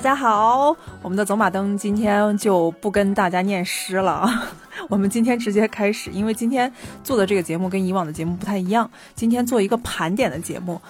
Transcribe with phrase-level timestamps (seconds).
[0.00, 4.50] 大家好，我们的走马灯今天就不跟大家念诗了啊，
[4.88, 6.72] 我们今天直接开始，因为今天
[7.04, 10.80] 做的这个节目跟以往的节目不太一样，今天做一个盘点的节目，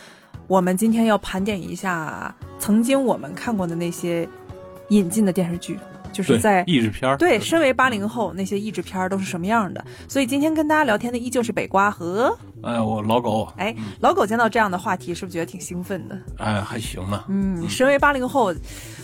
[0.46, 4.28] 我们今天要盘点一下曾经我们看过的那些
[4.90, 5.76] 引进的电视剧。
[6.12, 9.84] 就是在译制片对，身为八零后，那些译制片都是什么样的？
[10.08, 16.18] 所以今天跟大家聊天的依旧是北瓜和哎，我老狗哎，老狗见到这样的话题是不是觉得挺兴奋的？
[16.38, 17.24] 哎，还行呢。
[17.28, 18.54] 嗯，身为八零后，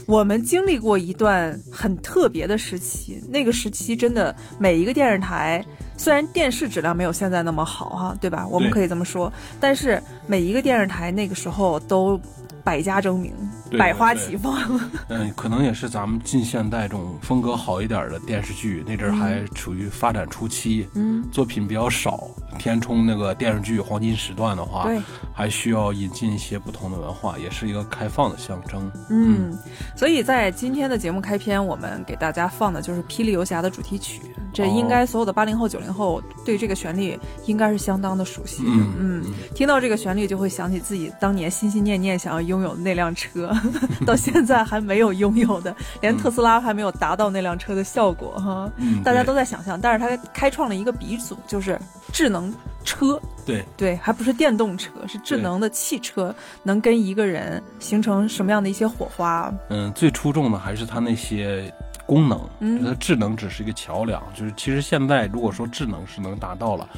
[0.06, 5.64] 我们经历过一段很特别的时期，那个时期真的每一个电视台，
[5.96, 8.46] 虽然电视质量没有现在那么好哈，对吧？
[8.46, 12.20] 我们可以这么说，但是每一个电视台那个时候都。
[12.64, 13.32] 百家争鸣，
[13.78, 14.58] 百花齐放。
[15.06, 22.24] 嗯，可能也是咱们近现代这种风格好一点的电视剧，那阵儿还处于发展初期，嗯，作品比较少，
[22.58, 25.00] 填充那个电视剧黄金时段的话，对，
[25.32, 28.90] 还需要引进一些不同的文化，也是一个开放的象征。
[29.10, 29.56] 嗯，
[29.94, 34.20] 所以在今天的节目开篇，我们给大家放的就是《霹雳游侠》的主题曲。
[34.52, 38.62] 这应该所有的八零后、九零后对这个旋律应该是相当的熟悉。
[38.66, 39.24] 嗯嗯，
[39.54, 43.54] 听到这个旋律就会想起自己当年心心念念想要拥有的那辆车，
[44.06, 48.72] 到现在还没有拥有的， 连特斯拉还没有达到那辆车的效果哈。
[48.76, 51.78] 嗯，大家都在想象，但是它开创了一个鼻祖，就是
[52.10, 52.50] 智能
[52.82, 53.20] 车。
[53.46, 59.50] 对对，还不是电动车，是智能的汽车，能跟一个人形成什么样的一些火花？
[59.70, 61.72] 嗯，最出众的还是它那些。
[62.06, 62.40] 功能，
[62.84, 66.88] 它智能只是一个桥梁，就是其实现在如果说智能是能达到了，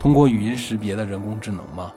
[0.00, 1.92] 通过语音识别的人工智能嘛，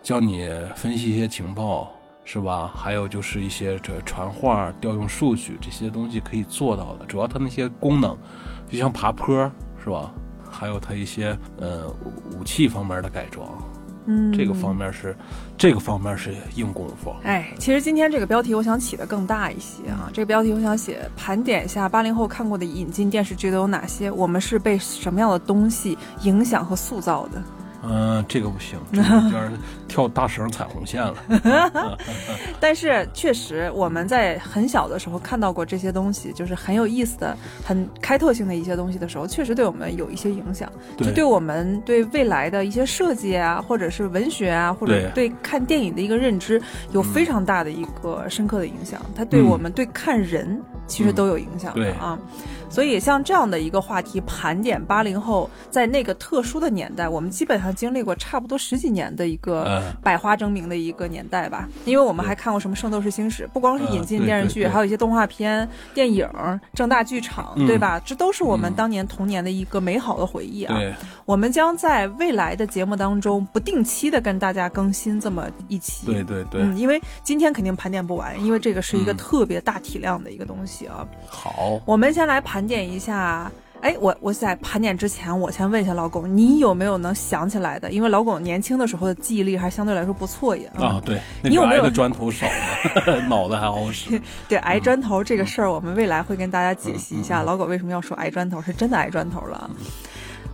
[0.00, 1.90] 教你分析一些情报，
[2.24, 2.70] 是吧？
[2.72, 7.04] 还有就是一些这传话、调用数据这些东西可以做到的。
[7.06, 8.16] 主要它那些功能，
[8.70, 9.50] 就像爬坡，
[9.82, 10.14] 是吧？
[10.54, 11.88] 还有它一些呃
[12.38, 13.48] 武器方面的改装。
[14.06, 15.16] 嗯，这个方面是，
[15.56, 17.14] 这个方面是硬功夫。
[17.22, 27.42] 哎，其实今天这个标题我想起的更大一些啊，这个标题我想写盘点一下八零后看过的引进电视剧都有哪些，我们是被什么样的东西影响和塑造的。
[27.86, 29.52] 嗯，这个不行，这边
[29.86, 31.14] 跳大绳踩红线了。
[32.58, 46.60] 但是确实，我们在很小的时候看到过这些东西，就是很有意思的、很开拓性的一些东西的时候，确实对我们有一些影响，就对我们对未来的一些设计啊，或者是文学啊，或者对看电影的一个认知，
[46.92, 49.00] 有非常大的一个深刻的影响。
[49.14, 52.18] 它对我们对看人其实都有影响的啊。
[52.68, 61.68] 所以像这样的一个话题盘点八零后在那个特殊的年代，我们基本上经历过差不多十几年的一个百花争鸣的一个年代吧。
[61.84, 66.28] 因为我们还看过什么《圣斗士星矢》，不光是引进电视剧，还有一些动画片、电影、
[66.72, 68.00] 正大剧场，对吧？
[68.04, 70.76] 这都是我们当年童年的一个美好的回忆啊。
[71.24, 76.06] 我们将在未来的节目当中不定期的跟大家更新这么一期。
[76.06, 76.60] 对对对。
[76.60, 81.06] 嗯，因为今天肯定盘点不完，因为这个是一个特别大体量的一个东西啊。
[81.28, 82.64] 好，我们先来盘。
[82.64, 83.52] 点一下，
[83.82, 87.92] 哎，我我在盘点之前，我先问一下老狗，你有没有能想起来的？
[87.92, 90.70] 因为老狗年轻的时候的记忆力还相对来说不错呀。
[90.78, 92.46] 啊，对，你有没有砖头少
[93.28, 94.18] 脑子还好使。
[94.48, 99.70] 对，挨砖头这个事儿，我们未来会跟大家解析一下，老狗为什么要说挨砖头，是真的挨砖头了。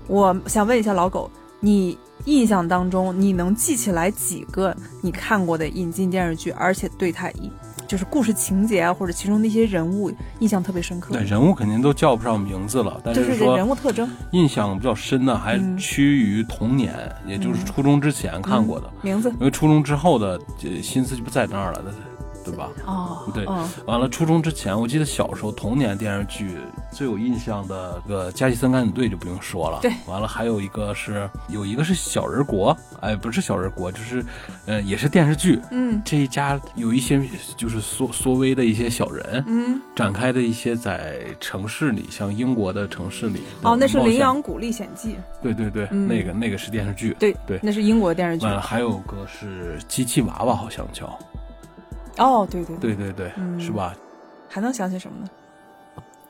[0.09, 7.49] 我想问一下老狗，你印象当中，你能记起来几个你看过的引进电视剧，而且对它一。
[7.91, 11.13] 就是故事情节啊，或者其中那些人物印象特别深刻。
[11.13, 16.95] 对，人物肯定都叫不上名字了，但是说人物特征印象比较深的，还趋于童年，
[17.27, 19.29] 也就是初中之前看过的名字。
[19.31, 20.41] 因为初中之后的
[20.81, 21.83] 心思就不在那儿了。
[22.51, 22.71] 对吧？
[22.87, 23.45] 哦，对，
[23.87, 26.59] 完了，初中之前，我记得小时候童年电视剧
[26.93, 29.79] 最有印象的个《加西森敢死队》就不用说了。
[29.83, 34.25] 对，完了还有一个是有一个是小人国，哎，不是小人国，就是，
[34.67, 35.61] 呃，也是电视剧。
[35.71, 37.21] 嗯，这一家有一些
[37.57, 43.43] 就是缩缩微的一些小人，嗯，展开的一些在城市里，像英国的城市里。
[43.63, 45.13] 哦，那是《羚羊谷历险记》。
[45.43, 47.17] 对对对，那个那个是电视剧。
[47.19, 48.45] 对对，那是英国电视剧。
[48.45, 51.19] 完了还有个是机器娃娃，好像叫。
[52.19, 53.95] 哦，对对对对对，是吧？
[54.49, 55.31] 还能想起什么呢？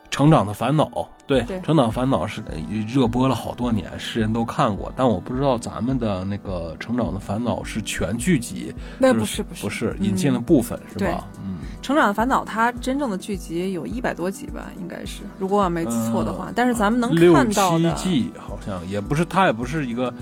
[0.09, 2.43] 成长的烦恼，对，对成长烦恼是
[2.85, 11.25] 热播了好多年，世人都看过，但我不知道咱们的那个成长的烦恼是全剧集，那不是不是不是引进了部分是吧？
[11.41, 16.51] 嗯，成长的烦恼它真正的剧集有一百多集吧，应该是，如果我没记错的话。
[16.53, 20.13] 但是咱们能看到的七季好像也不是，它也不是一个，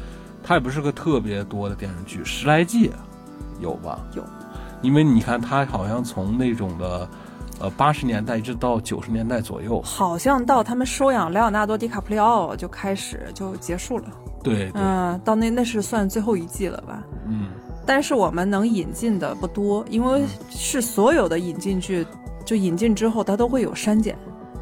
[0.43, 2.91] 它也不是个特别多的电视剧，十来季
[3.59, 3.99] 有吧？
[4.15, 4.23] 有。
[4.81, 7.09] 因为你看，他好像从那种的，
[7.59, 14.05] 呃，八十年代一直到九十年代左右，好像到他们收养莱昂纳多·迪卡普里奥就开始就结束了。
[14.43, 17.03] 对，嗯，到那那是算最后一季了吧？
[17.27, 17.49] 嗯。
[17.85, 22.05] 但是我们能引进的不多，因为是所有的引进剧。
[22.45, 24.17] 就引进之后，它都会有删减，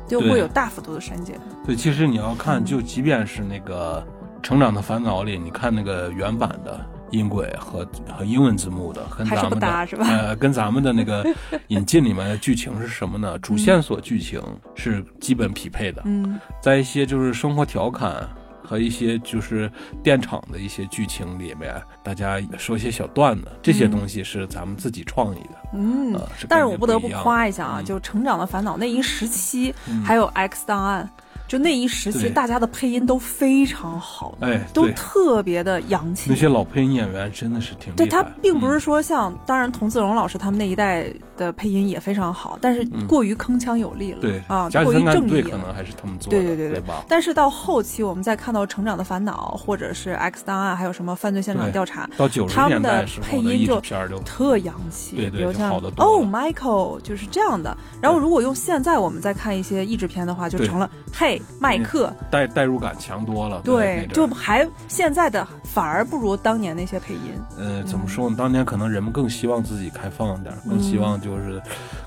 [0.08, 1.40] 就会有大幅度的删减。
[1.66, 4.06] 对，其实你要看，就即便是那个
[4.42, 6.86] 《成长的烦恼》里，你看那个原版的。
[7.12, 7.88] 音轨和
[8.18, 9.68] 和英文字幕的，跟咱们的
[10.04, 11.26] 呃，跟咱们的那个
[11.68, 13.38] 引进里面的剧情是什么呢？
[13.44, 14.42] 主线索剧情
[14.76, 16.02] 是基本匹配的。
[16.06, 18.28] 嗯，在一些就是生活调侃
[18.62, 19.72] 和一些就是
[20.04, 25.70] 电厂的一些剧情里面，大家说一些小段子，这些东西是咱们自己创意的。
[25.74, 26.20] 嗯，
[26.50, 31.10] 但是我不得不夸一下啊，就《成长的烦恼》那一时期，还有《X 档案》。
[31.48, 36.30] 就那一时期，大家的配音都非常好，哎，都特别的洋气。
[36.30, 41.06] 那些老配音演员真的是挺对他，并不是说像当然童自荣老师他们那一代
[41.38, 46.84] 的配音也非常好，但是过于铿锵有力了，对啊，过于正义，可能还是他们做的，对对对？
[47.08, 53.80] 但是到后期，我们再看到《成长的烦恼》或者是《X 档案》，还有什么犯罪现场调查，到九十年代配音就
[54.26, 57.76] 特洋气，比如像哦，Michael 就是这样的。
[58.02, 62.14] 然后如果用现在我们再看一些译制片的话，就成了嘿，麦克。
[62.30, 67.22] 代代入感强多了，对，就还现在的反而不如当年那些配音。
[67.58, 68.36] 呃，怎么说呢？
[68.38, 71.62] 当年可能人们更希望自己开放点，更希望就是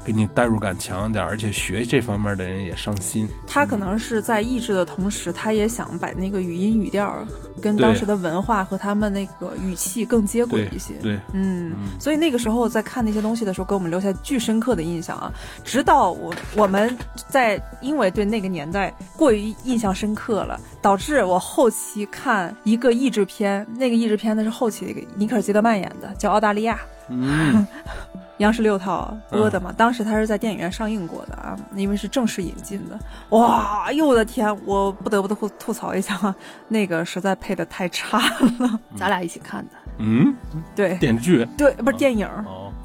[0.04, 3.28] 给你代入感强一点，而且学这方面的人也上心。
[3.46, 7.14] 他可能是在抑制的同时，他也想把那个语音语调
[7.60, 10.94] 跟当时的文化和他们那个语气更接轨一些。
[11.02, 15.32] 对，嗯，所以那个时候在看那些东西的时候，给我们留下巨深刻的印象啊！
[15.64, 16.96] 直到我我们
[17.28, 19.90] 在因为对那个年代过于印象。
[20.00, 26.74] 深刻了，导致我后期看一个译制片，那个译制片那是后期的一个尼克尔基德曼演的，叫《澳大利亚》，
[27.08, 27.66] 嗯，
[28.38, 29.74] 央视六套播的嘛。
[29.76, 32.98] 当时他是在电影院上映过的啊，因为是正式引进的。
[33.30, 36.34] 哇，哎呦我的天，我不得不吐吐槽一下，
[36.68, 38.18] 那个实在配的太差
[38.60, 38.80] 了。
[38.96, 40.34] 咱俩一起看的，嗯，
[40.74, 42.26] 对，电视剧，对，不是电影。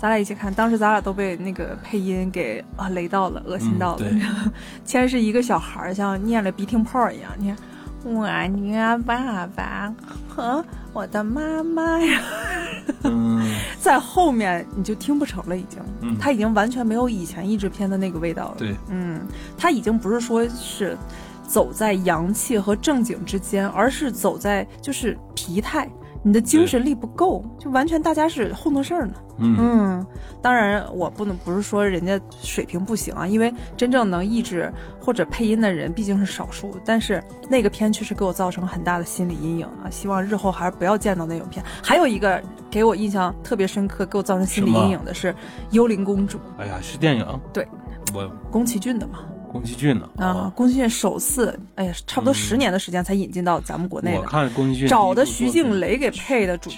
[0.05, 4.05] 咱俩一起看，当时咱俩都被那个配音给啊雷到了，恶心到了。
[4.83, 7.57] 先 是一个小孩像念了鼻涕泡一样，你看，
[8.13, 9.91] 我女爸爸
[10.29, 10.63] 和
[10.93, 12.21] 我的妈妈呀。
[13.81, 15.81] 在后面你就听不成了，已经，
[16.19, 18.55] 他已经完全没有以前译制片的那个味道了。
[18.59, 19.21] 对，嗯，
[19.57, 20.95] 他已经不是说是
[21.47, 25.89] 走在洋气和正经之间，而是走在就是疲态。
[26.27, 29.13] 你的精神力不够，就完全大家是糊弄事儿呢。
[29.37, 30.03] 嗯，
[30.41, 36.75] 当然我不能不是说人家水平不行啊，因为真正能抑制或者配音的人毕竟是少数。
[36.83, 41.63] 但是那个片确实给我造成很大的心理阴影啊，希望日后还是不要见到那种片。
[41.83, 42.41] 还有一个
[42.71, 45.31] 给我印象特别深刻、给我造成心理阴影的是
[45.69, 46.39] 《幽灵公主》。
[46.57, 47.39] 哎呀，是电影？
[47.53, 47.67] 对，
[48.15, 49.19] 我宫崎骏的嘛。
[49.55, 50.09] 宫崎骏呢？
[50.17, 54.17] 啊，宫崎骏首次，哎呀，差不多十年的时间才引进到咱们国内的。
[54.19, 56.69] 我看宫崎骏找的徐静蕾给配的主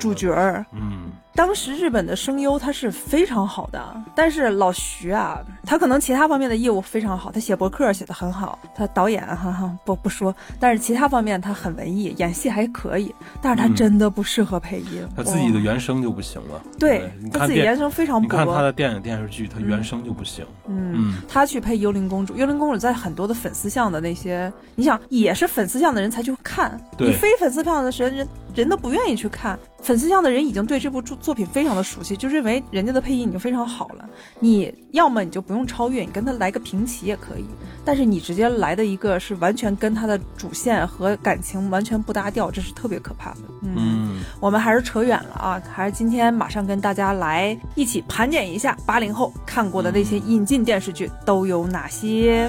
[0.00, 1.12] 主角儿，嗯。
[1.38, 3.80] 当时日本的声优他是非常好的，
[4.12, 16.60] 但是老徐啊，他可能其他方面的业务非常好，他写博客写的很好，他导演哈哈不不说，但是其他方面他很文艺，演戏还可以，但是他真的不适合配音，他自己的原声就不行了。
[16.76, 20.44] 对，他自己原声非常，你看他的电影电视剧，他原声就不行。
[20.66, 28.68] 嗯，他去配幽灵公主，幽灵公主在很多的粉丝向的那些，你想也是粉丝向的人才去看，你非粉丝向的人人。
[28.68, 34.06] 都不愿意去看，粉丝向的人已经对这部作作品非常的熟悉，就认为人家的配音已经非常好了。
[34.40, 37.46] 你要么你就不用超越，你跟他来个平齐也可以，
[37.82, 43.38] 但是你直接来的一个是完全跟他的主线和感情完全不搭调，这是特别可怕的。
[43.62, 52.46] 嗯，我们还是扯远了啊，还是今天马上跟大家来一起盘点一下八零后看过的那些引进电视剧都有哪些。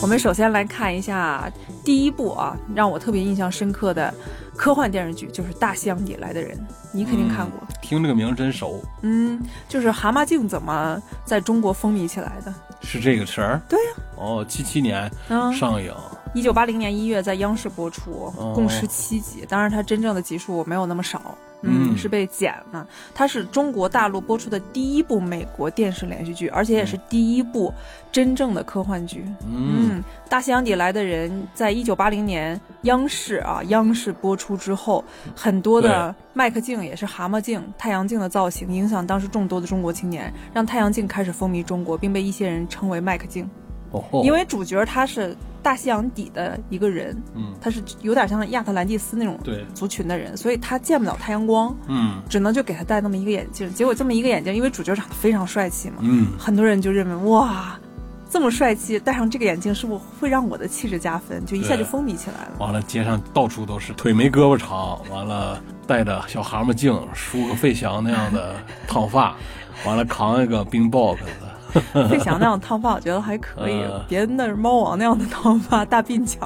[0.00, 1.52] 我们首先来看一下。
[1.86, 4.12] 第一部啊，让我特别印象深刻的
[4.56, 6.58] 科幻电视剧就是《大西洋底来的人》，
[6.90, 7.60] 你肯定看过。
[7.80, 8.82] 听这个名真熟。
[9.02, 12.52] 嗯，就是蛤蟆镜怎么在中国风靡起来的？
[12.82, 13.62] 是这个词儿？
[13.68, 13.90] 对呀。
[14.16, 15.08] 哦，七七年
[15.56, 15.94] 上映，
[16.34, 19.46] 一九八零年一月在央视播出，共十七集。
[19.48, 21.38] 当然，它真正的集数没有那么少。
[21.62, 22.86] 嗯，是被剪了。
[23.14, 27.72] 它是中国大陆播出的第一部美国电视连续剧，而且也是第一部
[28.16, 29.22] 真正的科幻剧。
[29.46, 35.04] 嗯，大西洋底来的人，在一九八零年央视啊，央视播出之后，
[35.36, 43.46] 很多的麦克镜也是蛤蟆镜、太阳镜的造型，影响当时众多的中国青年，让太阳镜开始风靡中国，并被一些人称为麦克镜。
[44.24, 49.38] 因为主角他是大西洋底的一个人，嗯，他是有点像亚特兰蒂斯那种
[49.74, 53.70] 族群的人，所以他见不了太阳光，嗯，只能就给他戴那么一个眼镜。
[53.74, 57.78] 结果这么一个眼镜，因为主角长得非常帅气嘛，嗯，很多人就认为哇，
[58.28, 61.44] 这么帅气，戴上这个眼镜是不是会让我的气质加分？
[61.46, 62.52] 就一下就风靡起来了。
[62.58, 68.56] 完了，街上到处都是腿没胳膊长，完了戴着小蛤蟆镜，梳个费翔那样的
[68.86, 69.36] 烫发，
[69.84, 71.20] 完了扛一个冰 box。
[72.08, 73.84] 费翔那样烫发，我觉得还可以。
[74.08, 76.38] 别那是猫王那样的烫发，大鬓角，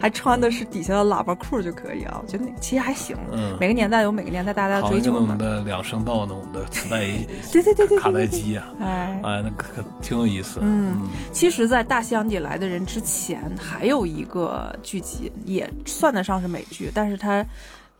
[0.00, 2.20] 还穿的是底下的喇叭裤就可以啊。
[2.22, 3.16] 我觉得那其实还行。
[3.32, 5.34] 嗯，每个年代有每个年代大家追求嘛。
[5.36, 7.00] 的两声道那种的磁带，
[7.52, 10.60] 对对对对，卡带机啊，哎哎，那可挺有意思。
[10.62, 10.96] 嗯，
[11.32, 17.44] 其实，在《大西洋底来的人》之前，还有一个剧集，也算得上是美剧，但是它。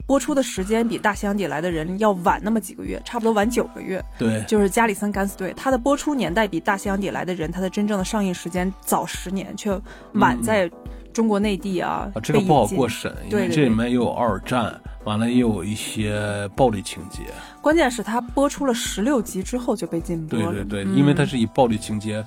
[0.07, 4.05] 播出的时间比《大西洋底来的人》要晚那么几个月，差不多晚九个月。
[4.19, 9.81] 对，就是《加里森敢死队》，它的播出年代比《大西洋底来的人》它的真正的上映时间早十年，却
[10.15, 10.71] 晚在
[11.13, 12.11] 中国内地啊。
[12.23, 17.23] 这个不好过审，因为这里面又有二战，完了又有一些暴力情节。
[17.63, 20.53] 关键是它播出了十六集之后就被禁播了。
[20.53, 22.23] 对对对，因为它是以暴力情节。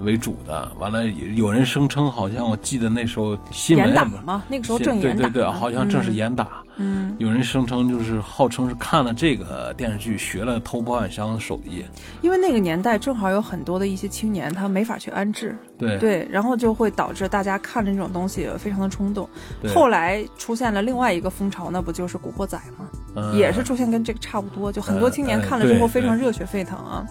[0.00, 6.62] 为主的，完了有人声称，好像我记得那时候新闻严打嘛，那个时候正严打，对对对，好像正是严打。
[6.78, 11.82] 嗯，有人声称就是号称是看了这个电视剧学了偷保险箱的手艺，
[12.20, 15.96] 因为那个年代正好有很多的一些青年他没法去安置，对。
[15.98, 19.26] 对，然后就会导致大家看这种东西非常的冲动。
[19.74, 23.32] 后来出现了另外一个风潮，那不就是《古惑仔》吗？
[23.32, 27.06] 也是出现跟这个差不多，就很多青年看了之后非常热血沸腾啊。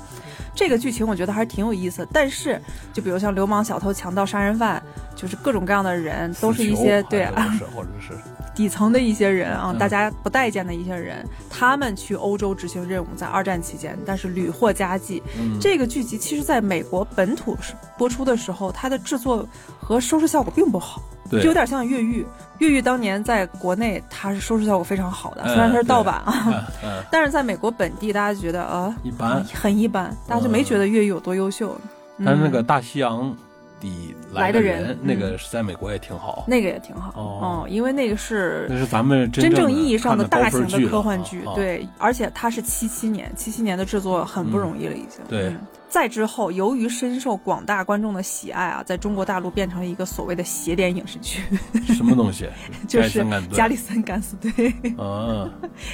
[0.56, 2.60] 这个剧情我觉得还是挺有意思，但是
[2.94, 4.82] 就比如像流氓、小偷、强盗、杀人犯，
[5.16, 8.14] 就是各种各样的人，都是一些对啊， 或者是
[8.56, 15.22] 底层的一些人啊，大家不待见的一些人，他们去欧洲执行任务，在二战期间，但是屡获佳绩。
[15.60, 17.58] 这个剧集其实在美国本土
[17.98, 19.46] 播出的时候，它的制作
[19.78, 21.02] 和收视效果并不好。
[21.32, 22.26] 就有点像越狱，
[22.60, 26.68] 越狱当年在国内它是收视效果非常好的，虽然它是盗版啊，
[27.12, 31.76] 但是在美国本地大家就觉得啊一般，很一般，大家就没觉得越狱有多优秀。
[32.24, 33.36] 但是那个大西洋。
[33.78, 45.20] 底来的人，那个是在美国也挺好，那个也挺好哦，因为那个是那是咱们真正意义上的大型的科幻剧，对，而且它是七七年，七七年的制作很不容易了，已经。
[45.28, 45.54] 对，
[45.96, 51.40] 再之后，由于深受广大观众的喜爱啊，在中国大陆变成了一个所谓的邪典影视剧。
[51.94, 52.50] 什么东西？
[52.86, 54.52] 就是《加里森敢死队》
[55.02, 55.50] 啊，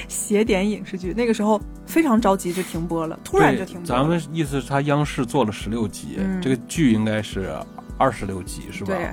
[0.08, 1.14] 邪典影视剧。
[1.16, 3.86] 那个时候非常着急就停播了，突然就停播。
[3.86, 7.54] 咱们意思是，他央视做了十六集，这个剧应该是。
[7.96, 8.96] 二十六集是吧？
[8.96, 9.08] 对，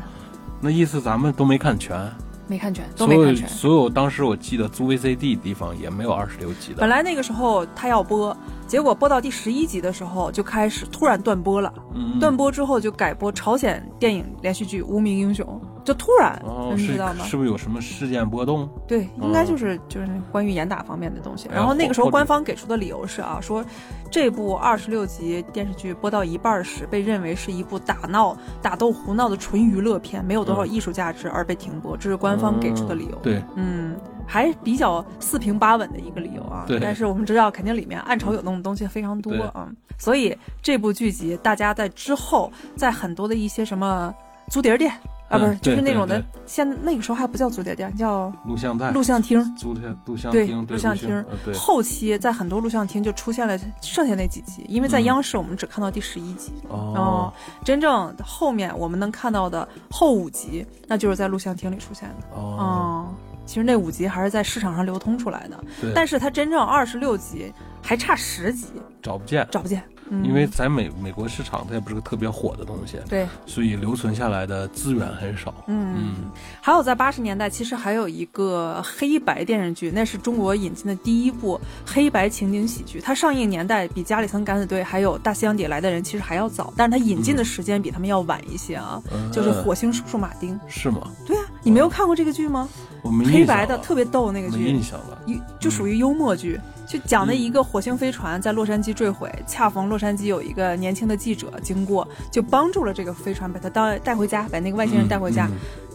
[0.59, 2.11] 那意思咱们都没看全，
[2.47, 3.47] 没看全，都没看全。
[3.47, 6.77] 所有当时我记得租 VCD 地方也没有二十六集的。
[6.79, 8.35] 本来那个时候他要播，
[8.69, 11.73] 结果播到第十一集的时候就开始突然断播了。
[12.19, 15.43] 断播之后就改播朝鲜电影连续剧《无名英雄》。
[15.83, 16.39] 就突然，
[16.75, 17.25] 你知道吗？
[17.25, 18.69] 是不是有什么事件波动？
[18.87, 21.49] 对，应该就是就是关于严打方面的东西。
[21.51, 23.65] 然后那个时候官方给出的理由是啊，说
[24.11, 31.97] 这部二十六集电视剧播到一半时，被认为是一部打闹、打斗、胡闹的纯娱乐片，没有多少艺术价值而被停播。
[31.97, 33.17] 这是官方给出的理由。
[33.23, 33.95] 对，嗯，
[34.29, 36.65] 还比较四平八稳的一个理由啊。
[36.67, 36.79] 对。
[36.79, 39.67] 但是我们知道，肯定里面暗潮涌动的东西非常多啊。
[39.97, 44.13] 所以这部剧集，大家在之后，在很多的一些什么
[44.49, 44.93] 租碟店。
[45.29, 46.19] 啊，不是，就是那种的。
[46.47, 49.55] 现那个时候还不叫租碟店，叫录像带、录像厅。
[49.55, 51.23] 租的录像厅，录像厅。
[51.53, 56.51] 后期在很多录像厅就出现了剩下那几集，因为在央视我们只看到第十一集。
[56.67, 57.31] 哦。
[57.63, 62.35] 真正后面我们能看到的后五集，那就是在录像厅里出现的。
[62.35, 63.13] 哦。
[63.49, 65.59] 其实那五集还是在市场上流通出来的。
[65.95, 67.51] 但是它真正二十六集
[67.81, 68.67] 还差十集，
[69.01, 69.83] 找不见，找不见。
[70.23, 75.53] 因为在美美国市场，它也不是个特别火的东西，对，所以留存下来的资源很少。
[75.67, 76.15] 嗯，
[76.61, 82.99] 还有在八十年代，其实还有一个黑白电视剧，那是中国引进的第一部黑白情景喜剧。
[82.99, 89.01] 它上映年代比《加里森敢死队》还有《大西洋底来的人》其实还要早，但是它引进的时间比他们要晚一些啊。
[89.31, 90.55] 就是《火星叔叔马丁》。
[90.67, 91.11] 是吗？
[91.25, 92.67] 对啊，你没有看过这个剧吗？
[93.01, 95.19] 我没黑白的特别逗那个剧，没印象了。
[95.59, 96.59] 就属于幽默剧。
[96.89, 105.47] 就讲的一个火星飞船在洛杉矶坠毁，恰逢洛杉矶有一个年轻的记者经过，就帮助了这个飞船，把他带带回家，把那个外星人带回家，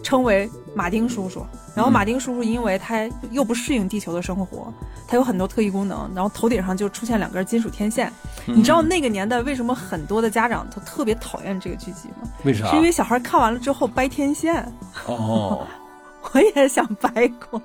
[0.05, 1.45] 称为马丁叔叔。
[1.75, 4.73] 然后马丁叔叔因为他又不适应地球的生活，
[5.09, 8.13] 他有很多特异功能，然后头顶上就出现两根金属天线。
[8.47, 12.29] 你知道那个年代为什么很多的家长都特别讨厌这个剧集吗？
[12.45, 12.71] 为啥？
[12.71, 14.65] 是因为小孩看完了之后掰天线。
[15.09, 15.67] 哦，
[16.33, 17.61] 我也想掰过。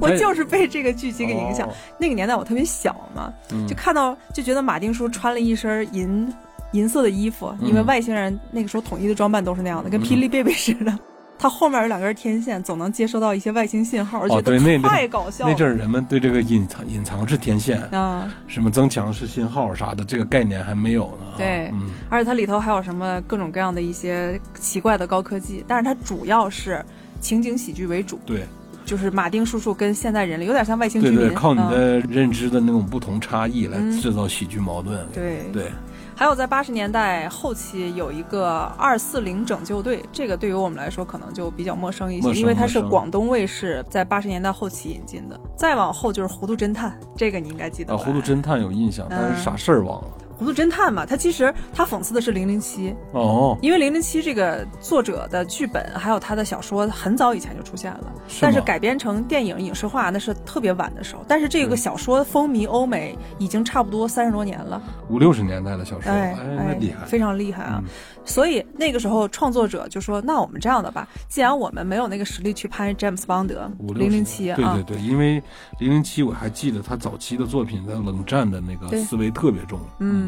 [0.00, 1.68] 我就是被这个剧集给影响。
[1.98, 3.32] 那个年代我特别小嘛，
[3.68, 6.32] 就看到就觉得马丁叔穿了一身银
[6.72, 10.98] 银色的衣服，因为外星人那个时候统一的装扮都是那样的，跟霹雳贝贝似的。
[11.36, 14.24] 他后面有两根天线，总能接收到一些外星信号。
[14.28, 15.50] 哦，对，那太搞笑了。
[15.50, 21.34] 那阵儿人们对这个隐藏隐藏式天线啊，什么增强式信号啥的，这个概念还没有呢。
[21.36, 26.82] 对，嗯，而且它里头还有什么各种各样的一些奇怪的高科技，但是它主要是
[27.20, 28.18] 情景喜剧为主。
[28.24, 28.46] 对。
[28.84, 35.06] 就是马丁叔叔跟现代人类有点像外星居民，对对，靠你的认知的那种不同差异来制造喜剧矛盾。
[35.12, 35.72] 对对，
[36.14, 45.40] 还有在八十年代后期有一个二四零拯救队，这个对于我们来说可能就比较陌生一些，因为它是广东卫视在八十年代后期引进的。
[45.56, 47.94] 再往后就是糊涂侦探，这个你应该记得。
[47.94, 50.08] 啊，糊涂侦探有印象，但是啥事儿忘了。
[50.36, 61.24] 糊涂侦探嘛，他其实他讽刺的是零零七哦，因为零零七这个作者的剧本还有他的小说很早以前就出现了，但是改编成电影影视化那是特别晚的时候。
[61.28, 67.82] 但是这个小说风靡欧美已经差不多三十多年了，五六十年代的小说，哎，厉害，非常厉害啊！
[68.24, 75.42] 所以那个时候创作者就说：“那我们这样的吧，既然我们没有那个实力去拍詹姆斯邦德零零七啊，对对对，因为
[75.78, 80.23] 零零七我还记得他早期的作品在冷战的那个思维特别重，嗯。”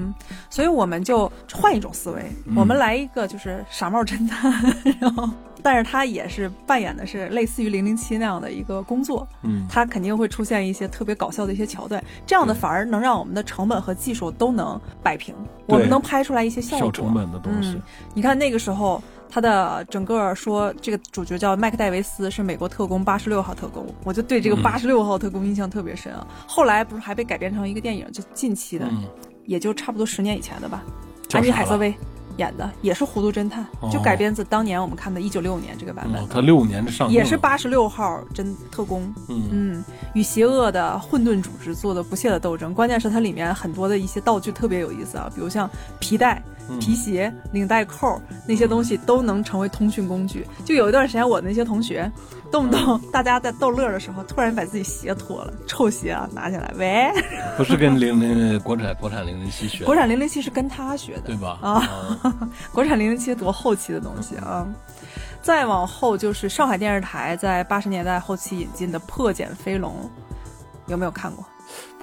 [0.50, 2.22] 所以我们就换一种思维，
[2.56, 4.52] 我们来一个就是傻帽侦探，
[5.00, 5.28] 然后，
[5.62, 15.34] 但是他也是扮演的是类似于零零七那样的一个工作，嗯，他肯定会出现一些特别搞笑的一些桥段，这样的反而能让我们的成本和技术都能摆平，
[15.66, 16.86] 我们能拍出来一些效果。
[16.86, 17.80] 小成本的东西，
[18.14, 26.24] 你看那个时候他的整个说这个主角叫麦克戴维斯，是美国特工八十六号特工，我就对这个八十六号特工印象特别深啊。
[26.46, 28.88] 后来不是还被改编成一个电影，就近期的。
[29.46, 30.82] 也就差不多十年以前的吧，
[31.32, 31.94] 安妮海瑟薇
[32.36, 36.28] 演的也是糊涂侦探，就改编自当年我们看的1965年这个版本。
[36.28, 39.82] 他六五年的上也是八十六号侦特工，嗯，
[40.14, 42.74] 与邪恶的混沌组织做的不懈的斗争。
[42.74, 46.42] 关键是它里面很多的一些道具特别有意思啊，比如像皮带。
[46.80, 50.46] 皮鞋、领带扣那些东西都能成为通讯工具。
[50.64, 52.10] 就有一段时间，我那些同学，
[52.50, 57.10] 动不动大家在逗乐的时候，突然把自己鞋脱了，臭鞋啊拿起来，喂，
[57.56, 61.58] 不是跟零零国产国产零零七学，国产零零七是跟他学的，对吧？
[61.62, 64.66] 啊，国产零零七多后期的东西啊！
[65.42, 69.92] 再往后就是上海电视台在八十年代后期引进的《破茧飞龙》，
[70.90, 71.46] 有没有看过？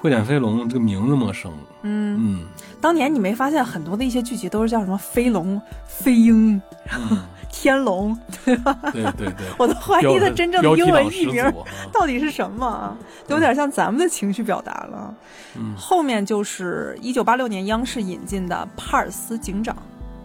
[0.00, 2.46] 破茧飞龙这个名字陌生，嗯嗯，
[2.84, 6.60] 当年你没发现很多的一些剧集都是叫什么飞龙、飞鹰、
[7.50, 8.78] 天龙，对吧？
[8.92, 11.42] 对对对，我都怀疑它真正的英文译名
[11.90, 12.94] 到底是什么，
[13.28, 15.14] 有点像咱们的情绪表达了。
[15.56, 19.74] 嗯，后面就是一九八六年央视引进的《帕尔斯警长》，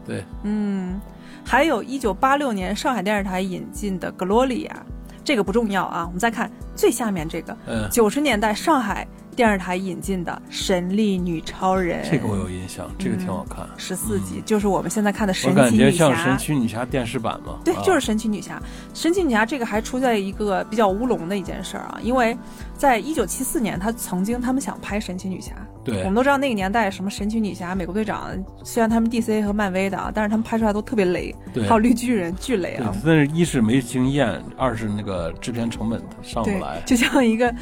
[0.05, 0.99] 对，嗯，
[1.45, 4.85] 还有一九八六年上海电视台引进的《格罗利亚》，
[5.23, 6.03] 这个不重要啊。
[6.05, 7.55] 我们再看最下面这个，
[7.89, 9.07] 九十年代上海。
[9.39, 13.65] 电视台引进的《神力女超人》，这个我有印象，这个挺好看。
[13.77, 15.61] 十四集就是我们现在看的《神奇女侠》。
[15.63, 17.57] 我感觉像《神奇女侠》电视版嘛。
[17.63, 18.57] 对，就是《神奇女侠》。
[18.93, 22.37] 神奇女侠这个还出在一个比较乌龙的一件事儿啊，因为
[22.79, 25.51] 在一九七四年，他曾经他们想拍《神奇女侠》。
[25.83, 25.99] 对。
[25.99, 28.29] 我们都知道那个年代什么《神奇女侠》《美国队长》，
[28.63, 31.35] 虽然他们 DC 和漫威的啊，但是他们拍出来都特别雷。
[31.53, 31.67] 对。
[31.67, 32.95] 还有绿巨人，巨雷啊。
[33.05, 36.81] 但是一是没经验，二是那个制片成本上不来。
[36.85, 37.53] 就像一个。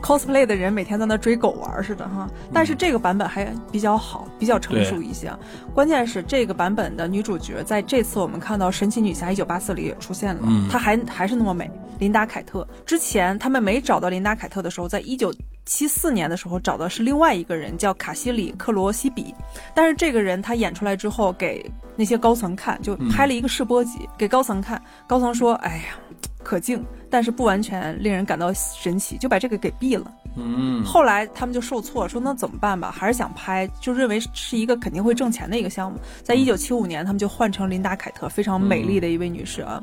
[0.00, 5.30] cosplay 的人每天在那追狗玩似的哈，但是这个版本还比较好，比较成熟一些。
[5.72, 12.66] 关键是这个版本的女主角在这次我们看到《神奇女侠一九八四》里也出现了，她还还是那么美，琳达凯特。
[12.84, 15.34] 之前他们没找到琳达凯特的时候，在一九
[15.66, 19.34] 七四年的时候找的是另外一个人，叫卡西里克罗西比。
[19.74, 25.84] 但是这个人他演出来之后，给那些高层看，就拍了一个试播集给高层看，高层说：“哎呀。”
[26.44, 30.12] 可敬，但是不完全令人感到神奇，就把这个给毙了。
[30.36, 32.90] 嗯，后来他们就受挫，说那怎么办吧？
[32.90, 35.96] 还是想拍，就认为是一个肯定会挣钱的一个项目。
[36.24, 39.80] 在一九七五年，他们就换成琳达凯特，非常美丽的一位女士啊。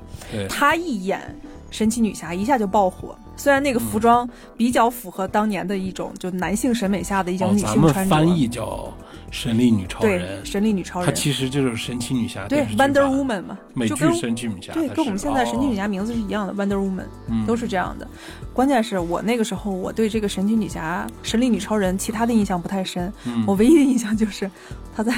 [0.50, 1.34] 她一演
[1.72, 3.18] 神奇女侠，一下就爆火。
[3.40, 7.94] 虽然那个服装比较符合当年的一种就男性审美下的一种女性穿着。
[7.94, 8.94] 咱们翻译叫。
[9.32, 17.06] 神力女超人，神力女超人，她其实就是神奇女侠，对，Wonder Woman 嘛，美剧神奇女侠，对，跟我们现在神奇女侠名字是一样的，Wonder Woman，
[17.46, 18.08] 都是这样的。
[18.56, 23.14] 关键是我那个时候，我对这个神奇女侠、神力女超人其他的印象不太深，
[23.46, 24.50] 我唯一的印象就是
[24.96, 25.14] 她在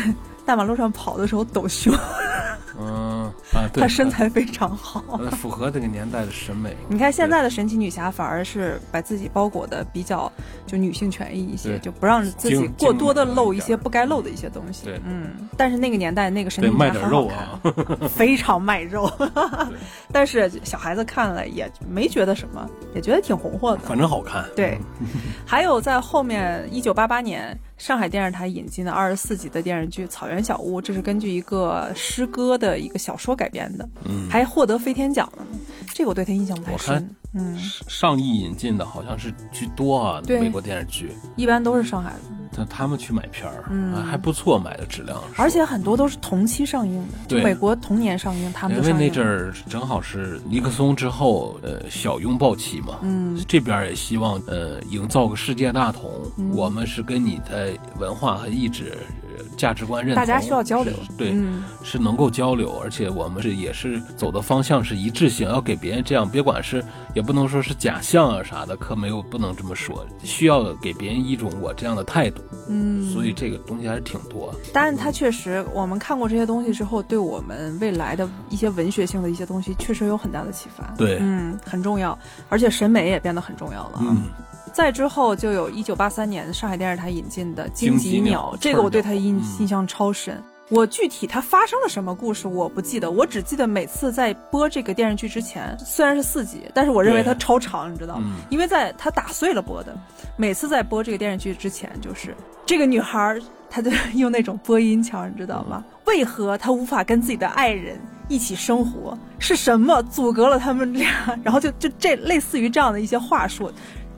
[0.52, 1.94] 大马路上跑的时候抖胸。
[2.78, 5.02] 嗯啊， 她身材非常好，
[5.38, 6.76] 符合这个年代的审美。
[6.90, 10.30] 你看现在的神奇女侠反而是把自己包裹的比较
[10.68, 14.84] 就女性权益一些，就不让自己过多的露一些不该露的一些东西。
[14.84, 15.48] 对，嗯。
[15.56, 17.62] 但是那个年代那个神奇女侠卖点肉啊，
[18.14, 19.10] 非常卖肉。
[20.12, 23.80] 但是小孩子看了也没觉得什么，也觉得挺红火的。
[23.80, 24.44] 反正好看。
[24.54, 24.78] 对，
[25.46, 27.58] 还有在后面一九八八年。
[27.82, 35.60] 上海电视台引进的二十四集的电视剧《草原小屋》，这是根据一个诗歌的一个小说改编的，嗯，还获得飞天奖了呢。
[35.92, 37.10] 这个我对他印象不太深。
[37.34, 42.20] 嗯，上亿引进的好像是居多啊，美国电视剧一般都是上海的。
[42.52, 45.22] 他他们去买片儿，嗯，还不错，买的质量。
[45.38, 56.12] 而且很多都是同期上映的，对，美国同年上映，他们因为那阵儿正好是尼克松之后，呃，小拥抱期嘛，嗯，这边也希望呃营造个世界大同，
[56.54, 58.98] 我们是跟你的文化和意志。
[59.58, 61.36] 价值观认同，大家需要交流，对，
[61.84, 66.84] 是能够交流，而且我们是也是走的方向是一致性，要给别人这样，别管是
[67.14, 74.54] 也不能说是假象啊啥的，可没有不能这么说，需要给别人一种我这样的态度，嗯，所以这个东西还是挺多。
[74.74, 80.94] 但是它确实，我们看过这些东西之后，对我们未来的一些文学性的一些东西，确实有很大的启发。
[80.98, 82.18] 对，嗯，很重要，
[82.50, 84.00] 而且审美也变得很重要了。
[84.02, 84.24] 嗯。
[84.74, 90.42] 再之后就有一九八三年上海电视台引进的《荆棘鸟》，这个我对他印印象超深。
[90.72, 98.38] 我具体它发生了什么故事我不记得，我只记得每次在播这个电视剧之前，虽然是四集，但是我认为它超长，你知道吗？
[98.50, 99.94] 因为在它打碎了播的，
[100.38, 102.34] 每次在播这个电视剧之前，就是
[102.66, 103.38] 这个女孩
[103.70, 105.84] 她就 用那种播音腔，你知道吗？
[106.06, 109.18] 为何她无法跟自己的爱人一起生活？
[109.40, 111.10] 是什么阻隔了他们俩？
[111.44, 113.70] 然后就就这类似于这样的一些话术。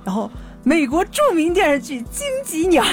[0.05, 0.29] 然后，
[0.63, 2.83] 美国著名电视剧《荆棘鸟》，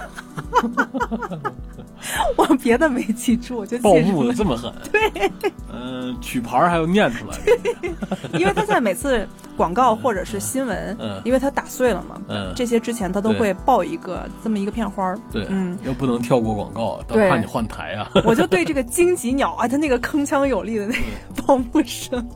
[2.36, 4.72] 我别的没记住，我就报幕的这么狠。
[4.90, 5.30] 对，
[5.72, 7.36] 嗯，曲牌还要念出来。
[8.38, 18.10] 因为他在每次广告或者是新闻，嗯，因为他打碎了嘛，嗯，这些之前他都会报一个这么一个片花对，嗯，又不能跳过广告，都怕你换台啊。
[18.24, 22.26] 我就对这个荆棘鸟啊，他那个铿锵有力的那个报幕声，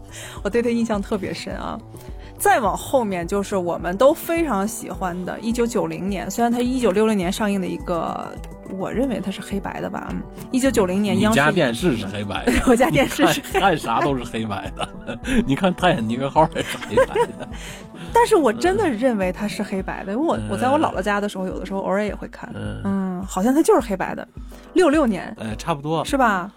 [0.42, 1.78] 我对他印象特别深啊。
[2.38, 8.30] 再往后面就是我们都非常喜欢的，一九九零年，虽然它一九六零年上映的一个，
[8.70, 10.12] 我认为它是黑白的吧。
[10.50, 14.88] 一九九零年，央视家电视是黑白的， 我家电视是看啥都是黑白的。
[15.46, 17.48] 你看泰坦尼克号也是黑白的，
[18.12, 22.50] 但是我真的认为它是黑白的，因为我我在我姥姥家的时候，有的时候偶尔也会看，
[22.84, 24.26] 嗯，好像它就是黑白的。
[24.74, 26.50] 六六年，哎，差不多是吧？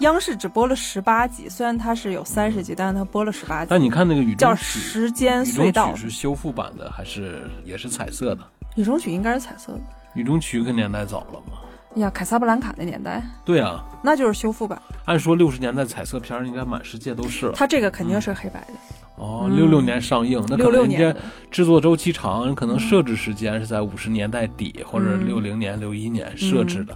[0.00, 3.68] 央视只播了十八集，虽然它是有三十集，但是它播了十八集。
[3.70, 8.42] 但你看那个雨叫《时间隧道》是修复版的，还是也是彩色的？
[8.74, 9.80] 雨中曲应该是彩色的。
[10.14, 11.58] 雨中曲可年代早了嘛？
[11.94, 13.22] 呀，凯撒布兰卡那年代。
[13.42, 14.80] 对啊，那就是修复版。
[15.06, 17.52] 按说六十年代彩色片应该满世界都是了。
[17.56, 18.74] 它这个肯定是黑白的。
[19.16, 21.18] 哦，六六年上映，那可能人家
[21.50, 26.94] 制作周期长，可能设置时间是在五十年代底或者六零年、六一年设置的。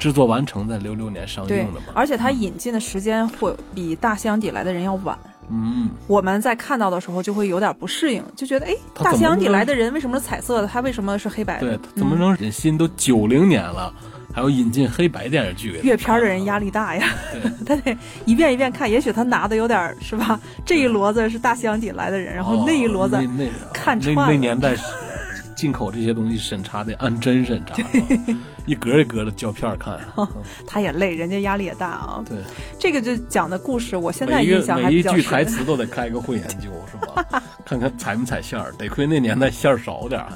[0.00, 5.16] 制作完成在六六年上映的嘛，而且它引进的时间会比《大西洋底来的人》要晚。
[5.50, 8.72] 嗯，我们在看到的时候就会有点不适应，就觉得哎，
[9.04, 10.66] 《大西洋底来的人》为什么是彩色的？
[10.66, 11.76] 它为什么是黑白的？
[11.76, 13.92] 对，怎么能忍心都九零年了，
[14.32, 15.78] 还要引进黑白电视剧？
[15.82, 17.08] 阅片的人压力大呀，
[17.66, 18.90] 他得一遍一遍看。
[18.90, 20.40] 也许他拿的有点是吧？
[20.64, 23.18] 这一摞子是《大西洋底来的人》，然后那一摞子
[23.74, 24.14] 看串。
[24.14, 24.74] 那那年代。
[25.56, 27.74] 进口这些东西审查得按真审查，
[28.66, 29.98] 一格一格的胶片看。
[30.66, 32.22] 他也累，人家压力也大啊。
[32.28, 32.38] 对，
[32.78, 37.42] 这个就讲的故事，我现在印象还比较每一句台词都得开个会研究，是吧？
[37.64, 38.72] 看看踩没踩线儿。
[38.78, 40.30] 得亏那年代线儿少点儿。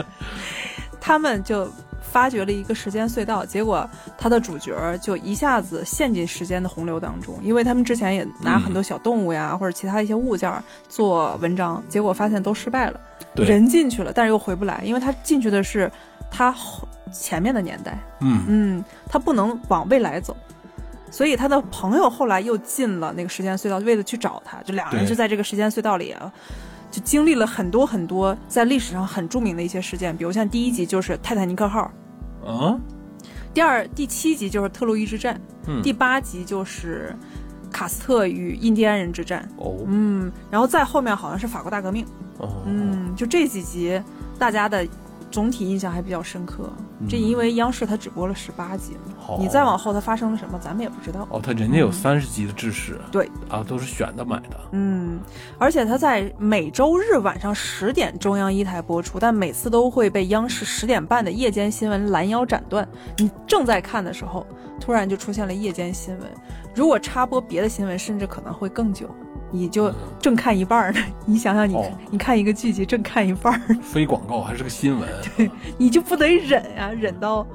[1.00, 1.70] 他们就
[2.02, 10.52] 发掘了一个时间隧道，结果他的主角就一下子陷进时间的洪流当中，因为他们之前也拿很多小动物呀或者其他一些物件
[10.88, 13.00] 做文章，结果发现都失败了。
[13.34, 15.90] 人进去了，但是又回不来，因为他进去的是
[16.30, 16.54] 他
[17.12, 17.98] 前面的年代。
[18.20, 18.42] 嗯。
[18.48, 20.36] 嗯，他不能往未来走，
[21.10, 26.32] 所以他的朋友后来又进了那个时间隧道，为了去找他，就两个人就在这个时间隧道里啊，
[26.90, 31.90] 就经历了很多很多在历史上很著名的一些事件，比如像第一集就是泰坦尼克号，
[32.44, 32.78] 啊，
[33.52, 35.82] 第二第七集就是特洛伊之战，嗯。
[35.82, 37.14] 第八集就是
[37.70, 39.48] 卡斯特与印第安人之战。
[39.56, 42.04] 哦，嗯，然后再后面好像是法国大革命。
[42.38, 42.62] 哦。
[42.66, 44.00] 嗯，就这几集，
[44.38, 44.86] 大家的
[45.30, 46.70] 总体印象还比较深刻。
[47.08, 51.26] 这因为央视它只播了十八集嘛，你再往后它发生了什么，咱们也不知道。
[51.30, 52.98] 哦，它人家有三十集的制式。
[53.12, 54.60] 对啊，都是选的买的。
[54.72, 55.20] 嗯，
[55.58, 62.86] 而且它在每周日晚上十点中央一台播出，但每次都会被央视十点半的夜间新闻拦腰斩断。
[63.18, 64.46] 你正在看的时候，
[64.80, 66.28] 突然就出现了夜间新闻。
[66.74, 69.08] 如果插播别的新闻，甚至可能会更久。
[69.50, 71.76] 你就正看一半呢，你想想，你
[72.10, 77.46] 你看一个剧集正看一半 非广告还是个新闻，对，你就不得忍啊，忍到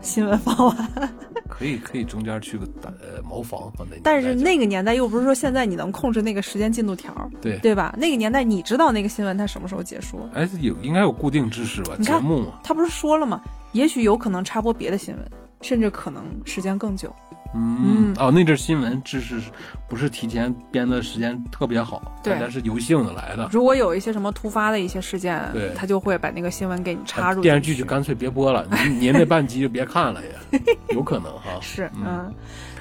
[0.00, 0.76] 新闻放完。
[1.48, 3.70] 可以可以，中间去个呃茅房，
[4.02, 7.94] 但是那个年代又不是说现在你能控制那个时间进度条，对对吧？
[7.98, 10.20] 那个年代你知道那个新闻它什么时候结束？
[10.32, 11.94] 哎，有应该有固定知识吧？
[12.00, 13.42] 节目他不是说了吗？
[13.72, 15.30] 也许有可能插播别的新闻。
[15.62, 17.14] 甚至可能时间更久。
[17.54, 19.40] 嗯哦，那阵新闻知识
[19.88, 23.48] 不是提前编的时间特别好，对，但是由性子来的。
[23.50, 27.42] 如果有一些什么突发的一些事件，对，他就会把那个新闻给你插入。
[27.42, 30.60] 电视剧就干脆别播了，您您那半集就别看了也，
[30.94, 31.58] 有可能哈。
[31.60, 32.32] 是，嗯。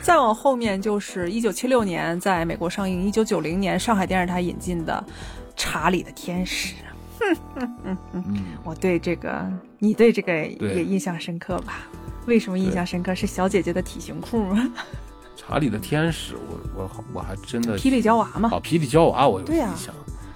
[0.01, 5.03] 再往后面就是一九七六年在美国上映，一九九零年上海电视台引进的
[5.55, 6.73] 《查理的天使》。
[7.19, 11.87] 哼哼哼哼，我对这个，你对这个也印象深刻吧？
[12.25, 13.13] 为什么印象深刻？
[13.13, 14.71] 是小姐姐的体型裤吗？
[15.35, 17.77] 查理的天使，我我我还真的。
[17.77, 18.49] 霹雳娇娃吗？
[18.51, 19.93] 哦，霹雳娇娃，我有印象。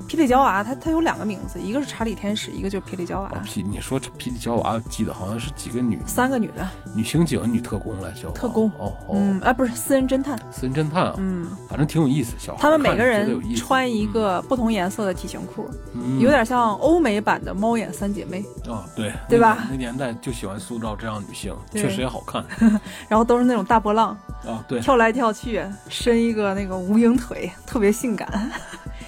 [0.07, 3.31] 霹雳娇娃，它它有两个名字，一个是查理天使，一个就是霹雳娇娃。
[3.45, 8.69] 霹，你说霹雳娇娃，记得好像是几个女，三个女的，女刑警、女特工来叫特工。
[8.77, 12.33] 哦哦，嗯，哎，不是私人侦探，私人侦探啊，嗯，反正挺有意思。
[12.37, 18.43] 小他们每个人穿一个不同颜色的体型裤，嗯、有点像欧美版的猫眼三姐妹。
[18.69, 19.65] 啊，对，对吧？
[19.69, 22.43] 那年代就喜欢塑造这样女性，确实也好看。
[23.09, 28.51] 然后都是那种大波浪啊，对，跳来跳去，伸一个那个无影腿，特别性感。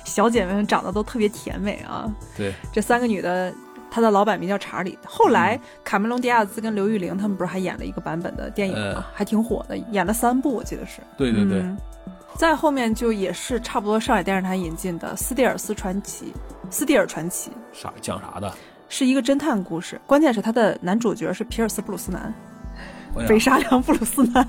[0.05, 2.09] 小姐妹们长得都特别甜美啊！
[2.37, 3.53] 对，这三个女的，
[3.91, 4.97] 她的老板名叫查理。
[5.05, 9.03] 后来卡梅隆·迪亚兹跟刘玉玲他们不是还演了一个版本的电影吗？
[9.13, 11.01] 还挺火的，演了三部，我记得是。
[11.17, 11.65] 对对对。
[12.37, 16.33] 再后面就也是差不多上海电视台引进的《斯蒂尔斯传奇》，
[16.71, 17.49] 《斯蒂尔传奇》
[17.81, 18.53] 啥讲啥的？
[18.89, 22.33] 是一个侦探故事，关键是他的男主角是皮尔斯·布鲁斯南，
[23.27, 24.47] 北沙梁·布鲁斯南。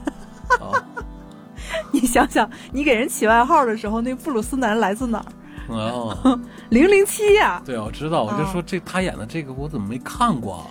[1.93, 5.27] 你想想，你给人起外号的时候，那布鲁斯南来自哪儿？
[5.69, 6.39] 哦，
[6.71, 7.63] 零零七呀！
[7.65, 10.67] 对，我知道，我就说这他演的这个我怎么没看过？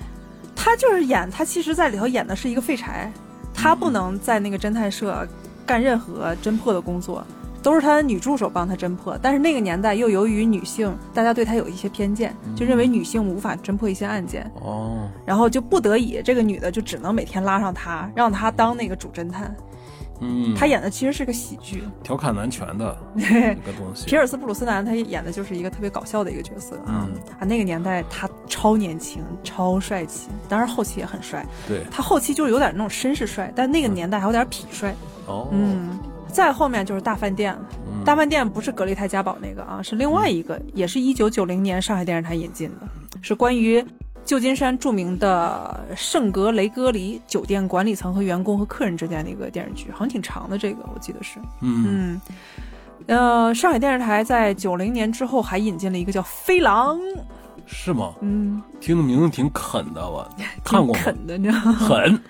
[0.55, 3.11] 他就是演他，其实在里头演的是一个废柴，
[3.53, 5.27] 他不能在那个侦探社
[5.65, 7.23] 干任何侦破的工作，
[7.61, 9.17] 都是他的女助手帮他侦破。
[9.21, 14.49] 但是那个年代又由于女性，大家对他有一些偏见，就认为女性无法侦破一些案件。
[14.61, 19.55] 哦，然后就不得已，这个女的就只能每天拉上他，让他当那个主侦探。
[20.21, 23.21] 嗯，他演的其实是个喜剧，调侃男权的 一
[23.65, 24.05] 个东西。
[24.05, 27.07] 皮尔斯布鲁斯南他演的就是一个特别搞笑的一个角色啊
[27.39, 27.45] 啊！
[27.45, 31.45] 那个年代他超年轻、超帅气，当然后期也很帅。
[31.67, 34.95] 对，他后期就是有点那种绅士帅，但那个年代还有点痞帅。
[35.27, 35.99] 哦，嗯，
[36.31, 37.59] 再后面就是大饭店了。
[38.05, 42.87] 大饭店不是格丽泰嘉宝那个啊，是另外一个，也是一九九零年上海电视台引进的，
[43.21, 43.83] 是关于。
[44.25, 50.57] 旧金山著名的圣格雷戈里酒店管理层和员工和客人之间的一个电视剧，好像挺长的。
[50.57, 52.21] 这个我记得是，嗯嗯，
[53.05, 56.97] 呃，上海电视台在九零年之后还引进了一个叫《飞狼》，
[57.67, 58.15] 是吗？
[58.21, 60.27] 嗯，听的名字挺啃的，我
[60.65, 62.21] 看过啃的你知道吗，狠。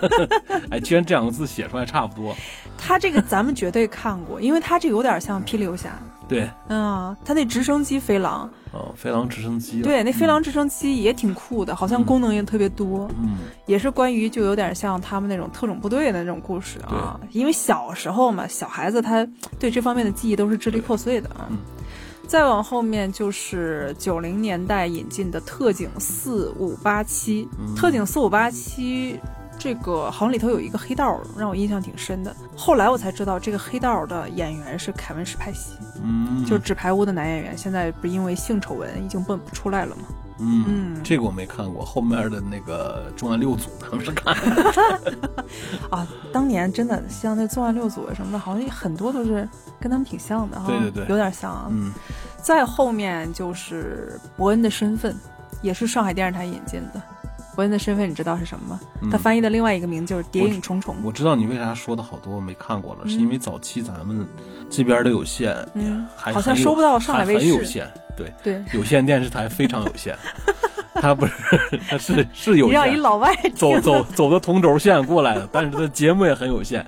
[0.70, 2.36] 哎，居然这两个字写出来差不多，
[2.76, 5.88] 他这个咱们绝对看过，因为他这有点像《霹雳游侠》。
[6.28, 17.18] 对，嗯，他那直升机飞狼，哦，飞狼直升机，对，那飞狼直升机也挺酷的，好像功能也特别多，嗯，也是关于就有点像他们那种特种部队的那种故事啊。
[17.32, 19.26] 因为小时候嘛，小孩子他
[19.58, 21.48] 对这方面的记忆都是支离破碎的啊。
[22.26, 29.18] 再往后面就是九零年代引进的特警四五八七，特警四五八七。
[29.58, 32.34] 这个好像里头有一个黑道，让我印象挺深的。
[32.56, 37.58] 后来我才知道，这个黑道的演员是凯文·史派西，嗯，就是《纸牌屋》的男演员。
[37.58, 40.02] 现在不是因为性丑闻已经蹦不出来了吗？
[40.40, 41.84] 嗯，这个我没看过。
[41.84, 44.32] 后面的那个《重案六组》他们是看。
[45.90, 49.48] 啊，当年真的像那《重案六组》什么的，好像很多都是
[49.80, 50.68] 跟他们挺像的哈。
[50.68, 51.66] 对对对，有点像啊。
[51.70, 51.92] 嗯。
[52.40, 55.16] 再后面就是伯恩的身份，
[55.60, 57.02] 也是上海电视台引进的。
[57.58, 59.10] 伯恩的身份你知道是什么吗？
[59.10, 60.94] 他翻译的另外一个名就是《谍影重重》。
[61.02, 64.24] 我知道你为啥说的好多我没看过了，是因为早期咱们
[64.70, 67.40] 这边的有线，嗯，好像收不到上海卫视。
[67.40, 70.16] 很有限，对对，有线电视台非常有限。
[71.02, 71.32] 他不是，
[71.90, 72.70] 他是是有。
[72.70, 76.86] 让一老外走走 走的同轴线过来的，但是他节目也很有限。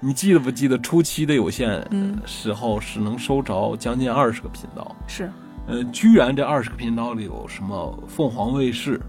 [0.00, 1.82] 你记得不记得初期的有线
[2.26, 4.94] 时候是能收着将近二十个频道？
[5.06, 5.30] 是，
[5.66, 9.00] 呃，居然这二十个频道里有什么凤凰卫视？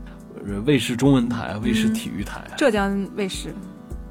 [0.65, 3.53] 卫视中文台、卫视体育台、浙江卫视，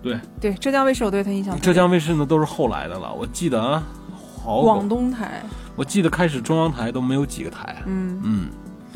[0.02, 1.58] 对对，浙江卫视我对他印象。
[1.60, 3.82] 浙江卫视呢都是后来的了，我记得啊，
[4.42, 5.42] 好广东台，
[5.76, 8.48] 我记得开始中央台都没有几个台，嗯嗯。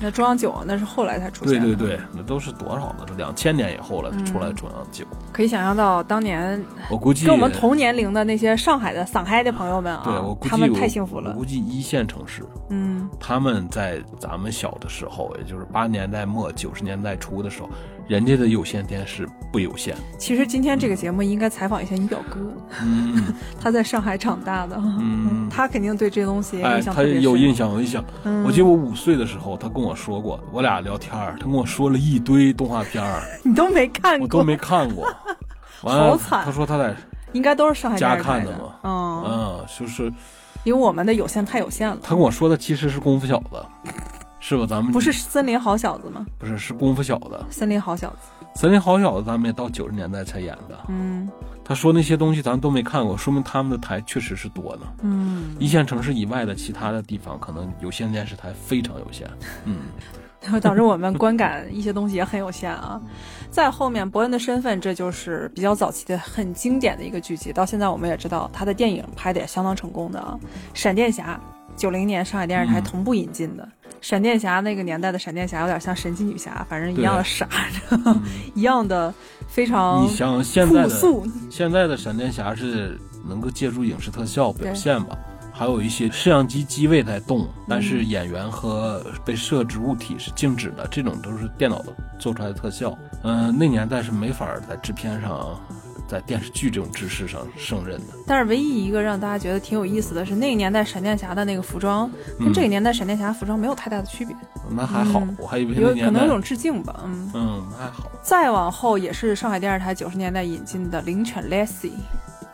[0.05, 3.07] 那中央九那是后来才出现的，对对对，那都是多少呢？
[3.17, 5.03] 两千年以后了出来中央九。
[5.33, 11.31] 可以想象到当年，我估计跟我们同年龄的那些上海的上海的朋友们啊，对我估计他们太幸福了。
[11.31, 17.71] 我估计一线城市，嗯，他们在咱们小的时候，也就是八十年代末九十年代初的时候。
[18.07, 19.97] 人家的有线电视不有线。
[20.19, 22.39] 其实今天这个节目应该采访一下你表哥，
[22.83, 27.15] 嗯， 他在上海长大的，嗯，他肯定对这东西印象特别深。
[27.15, 28.05] 他有印象，有印象。
[28.25, 35.07] 嗯，我记得我五岁的时候，他跟我说过，我俩聊天他跟我说了一堆动画片儿， 你都没看过，我都没看过。
[35.81, 36.45] 好惨。
[36.45, 36.95] 他说他在
[37.33, 40.13] 应该都是上海家看的嘛，嗯嗯，就是
[40.63, 41.99] 因为我们的有线太有限了。
[42.03, 43.65] 他跟我说的其实是功夫小子，
[44.47, 44.67] 是吧？
[44.69, 46.27] 咱们不是森林好小子吗？
[46.39, 47.43] 不是，是功夫小子。
[47.49, 50.79] 森林好小子，森林好小子，咱们也到九十年代才演的。
[50.89, 51.31] 嗯，
[51.65, 54.81] 他说那些东西咱都没看过，说明他们的台确实是多的。
[55.01, 59.27] 嗯，一线城市以外的其他的地方，可能有线电视台非常有限。
[59.65, 59.79] 嗯。
[60.61, 63.01] 导致我们观感一些东西也很有限啊。
[63.51, 67.51] 再后面，伯恩的身份，这就是比较早期的、很经典的一个剧集。
[67.51, 70.39] 到现在我们也知道，他的电影拍的也相当成功的啊。
[70.75, 71.41] 闪电侠，
[71.77, 73.69] 九零年上海电视台同步引进的。
[74.01, 77.49] 闪电侠那个年代的闪电侠有点像神奇女侠，反正一样的傻，
[78.55, 79.13] 一样的
[79.49, 80.91] 非常你像现在的
[81.51, 85.17] 现在的闪电侠是能够借助影视特效表现吧。
[85.57, 92.93] 还有一些摄像机机位在动，但是演员和被设置物体是静止的，这种都是电脑的做出来的特效。
[93.23, 95.59] 嗯，那年代是没法在制片上，
[96.15, 98.15] 在电视剧这种知识上胜任的。
[98.25, 104.37] 但是唯一一个让大家觉得挺有意思的是，那个年代闪电侠的那个服装跟这个年代闪电侠服装没有太大的区别。
[104.71, 107.01] 那还好，我还以为有可能有种致敬吧。
[107.05, 108.09] 嗯嗯，还好。
[108.23, 111.91] 再往后也是上海电视台九十年代引进的《灵犬 Lassie》，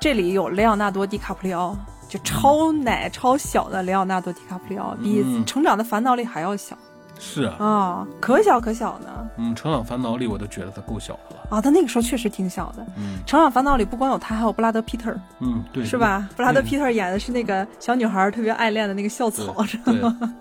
[0.01, 1.77] 这里有雷奥纳多·迪卡普里奥。
[2.09, 6.77] 就超奶超小的雷奥纳多·迪卡普里奥，比《成长的烦恼》里还要小。
[7.21, 9.29] 是啊，啊，可小可小呢。
[9.37, 11.43] 嗯，《成长烦恼》里我都觉得他够小的了。
[11.51, 12.85] 啊，他那个时候确实挺小的。
[12.97, 15.15] 嗯，《成长烦恼》里不光有他，还有布拉德·皮特。
[15.41, 16.29] 嗯，对，是吧？
[16.35, 20.19] 布拉德·皮特演的是那个小女孩特别爱恋的那个校草，是吗？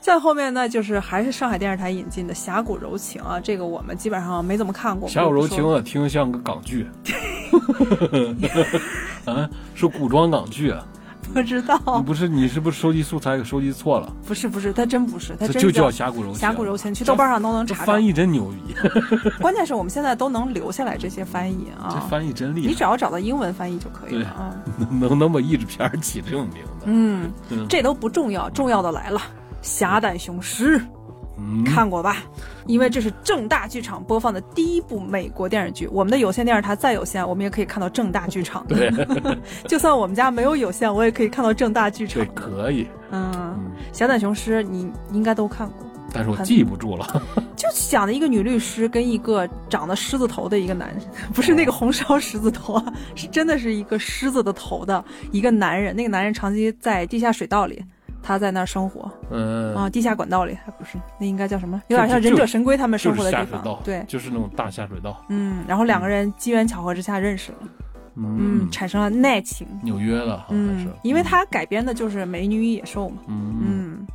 [0.00, 5.08] 再后面呢，就是还是上海电视台引进的《峡谷柔情》啊，这个我们基本上没怎么看过。
[5.12, 6.86] 《峡谷柔情》我听像个港剧。
[9.24, 10.84] 啊，是古装港剧啊。
[11.32, 14.12] 不知道，不是你是不是收集素材给收集错了？
[14.26, 16.38] 不是不是，他真不是，他就叫峡谷柔情。
[16.38, 17.84] 峡谷柔情，去豆瓣上都能查。
[17.84, 18.74] 翻译真牛逼，
[19.40, 21.88] 关键是我们现在都能留下来这些翻译啊。
[21.90, 24.54] 这翻译真厉害，你只要找到英文翻译就可以了啊。
[24.90, 26.84] 能能把译制片起这种名字？
[26.86, 27.30] 嗯，
[27.68, 29.18] 这都不重要，重要的来了，
[29.62, 30.78] 《侠胆雄狮》。
[31.66, 32.18] 看过吧？
[32.66, 35.86] 因为这是正大剧场播放的第一部美国电视剧。
[35.88, 38.66] 我们的有线电视台再有线，我们也可以看到正大剧场。
[38.66, 38.90] 对，
[39.68, 42.24] 就算我们家没有有线，我也可以看到正大剧场。
[42.24, 42.86] 对，可以。
[43.10, 43.58] 嗯，
[43.92, 47.06] 侠胆雄狮你应该都看过，但是我记不住了。
[47.56, 50.98] 就讲的一个女律师跟一个长得狮子头的一个男人，
[51.34, 55.94] 不是那个红烧狮子头啊，是真的是一个狮子的头的一个男人。
[55.94, 57.82] 那个男人长期在地下水道里。
[58.24, 59.74] 他在那儿生活，嗯。
[59.74, 61.82] 啊，地下管道里还不是，那应该叫什么？
[61.88, 65.22] 有点像忍者神龟他们生活的地方，对，就是那种大下水道。
[65.28, 67.58] 嗯，然后两个人机缘巧合之下认识了，
[68.14, 69.66] 嗯，产生了爱情。
[69.82, 74.06] 纽约的，嗯，因为他改编的就是《美女与野兽》嘛，嗯，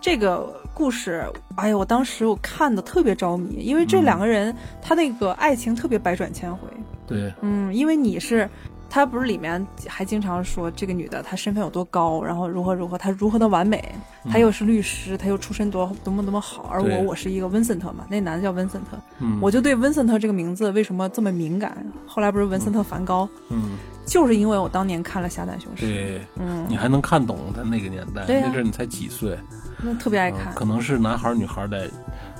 [0.00, 1.24] 这个故事，
[1.56, 6.68] 哎呀，我当时我看的特别着迷，因为这两个人他那个爱情特别百转千回，
[7.04, 8.48] 对，嗯，因为你是。
[8.88, 13.94] 他不是里面还经常说这个女的她身份有多高，然后如何如何，她如何的完美，
[14.30, 18.96] 她又是律师，她又出身多多么多么好，而我我是一个温森特嘛，那男的叫温森特，
[19.40, 21.76] 我就对温森特这个名字为什么这么敏感？
[22.06, 29.38] 后来不是文森特梵高，嗯，就是因为我当年看了《侠胆雄狮》，对，嗯，你还能看懂他那个年代，那阵你才几岁，
[29.82, 31.90] 那特别爱看，可能是男孩女孩的。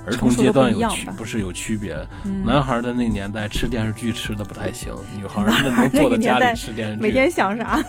[0.07, 1.97] 儿童阶段有区不是有区别？
[2.45, 7.03] 男孩的那年代吃电视剧吃的不太行，女孩那能坐在家里吃电视剧。
[7.03, 7.83] 每天想啥？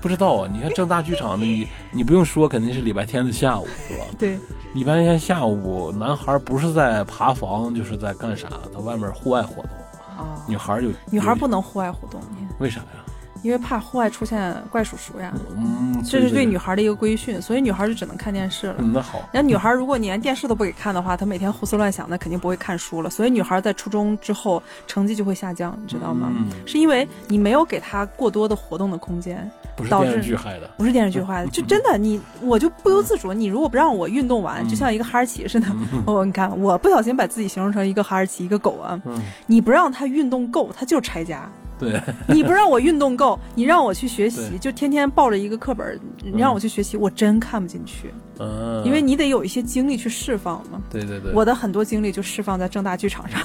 [0.00, 0.48] 不知道啊！
[0.52, 4.04] 你看正大剧场的你， 你不用说，肯定是礼拜天的下午，是吧？
[4.18, 4.38] 对，
[4.74, 8.48] 礼拜天下午，男孩不是在爬房，就是在干啥？
[8.72, 9.70] 在外面户外活动。
[10.16, 12.20] 啊，女孩有女孩不能户外活动，
[12.58, 13.03] 为啥呀？
[13.44, 18.76] 因为怕户外出现怪叔叔呀，嗯，这是对女孩的一个规训，所以女孩就只能看电视了。
[18.78, 23.10] 那好，那女孩如果你连电视都不给看的话，她每天胡思乱想，那肯定不会看书了。
[23.10, 26.32] 所以女孩在初中之后成绩就会下降，你知道吗？
[26.64, 33.30] 是因为你没有给她过多的活动的空间，不是电视剧害的，不是电视剧害的， 就真的你我就不由自主。
[33.30, 35.66] 你如果不让我运动完，就像一个哈士奇似的，
[36.06, 38.98] 我 你看我不小心把自己形容成一个哈士奇，一个狗啊，
[39.44, 41.46] 你不让它运动够，它就拆家。
[41.78, 48.14] 对，你不让我运动够，你让我去学习，就天天抱着一个课本，你让我去学习，我真看不进去。
[48.38, 50.80] 嗯，因为你得有一些精力去释放嘛。
[50.90, 53.40] 对对对，我的很多精力就释放在正大剧场上，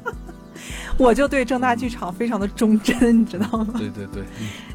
[0.98, 3.74] 我就对正大剧场非常的忠贞，你知道吗？
[3.78, 4.22] 对对对，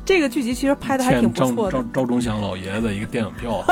[0.04, 1.72] 这个剧集其实拍的还挺不错的。
[1.72, 3.64] 赵赵忠祥老爷子一个电影票。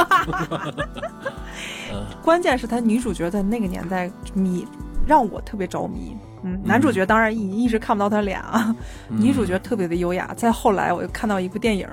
[2.23, 4.65] 关键是他女主角在那个年代迷，
[5.05, 6.15] 让我特别着迷。
[6.43, 8.75] 嗯，男主角当然一一直看不到他脸啊，
[9.09, 10.33] 女主角特别的优雅。
[10.35, 11.87] 再后来，我又看到一部电影，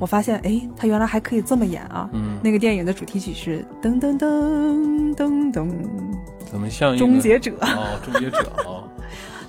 [0.00, 2.08] 我发现，哎，他原来还可以这么演啊。
[2.42, 5.70] 那个电影的主题曲是噔噔噔噔噔，
[6.50, 7.52] 怎么像终结者？
[7.60, 8.88] 哦，终结者哦。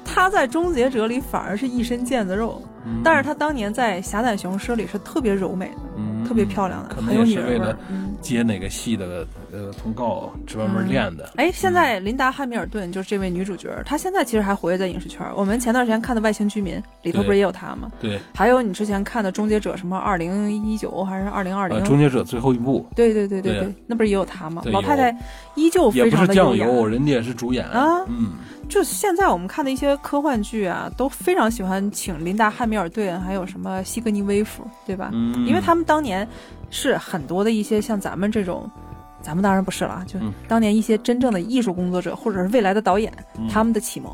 [0.05, 2.61] 她在《终结者》里反而是一身腱子肉，
[3.03, 7.75] 但是她当年在《侠胆雄狮》里是特别柔美的，特别漂亮的，很有女人味。
[8.21, 11.29] 接哪个戏的呃通告，专门练的。
[11.35, 15.25] 哎，现在琳达·汉密尔顿就是这位女主角，她现在其实还活跃在影视圈。
[15.35, 17.91] 我们前段时间看的《外星居民》里头不是也有她吗？
[17.99, 18.17] 对。
[18.33, 21.83] 还有你之前看的《终结者》什么二零一九还是二零二零？
[21.83, 22.87] 终结者最后一部。
[22.95, 24.61] 对对对对对，那不是也有她吗？
[24.67, 25.13] 老太太
[25.55, 28.05] 依旧非常的酱油，人家也是主演啊。
[28.07, 28.31] 嗯。
[28.69, 35.09] 就现在我们看的一些科幻剧啊，都非常喜欢请琳达·汉密尔顿，还有什么西格尼·威夫，对吧？
[35.13, 35.45] 嗯。
[35.45, 36.27] 因为他们当年。
[36.75, 38.67] 是很多的一些像咱们这种，
[39.21, 43.13] 咱们当然不是了，就当年一些真正的艺术工作者或者是未来的导演，
[43.47, 44.11] 他们的启蒙。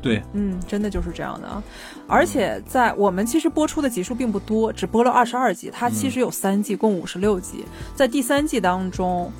[0.00, 1.60] 对，嗯，真的就是这样的啊。
[2.06, 7.64] 而且在我们其实播出的集数并不多，只播了二十二集，它其实有三季，共五十六集。
[7.96, 9.32] 在第三季当中，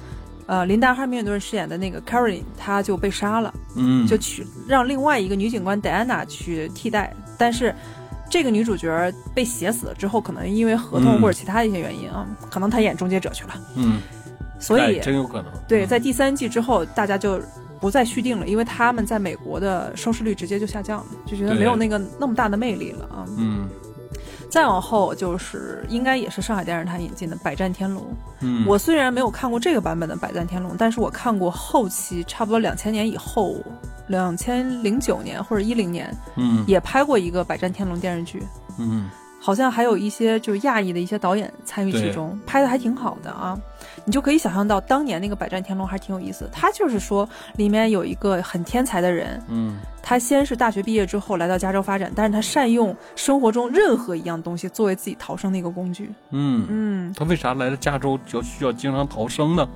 [0.51, 7.73] 呃，林达·哈密尔顿饰演的那个 Caroline，她就被杀了，嗯，就去让另外一个女警官戴安娜去替代，但是。
[8.33, 13.61] 这个女主角被写死了之后，可能因为合同或者其他一些原因啊，可能她演终结者去了。
[13.75, 13.99] 嗯，
[14.61, 15.51] 所以真有可能。
[15.67, 17.43] 对，在第三季之后，大家就
[17.81, 23.27] 不再续订了，因为他们在美国的收视率直接就下降了，就觉得没有那个那么大的魅力了啊。
[23.37, 23.69] 嗯。
[24.51, 28.03] 再往后就是应该也是上海电视台引进的《百战天龙》。
[28.41, 33.55] 嗯，我虽然没有看过这个版本的《百战天龙》，但是我看过后期，差不多两千年以后，
[34.09, 38.43] 两千零九年或者一零年，嗯，也拍过一个《百战天龙》电视剧。
[38.79, 39.09] 嗯，
[39.41, 43.57] 好像还有一些就是亚裔的一些导演参与其中，拍的还挺好的啊。
[44.05, 46.49] 你就可以想象到当年那个《百战天龙》还挺有意思。
[46.53, 56.11] 他就是说，里面有一个很天才的人，嗯，他先是大学毕业之后来到加州发展，但是他善用生活中任何一样东西作为自己逃生的一个工具。
[56.31, 59.69] 嗯嗯，他为啥来了加州就需要经常逃生呢？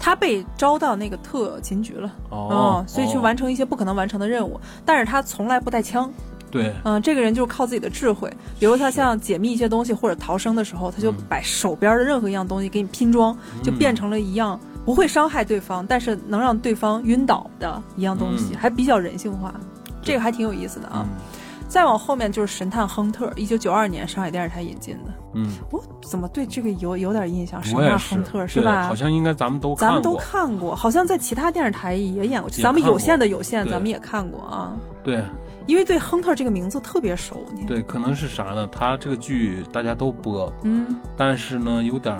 [0.00, 6.12] 他被招到那个特勤局了，哦，所以去完成一些不可能完成的任务，但是他从来不带枪。
[6.50, 19.52] 对，嗯，这个人就是靠自己的智慧，比如他像解密一些东西或者逃生的时候，他就把手边的任何一样东西给你拼装，就变成了一样不会伤害对方，但是能让对方晕倒的一样东西，还比较人性化，
[20.02, 21.06] 这个还挺有意思的啊。
[21.68, 25.12] 再往后面就是神探亨特，一九九二年上海电视台引进的。
[25.34, 25.78] 嗯，我
[26.08, 27.62] 怎么对这个有有点印象？
[27.62, 28.88] 神探亨特是吧？
[28.88, 32.48] 好像应该咱们都咱们都看过，好像在其他电视台也演过。
[32.48, 34.72] 咱们有线的有线，咱们也看过啊。
[35.04, 35.22] 对。
[35.68, 38.66] 因为对亨特这个名字特别熟，对，可能是啥呢？
[38.72, 42.16] 他这个剧大家都播，嗯，但是呢有点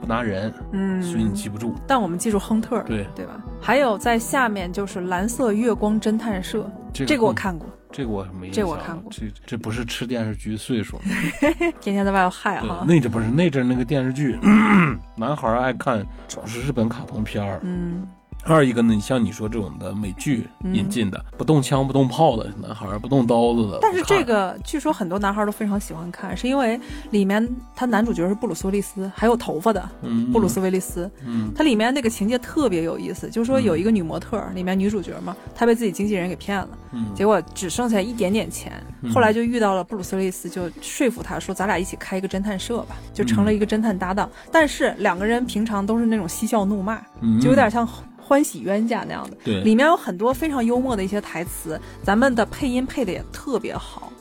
[0.00, 1.74] 不拿人，嗯，所以你记不住。
[1.86, 3.38] 但我们记住亨特，对对吧？
[3.60, 10.98] 还有在下面就是蓝色月光侦探社，这个我看过，这个我没，这我看过，这这不是吃电视剧岁数，
[11.78, 12.82] 天天在外头嗨哈。
[12.88, 14.38] 那阵不是那阵那个电视剧，
[15.18, 18.08] 男孩爱看主要是日本卡通片儿，嗯。
[18.54, 23.78] 二一个呢，你像你说这种的美剧引进的，不动枪不动炮的男孩，不动刀子的。
[23.82, 26.80] 但是这个据说很多男孩都非常喜欢看，是因为
[27.10, 29.88] 里面他男主角是布鲁斯威利斯，还有头发的
[30.32, 31.10] 布鲁斯威利斯。
[31.24, 36.68] 嗯，他里面那个情节特别有意思，就是说有一个女模特，里面女主角嘛，她被自己经纪人给骗了，
[37.14, 38.72] 结果只剩下一点点钱，
[39.12, 44.30] 后来就遇到了布鲁斯威利斯，就说服他说咱俩一起开一个侦探社吧，就成了一个侦探搭档。
[44.52, 47.00] 但是两个人平常都是那种嬉笑怒骂，
[47.40, 47.86] 就有点像。
[48.26, 54.12] 欢喜冤家那样的，对，里面有很多非常幽默的一些台词，咱们的配音配的也特别好。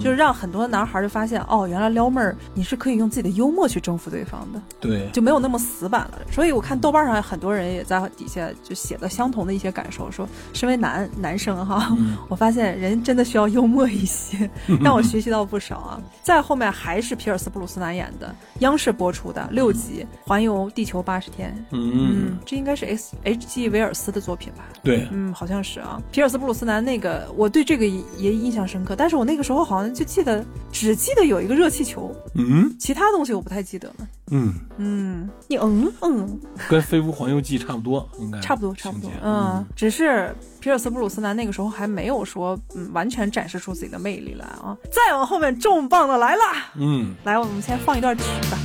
[0.00, 6.20] 就是让很多男孩就发现哦，原来撩妹儿你是可以用自己的幽默去征服对方的，对，就没有那么死板了。
[6.30, 11.96] 所以我看豆瓣上很多人也在底下就写了相同的一些感受，说身为男男生哈，
[12.28, 14.48] 我发现人真的需要幽默一些，
[14.80, 16.00] 让我学习到不少啊。
[16.22, 24.64] 再后面还是皮尔斯布鲁斯南演的，央视播出的六集《环游地球八十天》，嗯，这应该是 S H G 威尔斯的作品吧？
[24.82, 26.00] 对，嗯，好像是啊。
[26.12, 29.63] 皮尔斯布鲁斯南那个，我对这个也印象深刻，但是我那个时候。
[29.64, 33.94] 好像就记得，只记得有一个热气球，嗯，其他东西我不太记得了。
[34.30, 34.54] 嗯。
[34.76, 39.10] 嗯，你嗯嗯，跟《飞屋环游记》差不多，应该差不多差不多。
[39.22, 44.76] 嗯，只是皮尔斯布鲁斯南那个时候还没有说嗯完全展示出自己的魅力来啊。
[44.90, 46.42] 再往后面重磅的来了，
[46.76, 48.58] 嗯，来我们先放一段曲吧。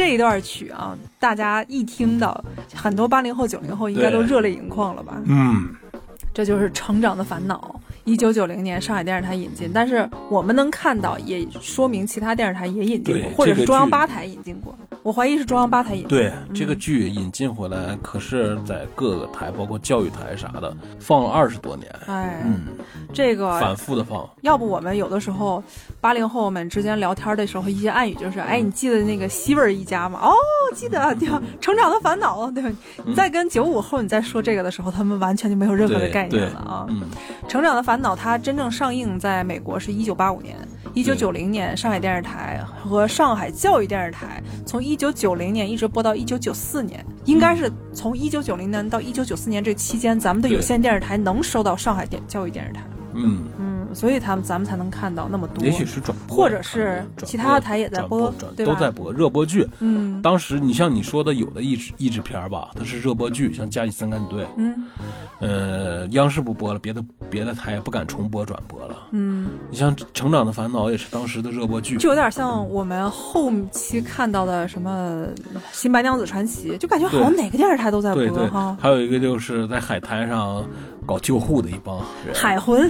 [0.00, 2.42] 这一段曲啊，大家一听到，
[2.74, 5.20] 很多八零后、九零后应该都热泪盈眶了吧？
[5.26, 5.68] 嗯，
[6.32, 7.78] 这就是《成长的烦恼》，
[8.10, 14.76] 一九九零年上海电视台引进，但是我们能看到，也说明其他电视台也引进过，或者是中央八台引进过。
[15.04, 16.08] 我怀疑是中央八台引进。
[16.08, 21.88] 对这个剧引进回来，可是在各个台，包括教育台啥的，放了二十多年。
[22.06, 22.62] 哎，嗯，
[23.12, 24.28] 这个反复的放。
[24.40, 25.62] 要不我们有的时候
[26.00, 30.18] 八零后们之间聊天的时候，一些暗语就是：哎，你记得那个西味一家吗？
[30.20, 30.34] 哦，
[30.74, 31.40] 记得，对吧？
[31.60, 32.70] 成长的烦恼，对吧？
[33.06, 36.86] 你再跟九五后你再说这个的时候，他们完全就没有任何的概念了啊。
[36.90, 37.04] 嗯，
[37.48, 40.56] 成长的烦恼它真正上映在美国是一九八五年。
[40.92, 52.82] 一九九零年，上海电视台和上海教育电视台从一九九零年一直播到一九九四年，应该是从一九九零年到一九九四年这期间，咱们的有线电视台能收到上海电教育电视台。
[53.14, 53.44] 嗯
[53.90, 55.64] 嗯，所以他们咱们才能看到那么多。
[55.64, 59.68] 也许是转播，或者是其他的台也在播，对都在播热播剧。
[59.80, 64.44] 嗯，当时你像你说的，有的译制译制片吧，它是热播剧，像《家里三杆队》。
[64.56, 64.86] 嗯，
[65.40, 68.96] 呃，央视不播了，别的别的台也不敢重播转播了。
[69.10, 75.26] 嗯，你像《成长的烦恼》也是当时的热播剧，就有点像我们后期看到的什么
[75.72, 78.76] 《新白娘子传奇》，就感觉好像哪个电视台都在播哈。
[78.80, 80.64] 还有一个就是在海滩上。
[81.06, 82.88] 搞救护的一帮人，海魂，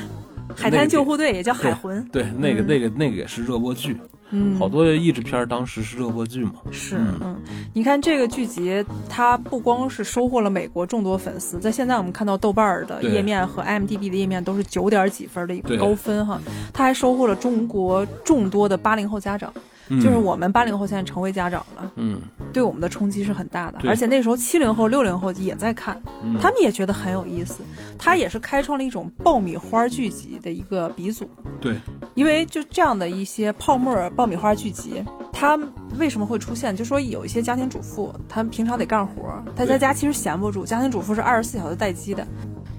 [0.56, 2.02] 海滩救护队也叫海魂。
[2.12, 3.96] 对，那个那个那个也是热播剧，
[4.30, 6.54] 嗯，好多译制片当时是热播剧嘛。
[6.70, 7.36] 是，嗯，
[7.72, 16.40] 你看这个剧集，它不光是收获了美国众多粉丝，在现在我们看到豆瓣的页面和 IMDB 的页面都是九点几分的一个高分哈，
[16.72, 19.52] 它还收获了中国众多的八零后家长。
[19.98, 22.20] 就是我们八零后现在成为家长了，嗯，
[22.52, 23.80] 对我们的冲击是很大的。
[23.88, 26.00] 而且那时候七零后、六零后也在看，
[26.40, 27.62] 他们也觉得很有意思。
[27.98, 31.28] 他也是开创了一种爆米花剧集的一个鼻祖。
[31.60, 31.76] 对，
[32.14, 35.58] 因为就这样的一些泡沫爆米花剧集，它
[35.98, 36.74] 为什么会出现？
[36.76, 40.64] 就说有一些家庭主妇，她平常得干活，她在家其实闲不住。
[40.64, 42.26] 家庭主妇是二十四小时待机的。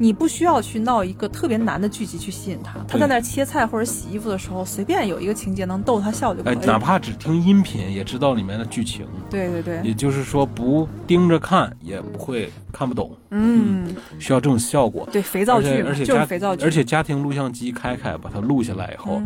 [0.02, 6.56] 你不需要去闹一个特别难的剧集去吸引他，他在那切菜或者洗衣服的时候，随便有一个情节能逗他笑就可以。
[6.56, 9.06] 哎，哪怕只听音频也知道里面的剧情。
[9.30, 9.80] 对对对。
[9.84, 13.16] 也就是说，不盯着看也不会看不懂。
[13.30, 13.96] 嗯。
[14.18, 15.08] 需要这种效果。
[15.12, 16.66] 对，肥皂剧，而且就是肥皂剧。
[16.66, 19.22] 而且家庭录像机开开，把它录下来以后。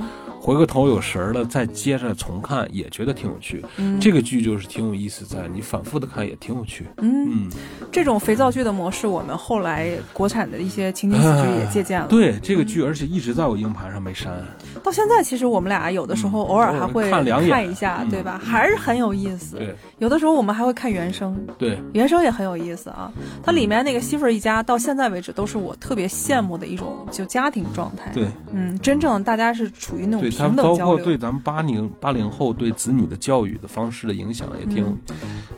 [0.45, 3.65] 回过头有神儿了，再接着重看也觉得挺有趣。
[3.77, 6.85] 嗯，这个剧就是挺有意思，在你反复的看也挺有趣。
[6.97, 7.49] 嗯，
[7.91, 12.05] 这种肥皂剧的模式，我们后来国产的一些情景喜剧也借鉴了。
[12.07, 14.31] 对这个剧，而且一直在我硬盘上没删。
[14.83, 18.39] 到现在，其实我们俩有的时候偶尔还会看两眼看一下，对吧？
[18.43, 19.57] 还是很有意思。
[19.57, 21.35] 对，有的时候我们还会看原声。
[21.57, 23.11] 对，原声也很有意思啊。
[23.43, 28.11] 它里面那个媳妇儿一家，到现在为止都是我特别羡慕的一种就家庭状态。
[28.13, 31.05] 对，嗯，真正大家是处于那种平等交流。
[31.05, 34.85] 对咱们八零八零后对子女的教育的方式的影响也挺，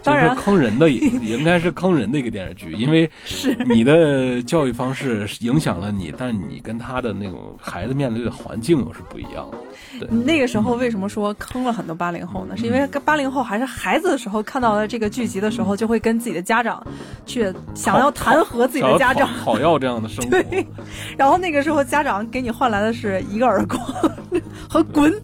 [0.03, 9.57] 当然坑人的， 也应该是坑人的一个电视剧，因为是你的教育方式影响了你，但你跟他的那种孩子面对的环境又是不一样的。
[9.99, 12.55] 对，那个时候为什么说坑了很多八零后呢？
[12.57, 16.85] 是因为八零后还是孩子的时候看到了这个剧集的时候，就会跟自己的家长
[17.25, 20.31] 去想要弹劾自己的家长，讨要这样的生活。
[20.43, 20.65] 对，
[21.17, 23.79] 然后那个时候家长给你换来的是一个耳光
[24.69, 25.13] 和滚。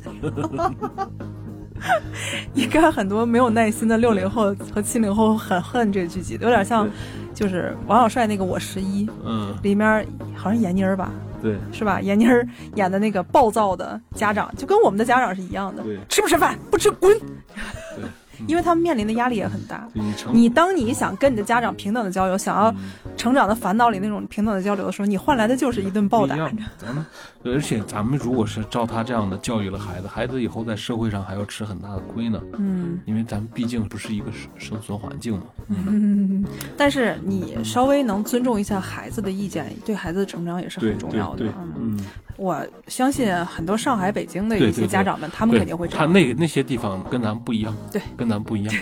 [2.54, 6.90] 应该很多没有耐心的六零后和七零后很恨这个剧集，有点像，
[7.34, 12.00] 就是王小帅那个《我十一》，嗯，里面好像闫妮儿吧，对，是吧？
[12.02, 16.58] 闫妮儿演的那个暴躁的家长，就跟我们的家长是一样的，对，吃不吃饭？
[16.72, 17.20] 不吃滚。
[17.20, 18.06] 对。
[18.48, 19.88] 因为他们面临的压力也很大。
[20.32, 22.74] 你当你想跟你的家长平等的交流，想要
[23.16, 26.36] 成长的烦恼里那种平等的交流的时候，你换来的就是一顿暴打。
[26.78, 27.06] 咱们，
[27.44, 32.42] 而且咱们如果是照他这样的教育了孩子，孩子以后在社会上还要吃很大的亏呢。
[32.58, 35.44] 嗯，因为咱们毕竟不是一个生存环境嘛。
[35.68, 36.44] 嗯，
[36.78, 41.46] 但是你稍微能尊重一下孩子的意见，对孩子的成长也是很重要的。
[41.78, 42.00] 嗯。
[42.36, 45.88] 我相信很多上海、北京的一些家长们，他们肯定会。
[45.88, 48.74] 他那那些地方跟咱们不一样，对，跟咱不一样，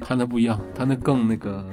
[0.00, 1.66] 他那不一样，他那更那个。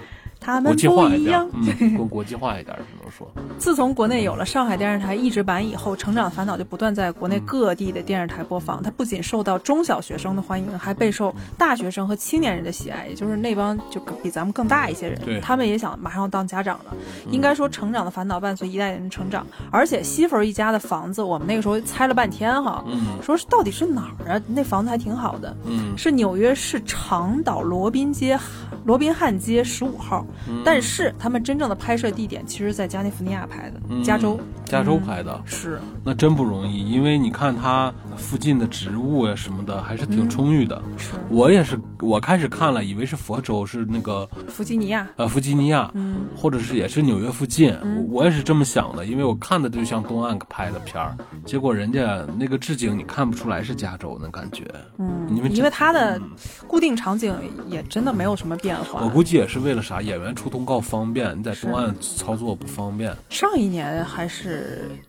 [0.44, 1.64] 他们不一样，嗯，
[1.96, 3.32] 更国际化一点，只能说。
[3.60, 8.82] 自从国内有了上海电视台译制版以后，《成长烦恼》就不断在国内各地的电视台播放。
[8.82, 16.96] 它不仅受到中小学生的欢迎，还备受大学生和青年人的喜爱，也就是那帮就比咱们更大一些人，他们也想马上要当家长了。
[17.30, 22.84] 应该说，《成长的烦恼》伴随一代人成长，而且西弗一家的房子，我们那个时候猜了半天哈，
[23.22, 24.42] 说是到底是哪儿啊？
[24.48, 25.56] 那房子还挺好的，
[25.96, 28.40] 是纽约市长岛罗宾街。
[28.84, 30.26] 罗宾汉街十五号，
[30.66, 34.40] 但是他们真正的拍摄地点其实，在加利福尼亚拍的，加州，
[34.72, 40.82] 加州拍的，是，那真不容易，因为你看它附近的植物呀什么的还是挺充裕的。
[40.98, 47.76] 是我也是，我开始看了，以为是佛州，是那个弗吉尼亚，呃弗吉尼亚，嗯，或者是也是纽约附近。
[47.84, 54.64] 嗯我我也是这么想的，因为我看的就像东岸拍的片儿，结果人家那个置景你看不出来是加州那感觉。
[55.00, 56.22] 嗯，因为因为它的
[56.68, 57.36] 固定场景
[57.68, 59.02] 也真的没有什么变化。
[59.04, 63.12] 我估计也是为了啥，演员出通告方便，你在东岸操作不方便。
[63.28, 64.61] 上一年还是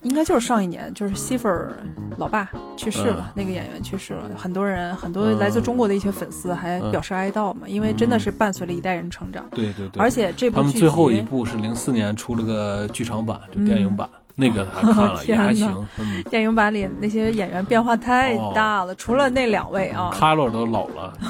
[0.03, 1.73] 应该就是上一年，就是西弗尔
[2.19, 9.45] 老爸去世了，嗯那个演员去世了，很多人很多来自中国的一些粉丝还嗯表示哀悼嘛，因为真的是伴随了一代人成长。
[9.51, 15.87] 对对对，而且这部他们剧最后一部是零四年出了个剧场版，就电影版，那个还看了， 也还行。
[15.99, 21.13] 嗯，电影版里那些演员变化太大了，除了那两位啊，卡洛都老了。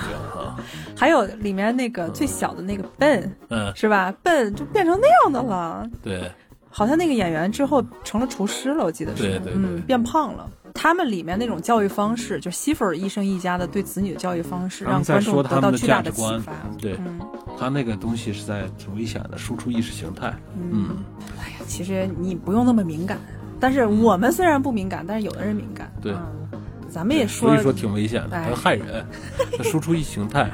[0.96, 6.30] 还有里面那个最小的那个 Ben 嗯，是吧？Ben 就变成那样的了，对，
[6.72, 10.48] 好像那个演员之后成了厨师了，我记得是，对对对嗯，变胖了。
[10.74, 16.52] 他们里面那种教育方式，就西弗尔医生一家的对子女的教育方式，让观众得到巨大的启发。
[16.80, 17.20] 对嗯，
[17.58, 20.34] 他那个东西是在挺危险的，输出意识形态。
[20.56, 20.96] 嗯，
[21.38, 23.18] 哎呀，其实你不用那么敏感，
[23.60, 25.92] 但是我们虽然不敏感，但是有的人敏感。
[26.00, 26.48] 对嗯
[26.88, 29.02] 咱们也说，所以说挺危险的，哎它害人，
[29.56, 30.50] 它输出意识形态。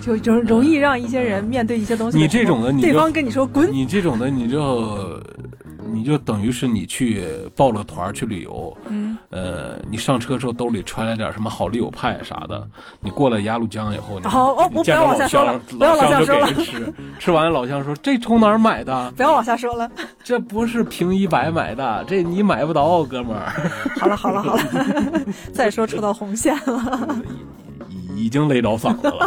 [0.00, 5.20] 就容容易让一些人面对一些东西，你这种的你对方跟你说滚，你这种的，你就
[5.90, 7.24] 你就等于是你去
[7.56, 12.66] 报了团儿去旅游，嗯，呃，你上车之后兜里揣了点什么好丽友派啥的，
[13.00, 19.10] 你过了鸭绿江以后，你好哦不要往下说了老不要往下说了人吃，吃完老乡说这从哪儿买的？
[19.16, 19.90] 不要往下说了。
[20.22, 23.52] 这不是平一百买的，这你买不到，哥们儿，
[23.98, 24.62] 好了好了好了，
[25.54, 27.18] 再说触到红线了。
[28.18, 29.26] 已已经勒着嗓子了。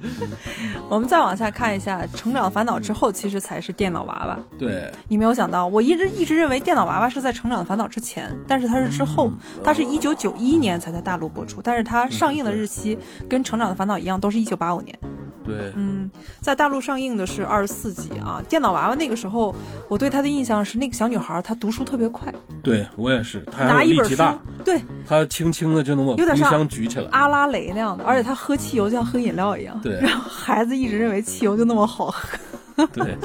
[0.90, 4.38] 我们再往下看一下，《成长烦恼》之后，其实才是电脑娃娃。
[4.58, 9.32] 对，你没有想到，我一直一直认为电脑娃娃是在《成长烦恼》之前，但是它是之后，
[9.64, 12.98] 它是一九九一年才在大陆播出，但是它上映的日期
[13.28, 14.98] 跟《成长的烦恼》一样，都是一九八五年。
[15.44, 18.42] 对，嗯，在大陆上映的是二十四集啊。
[18.48, 19.54] 电脑娃娃那个时候，
[19.88, 22.32] 我对她的印象是那个小女孩，她读书特别快，
[22.62, 27.08] 对我也是，她还拿一本大，，对，她轻轻的就能把冰箱举起来。
[27.10, 29.78] 阿拉蕾那样的，而且她喝汽油就像喝饮料一样。
[29.82, 32.86] 对然后孩子一直认为汽油就那么好喝。
[32.92, 33.16] 对，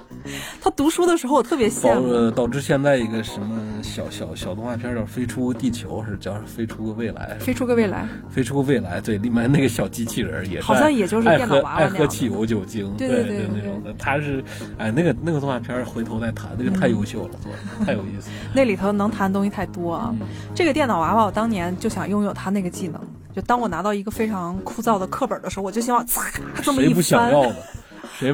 [0.60, 2.08] 她读书的时候我特别羡慕。
[2.08, 7.36] 呃导致现在一个什么小小小动画片叫《飞出地球》，是叫《飞出个未来》。
[7.44, 13.92] 飞出个未来，飞出个未来，对，里面那个小机器人也是好像也就是爱电脑喝娃娃爱喝汽油酒精，对对对那种的。
[13.98, 14.42] 他是，
[14.78, 18.34] 哎，那个那个动画片回头再谈，那个太优秀了，做的太有意思了。
[18.54, 20.14] 那里头能谈的东西太多啊。
[20.20, 23.00] 嗯这个电脑娃娃，我当年就想拥有它那个技能。
[23.34, 26.20] 就当我拿到一个非常枯燥的课本的时候，我就希望呲
[26.62, 27.56] 这么一谁不想翻，要呢？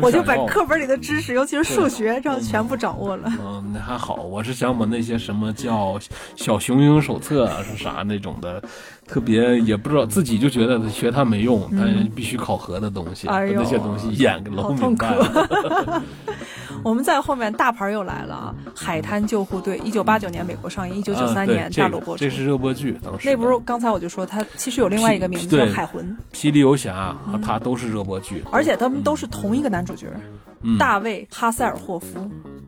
[0.01, 0.23] 我就？
[0.29, 3.33] 把课本里的知识，尤其是数学，这样全部掌握了。
[3.41, 5.99] 嗯，那还好，我是想把那些什么叫
[6.37, 8.63] 小雄鹰手册啊，是啥那种的，
[9.09, 16.03] 特别也不知道自己就觉得学它没用，但是必须考核的东西，那些东西演给好弄痛苦明白了。
[16.85, 22.23] 我们在后面大牌又来了啊，《海滩救护队》，一九八九年美国上映，一九九三年大陆播出。
[22.23, 30.48] 这是热播剧，当时那不是刚才我就说它其实有另外一个名字叫《海魂》，霹雳游侠和他都是热播剧，而且他们都是同一个男主角，嗯
[30.79, 32.07] 大卫·哈塞尔霍夫。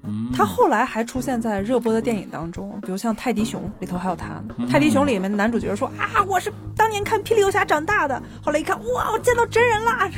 [0.05, 4.45] 嗯他后来还出现在热播的电影当中，比如像《泰迪熊》里头还有他呢。
[4.59, 10.11] 嗯泰迪熊》里面的男主角说啊，我是当年看《霹雳游侠》长大的，后来一看，哇，我见到真人啦！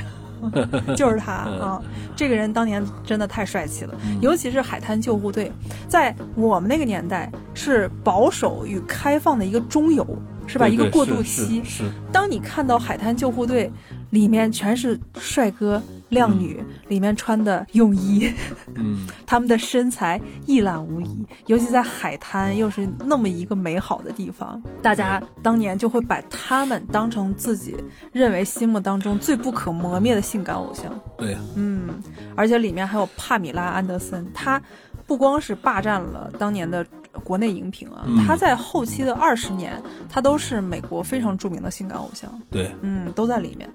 [0.96, 1.82] 就是他啊，
[2.16, 5.52] 这个人当年真的太帅气了，嗯尤其是海滩救护队，
[5.88, 10.06] 在我们那个年代是保守与开放的一个中游，
[10.46, 10.66] 是吧？
[10.66, 11.62] 对对一个过渡是期。
[11.64, 13.70] 是是当你看到海滩救护队
[14.10, 15.80] 里面全是帅哥
[16.12, 18.30] 靓女，里面穿的泳衣，
[18.74, 27.74] 嗯， 他们的身材一览无遗，尤其在海滩，又是那么一个美好的地方，大家当年就会把他们当成自己
[28.12, 30.92] 认为心目当中最不可磨灭的性感偶像。
[31.16, 31.88] 对，嗯，
[32.36, 34.60] 而且里面还有帕米拉·安德森，她
[35.06, 36.86] 不光是霸占了当年的
[37.24, 38.22] 国内荧屏啊，嗯。
[38.26, 42.30] 她在后期的二十年，她都是美国非常著名的性感偶像。
[42.50, 43.66] 对，嗯，都在里面。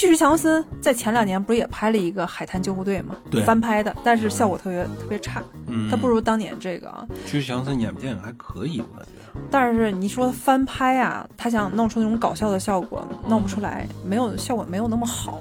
[0.00, 3.14] 巨石强森在前两年不是也拍了一个《海滩救护队》吗？
[3.30, 7.06] 对翻拍的，但是效果特别特别差，嗯，他不如当年这个啊。
[7.26, 9.40] 巨石强森演电影还可以，我感觉。
[9.50, 15.38] 但是你说翻拍啊，他想弄出那种搞笑的效果，弄不出来，没有效果，没有那么好。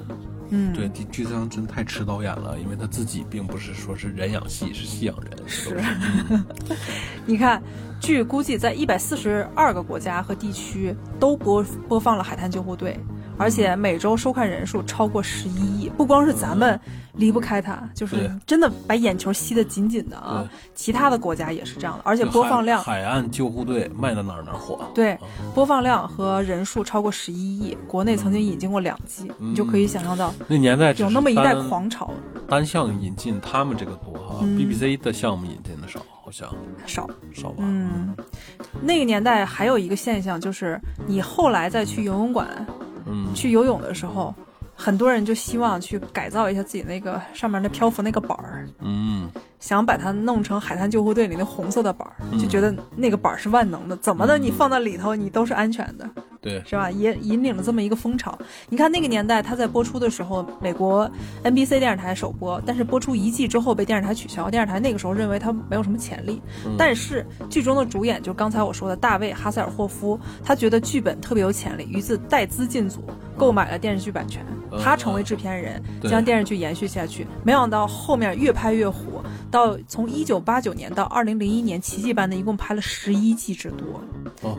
[0.50, 5.32] 嗯，对，巨巨石强森太吃导演了，因为他自己并不是说是人养戏，是戏养人。
[5.48, 5.82] 是。
[7.26, 7.64] 你看，
[8.02, 13.00] 据估计在一百四十二个国家和地区都播播放了《海滩救护队》，
[13.40, 15.90] 而且每周收看人数超过十一亿。
[15.98, 16.80] 不光是咱们
[17.14, 20.48] 离不开它，就是真的把眼球吸得紧紧的啊。
[20.76, 24.86] 其他的国家也是这样的，而且播放量，海岸救护队卖到哪儿哪儿火。
[24.94, 25.18] 对，
[25.56, 27.78] 播放量和人数超过十一亿。
[27.88, 32.12] 国内曾经引进过两季，你就可以想象到那年代有那么一代狂潮。
[32.48, 36.00] 单项引进他们这个多哈，BBC 的项目引进的少。
[36.22, 36.48] 好像
[36.86, 37.56] 少少吧。
[37.58, 38.16] 嗯，
[38.84, 42.48] 那个年代还有一个现象，就是你后来再去游泳馆，
[43.10, 44.34] 嗯，去游泳的时候，
[44.76, 49.30] 很多人就希望去改造一下自己那个上面那漂浮那个板儿，嗯，
[49.60, 56.10] 想把它弄成海滩救护队里那红色的板儿，就觉得那个板儿是万能的，怎么的你放到里头你都是安全的。
[56.42, 56.90] 对，是吧？
[56.90, 58.38] 也引领了这么一个风潮。
[58.70, 61.10] 你看那个年代，它在播出的时候，美国
[61.44, 64.50] NBC 电视台首播，但是播出一季之后被电视台取消。
[64.50, 66.42] 电视台那个时候认为它没有什么潜力。
[66.78, 73.04] 但是剧中的主演，就刚才我说的大卫·哈塞尔霍夫，他觉得剧本特别有潜力，于是带资进组
[73.38, 74.42] 购买了电视剧版权，
[74.82, 77.28] 他成为制片人，将电视剧延续下去。
[77.44, 79.22] 没想到后面越拍越火，
[79.52, 84.02] 到从一九八九年到二零零一年，奇迹般的一共拍了十一季之多，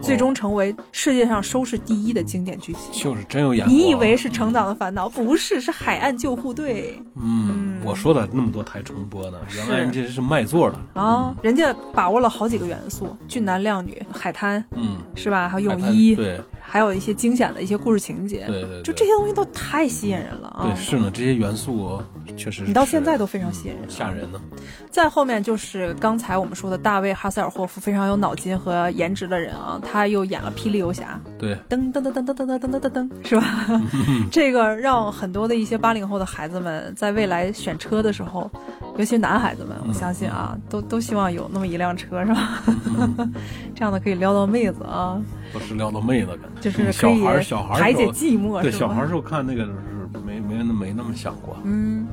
[0.02, 1.69] 最终成为世界上收视。
[1.70, 3.74] 是第一的经典剧情，就是真有眼光。
[3.74, 7.00] 你以为是《成长的烦恼》，不是，是《海岸救护队》。
[7.14, 11.32] 嗯，我说的那么多台重播呢，原来人家是卖座的啊！
[11.42, 15.48] 人家把握了好几个元素：俊男靓女、海滩，嗯，是吧？
[15.48, 16.40] 还有泳衣，对。
[16.70, 20.62] 还有一些惊险的一些故事情节，对对，就这些东西都太吸引人了啊！
[20.72, 22.00] 对，是呢，这些元素
[22.36, 24.40] 确实，你到现在都非常吸引人，吓人呢。
[24.88, 33.66] 再后面就是刚才我们说的大卫·哈塞尔霍夫，非常有脑筋和颜值的人啊，他又演了《霹雳游侠》，对，噔噔噔噔噔噔噔噔噔噔，是吧？
[34.30, 38.48] 这个让很多的一些八零后的孩子们在未来选车的时候，
[38.96, 42.62] 尤其男孩子们，我相信啊，都都希望有那么一辆车，是吧？
[43.74, 45.20] 这样的可以撩到妹子啊。
[45.52, 48.60] 不是撩到妹子的，就是小孩小孩排解寂寞。
[48.62, 49.72] 对，小孩时候看那个是
[50.24, 51.56] 没没没那么想过。
[51.64, 52.06] 嗯，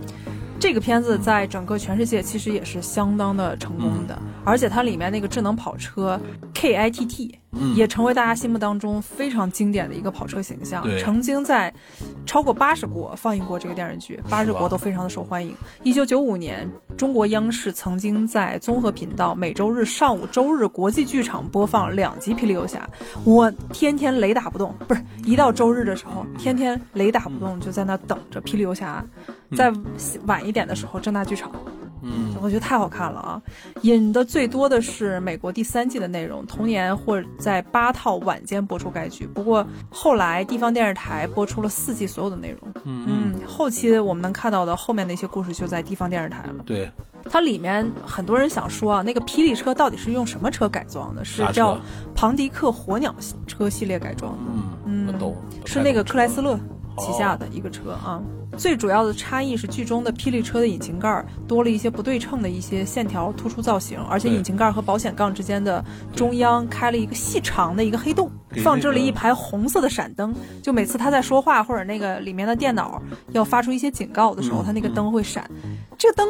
[0.60, 6.20] 这个片子在整个全世界其实也是相当的成功的，而且它里面那个智能跑车
[6.54, 7.34] KITT。
[7.76, 10.86] 也成为大家心目当中非常经典的一个跑车形象。
[11.00, 11.74] 曾经在
[12.26, 15.56] 超过八十国放映过这个电视剧，八十国都非常的受欢迎。
[15.84, 22.88] 一九九五年，中国央视曾经在综合频道每周日上午、周日国际剧场播放两集《霹雳游侠》，
[23.24, 29.04] 我天天雷打不动，不是一到周日的时候，天天雷打不动就在那等着《霹雳游侠》。
[29.56, 29.72] 在
[30.26, 31.50] 晚一点的时候，正大剧场。
[32.10, 33.42] 嗯，我觉得太好看了啊！
[33.82, 39.28] 引的最多的是美国第三季的内容，同年或在八套晚间播出该剧。
[39.28, 42.74] 不过后来地方电视台播出了四季所有的内容。
[42.86, 46.64] 嗯，后期我们能看到的后面那些故事就在地方电视台了。
[46.66, 46.90] 对，
[47.30, 51.26] 它里面很多人想说啊，那个霹雳车到底是用什么车改装的？
[51.26, 51.78] 是叫
[52.16, 53.14] 庞迪克火鸟
[53.46, 54.40] 车系列改装的。
[54.86, 55.36] 嗯，嗯，
[55.66, 56.58] 是那个克莱斯勒
[56.98, 58.22] 旗下的一个车啊。
[58.58, 65.84] 最主要的差异是，剧中的霹雳车的引擎盖多了一些不对称的一些线条突出造型，而且引擎盖和保险杠之间的
[66.16, 68.32] 中央开了一个细长的一个黑洞，
[68.64, 70.34] 放置了一排红色的闪灯。
[70.64, 73.00] 就每次他在说话或者那个里面的电脑
[73.32, 75.48] 要发出一些警告的时候，他那个灯会闪。
[75.96, 76.28] 这个灯，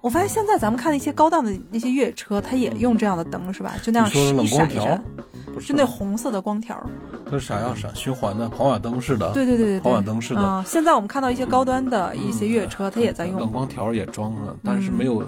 [0.00, 3.74] 我发现现在咱们看那些高档的那些越野车，它也用这样的灯是吧？
[3.82, 5.02] 就那样一闪一闪。
[5.60, 6.80] 是那红色的光条，
[7.26, 7.94] 它是啥样闪？
[7.94, 9.32] 循环的跑马灯似的。
[9.32, 10.40] 对对对对，跑马灯似的。
[10.40, 15.22] 啊，现在我们看到一些高端的一些越野车，它也在用冷光条也装了，但是没有，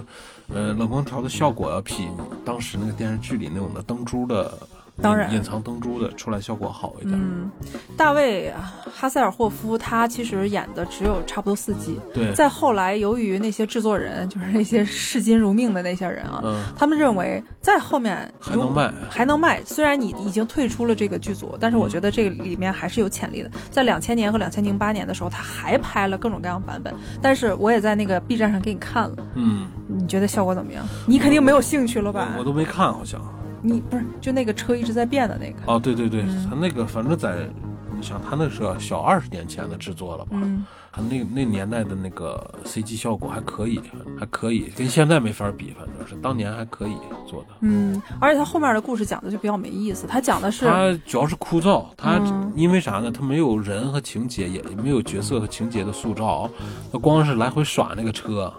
[0.51, 2.07] 呃，冷光条的效果要比
[2.43, 4.57] 当时那个电视剧里那种的灯珠的。
[5.01, 7.13] 当然，隐藏灯珠的出来效果好一点。
[7.13, 7.49] 嗯，
[7.97, 8.53] 大卫
[8.93, 11.99] 哈塞尔霍夫他其实演的只有差不多四集。
[12.13, 16.43] 对，再后来，由于那些制作人，就是那些视金如命的那些人啊，
[16.77, 19.63] 他们认为在后面还能卖，还能卖。
[19.63, 23.49] 虽然你已经退出了这个剧组，但是我觉得这个里面还是有潜力的。
[23.71, 26.93] 在两千年和两千零八年的时候，他还拍了各种各样版本。
[27.19, 29.15] 但是我也在那个 B 站上给你看了。
[29.33, 30.85] 嗯，你觉得效果怎么样？
[31.07, 32.35] 你肯定没有兴趣了吧？
[32.37, 33.19] 我都没看，好像。
[33.63, 37.47] 你不是就那个车一直在变的那个哦，对对对，他那个反正在，
[37.95, 40.31] 你想他那是小二十年前的制作了吧？
[40.33, 43.79] 嗯，他那那年代的那个 CG 效果还可以，
[44.19, 46.95] 还可以，跟现在没法比，反正是当年还可以
[47.25, 47.47] 做的。
[47.61, 52.19] 嗯，而且他后面的故事讲的就比较没意思，他讲的是他主要是枯燥，他
[52.55, 53.09] 因为啥呢？
[53.09, 56.49] 他没有人和情节，也没有角色和情节的塑造，
[56.91, 58.53] 他光是来回耍那个车。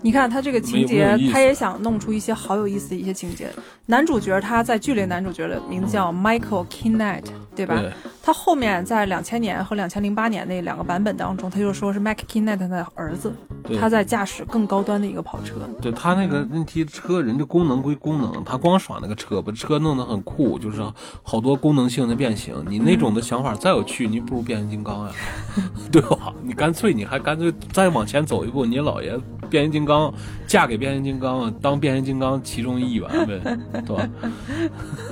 [0.00, 3.48] 你看他这个情节，他也想弄出一些好有意思的一些情节。
[3.86, 7.24] 男主角他在剧里男主角的名字叫 Michael Kinnett，
[7.56, 7.82] 对吧？
[8.22, 13.32] 他后面在两千年和两千零八年那两个版本当中，他就说是 Michael Kinnett 的儿子，
[13.80, 15.54] 他在驾驶更高端的一个跑车。
[15.80, 20.82] 对他那个问题，车人家功能归功能，他光耍那个车，把车弄得很酷，就是
[21.22, 22.54] 好多功能性的变形。
[22.68, 25.12] 你那种的想法再有趣，你不如变形金刚呀，
[25.90, 26.32] 对吧？
[26.42, 29.18] 你干脆你还干脆再往前走一步，你老爷
[29.48, 30.12] 变形金刚
[30.46, 33.40] 嫁给变形金刚，当变形金刚其中一员呗，
[33.86, 34.08] 对吧？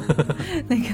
[0.68, 0.84] 那个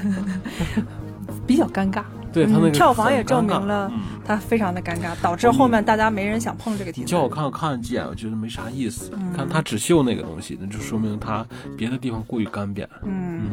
[1.47, 2.03] 比较尴尬。
[2.33, 3.93] 对他那个票房也证明了，
[4.25, 7.07] 他非常的尴尬，导致后面大家没人想碰这个题材。
[7.07, 9.11] 叫我看看几眼，我觉得没啥意思。
[9.37, 12.87] 看他只秀那个东西，那就说明他别的地方过于干瘪。
[13.03, 13.51] 嗯，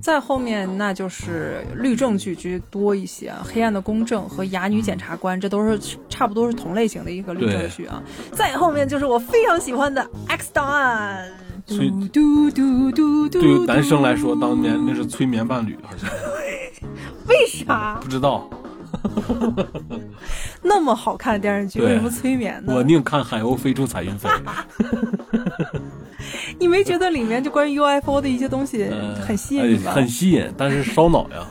[0.00, 8.02] 再后面那就是律政剧居多一些，《黑暗的公正》和《哑女检察官》，这都是差不多是同类型的一个律政剧啊。
[8.32, 11.26] 再后面就是我非常喜欢的《X 档案》。
[11.66, 13.40] 嘟嘟嘟嘟嘟。
[13.40, 16.08] 对于男生来说，当年那是催眠伴侣，好像。
[17.26, 17.98] 为啥？
[18.00, 18.48] 不知道。
[20.62, 22.74] 那么好看的电视剧，为什么催眠呢？
[22.74, 24.28] 我宁看海鸥飞出彩云飞。
[26.58, 29.92] 你没觉得里面就关于 UFO 的一些东西很吸引你吗？
[29.92, 31.46] 很吸引，但是烧脑呀。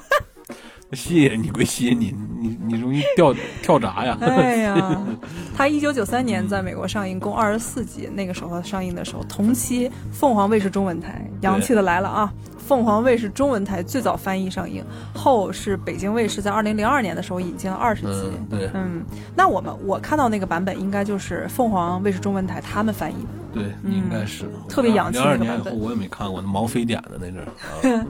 [0.94, 4.18] 吸引你归吸引你，你你容易掉跳闸呀。
[4.22, 5.06] 哎呀，
[5.56, 8.08] 他一九九三年在美国上映，共二十四集。
[8.14, 12.34] 那个时候上映的时候，同期凤凰卫视中文台，洋气的来了啊！
[12.68, 14.84] 凤凰卫视中文台最早翻译上映，
[15.14, 18.30] 后是北京卫视在二零零二年的时候引进了二十集。
[18.50, 23.30] 对，嗯，那我们我看到那个版本应该就是凤凰卫视中文台他们翻译的。
[23.54, 25.80] 对，应该是特别洋气的版本。
[25.80, 28.08] 我也没看过，那毛飞点的那阵。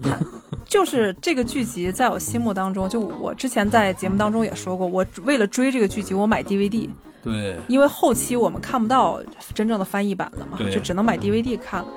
[0.66, 6.88] 就是这个剧集在我心目当中，就我之前在节目当中也说过，我为了追这个剧集，我买 DVD。
[7.22, 9.18] 对，因为后期我们看不到
[9.54, 11.88] 真正的翻译版了嘛，就只能买 DVD 看了。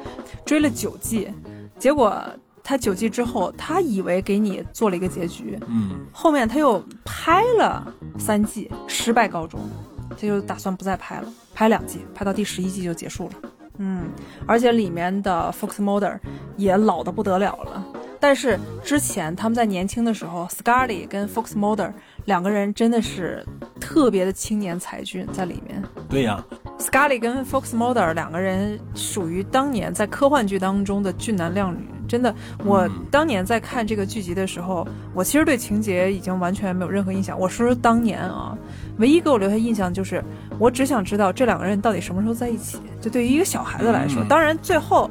[0.45, 1.27] 追了九季。
[1.77, 2.21] 结果
[2.63, 9.59] 他九季之后，他以为给你做了一个结局，嗯，后面他又拍了三季，失败告终，
[10.09, 13.33] 他就打算不再拍了，拍两季，拍到第十一季就结束了，
[13.77, 14.09] 嗯，
[14.45, 16.17] 而且里面的 Fox Mulder
[16.55, 17.85] 也老的不得了了，
[18.19, 21.91] 但是之前他们在年轻的时候，Scully 跟 Fox Mulder
[22.25, 23.45] 两个人真的是
[23.79, 26.43] 特别的青年才俊在里面，对呀。
[26.79, 32.33] Scully 跟 Fox Mulder 两个人属于当年在科幻剧当中的俊男靓女，真的。
[32.63, 37.39] 我当年在看这个剧集的时候，我其实对情节已经完全没有任何印象。
[37.39, 38.55] 我说说当年啊，
[38.97, 40.23] 唯一给我留下印象就是，
[40.59, 42.77] 我只想知道这两个人到底什么时候在一起。
[43.01, 45.09] 就对于一个小孩子来说，当然最后。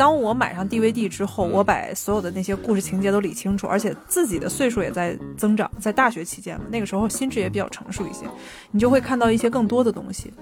[0.00, 8.24] 当我买上 DVD 之后，我把所有的那些故事情节都理清楚，而且自己的岁数也在增长，在大学期间嘛，那个时候心智也比较成熟一些，
[8.70, 10.32] 你就会看到一些更多的东西。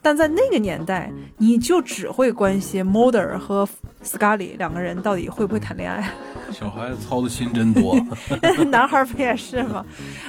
[0.00, 3.68] 但在那个年代，你就只会关心 Mulder 和
[4.04, 6.10] Scully 两个人到底会不会谈恋爱。
[6.50, 7.94] 小孩子操的心真多，
[8.70, 9.84] 男孩不也是吗？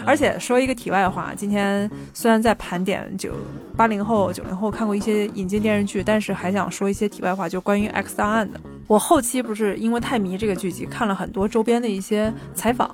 [0.05, 3.33] 而且说一个题外话，今天虽然在盘点九
[3.77, 8.59] 八零后、九零后看过一些引进电视剧，但是还想说一些题外话，就关于 X 档案的。
[8.87, 12.93] 我后期不是因为太迷这个剧集，看了很多周边的一些采访，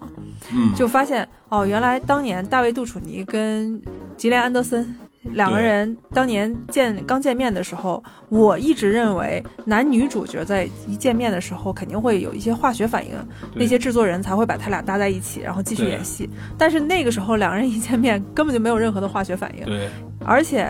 [0.54, 3.82] 嗯，就发现哦，原来当年大卫杜楚尼跟
[4.18, 4.96] 吉莲安德森。
[5.34, 13.12] 两个人当年见刚见面的时候，我一直认为男女主角在一见面的时候肯定会有一些化学反应，
[13.54, 16.30] 那些制作人才会把他俩搭在一起，然后继续演戏。
[16.58, 19.66] 但是那个时候两个人一见面根本就没有任何的化学反应。
[19.66, 19.90] 对，
[20.24, 20.68] 而且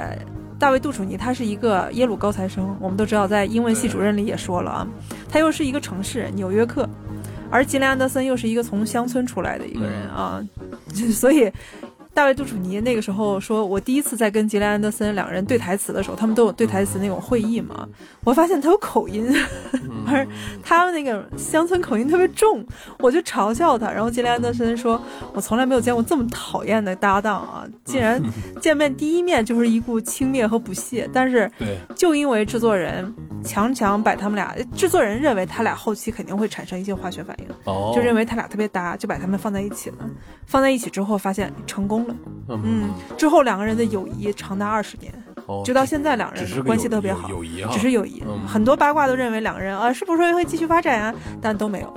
[0.57, 4.87] 大卫杜楚尼他是一个耶鲁高材生，我们都知道在英文系主任里也说了啊，
[5.29, 6.89] 他又是一个城市纽约客，
[7.51, 10.41] 而吉连安德森又是一个从乡村出来的一个人啊，
[11.13, 11.51] 所以。
[12.16, 17.86] 大卫·杜楚尼那个时候说：“我第一次在跟吉连·安德森两个人对台词的时候，他们都有对台词那种会议嘛。
[18.24, 19.30] 我发现他有口音，
[20.07, 20.26] 而
[20.63, 22.66] 他们那个乡村口音特别重，
[22.99, 23.91] 我就嘲笑他。
[23.91, 24.99] 然后吉连·安德森说
[25.36, 27.68] ：‘我从来没有见过这么讨厌的搭档啊！
[27.84, 28.24] 竟然
[28.61, 31.51] 见面第一面就是一股轻蔑和不屑。’但是，
[31.97, 33.13] 就因为制作人
[33.43, 37.47] 强强把他们俩，制作人认为他俩后期肯定会产生一些化学反应，
[37.93, 39.97] 就认为他俩特别搭，就把他们放在一起了。
[40.45, 42.04] 放在一起之后，发现成功。”
[42.47, 45.13] 嗯，之后两个人的友谊长达二十年，
[45.63, 48.23] 直到现在两人关系特别好，友谊只是友谊。
[48.47, 51.13] 很多八卦都认为两个人啊，是不是会继续发展啊？
[51.41, 51.93] 但都没有，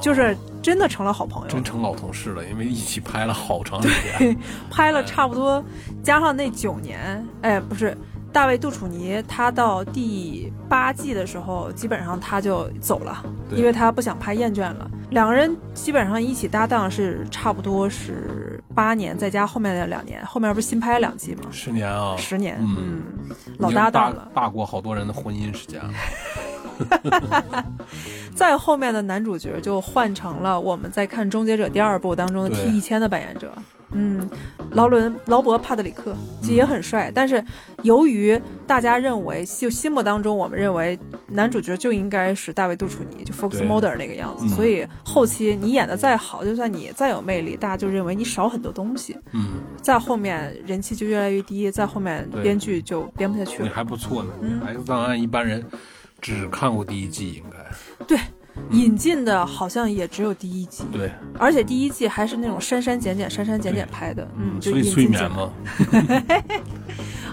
[0.00, 3.88] 就是真的成了好朋友，真成老同事了，因为一起拍了好长时
[4.18, 4.36] 间，
[4.70, 5.62] 拍了差不多
[6.02, 7.96] 加上那九年，哎，不是。
[8.32, 14.90] 大卫·杜楚尼，他到第八季的时候，基本上他就走了，因为他不想拍厌倦了。
[15.10, 21.42] 两个人基本上一起搭档是差不多是八年，再加后面的两年，后面不是新拍两季吗？
[21.50, 23.02] 十年啊，十年，嗯，
[23.58, 25.92] 老搭档了，大过好多人的婚姻时间了。
[28.34, 33.52] 再后面的男主角就换成了我们在看《终结者》第二部当中的 T 一千的扮演者。
[33.92, 34.28] 嗯，
[34.72, 37.42] 劳伦劳勃帕德里克其实也很帅，但是
[37.82, 49.16] 由于大家认为，就心目当中我们认为男主角就应该是大卫杜楚尼，就 Fox Mulder 那个样子，所以后期你演的再好，就算你再有魅力，大家就认为你少很多东西。
[49.32, 53.70] 嗯，在后面人气就越来越低，在后面编剧就编不下去了。
[53.72, 55.64] 还不错呢，《嗯 X 档案》一般人
[56.20, 58.18] 只看过第一季，应该对。
[58.70, 65.50] 引进的好像也只有第一季，对，而且第一季还是那种删删减减、删删减减拍的，嗯，就以催眠吗？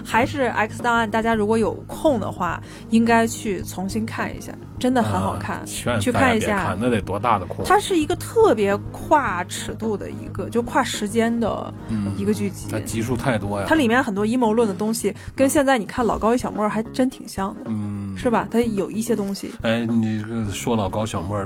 [0.02, 5.60] 还是 X 档案，大家如果有空的话，应该去重新看一下，真的很好看。
[6.00, 7.64] 去看一下，那得多大的空？
[7.66, 11.72] 它是一个特别跨尺度的一个，就跨时间的
[12.16, 12.66] 一个剧集。
[12.70, 13.66] 它集数太多呀。
[13.68, 17.89] 它里面很多阴谋论的东西，跟现在你看老高与小莫还真挺像的，嗯，
[18.20, 18.46] 是吧？
[18.50, 19.50] 它有一些东西。
[19.62, 21.38] 哎，你说老高小莫。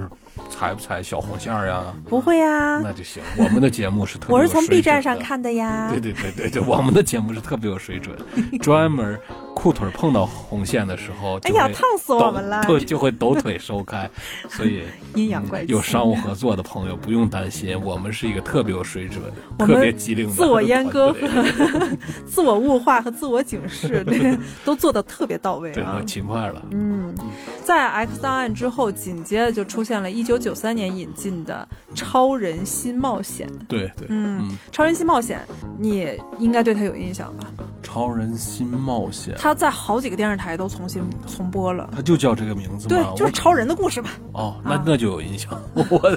[0.51, 1.85] 踩不踩小红线呀？
[2.09, 3.22] 不会呀，那就行。
[3.37, 5.89] 我们的节目是特别我是从 B 站上看的呀。
[5.89, 8.16] 对对对对对，我们的节目是特别有水准，
[8.61, 9.16] 专门。
[9.65, 12.62] 裤腿碰到红线的时候，哎呀，烫死我们了！
[12.65, 14.11] 就就会抖腿收开，
[14.51, 14.83] 所以
[15.17, 15.73] 阴阳怪气。
[15.73, 19.23] 有商务合作的朋友不用担心，我们是一个特别有水准、
[19.59, 21.97] 特别机灵的自我阉割和
[22.29, 24.37] 自我物化和自我警示，对，
[24.67, 26.62] 都做的特别到位啊，勤快了。
[26.71, 27.15] 嗯，
[27.65, 33.49] 在 X 档案之后，紧接着就出现了1993年引进的《超人新冒险》。
[33.67, 35.41] 对对，嗯，《超人新冒险》
[35.79, 37.47] 你应该对他有印象吧？
[37.83, 41.89] 超人新冒险，他在好几个电视台都重新重播了。
[41.95, 42.97] 他就叫这个名字吗？
[42.97, 44.11] 对，就是超人的故事吧。
[44.33, 45.51] 哦，那那就有印象。
[45.75, 46.17] 我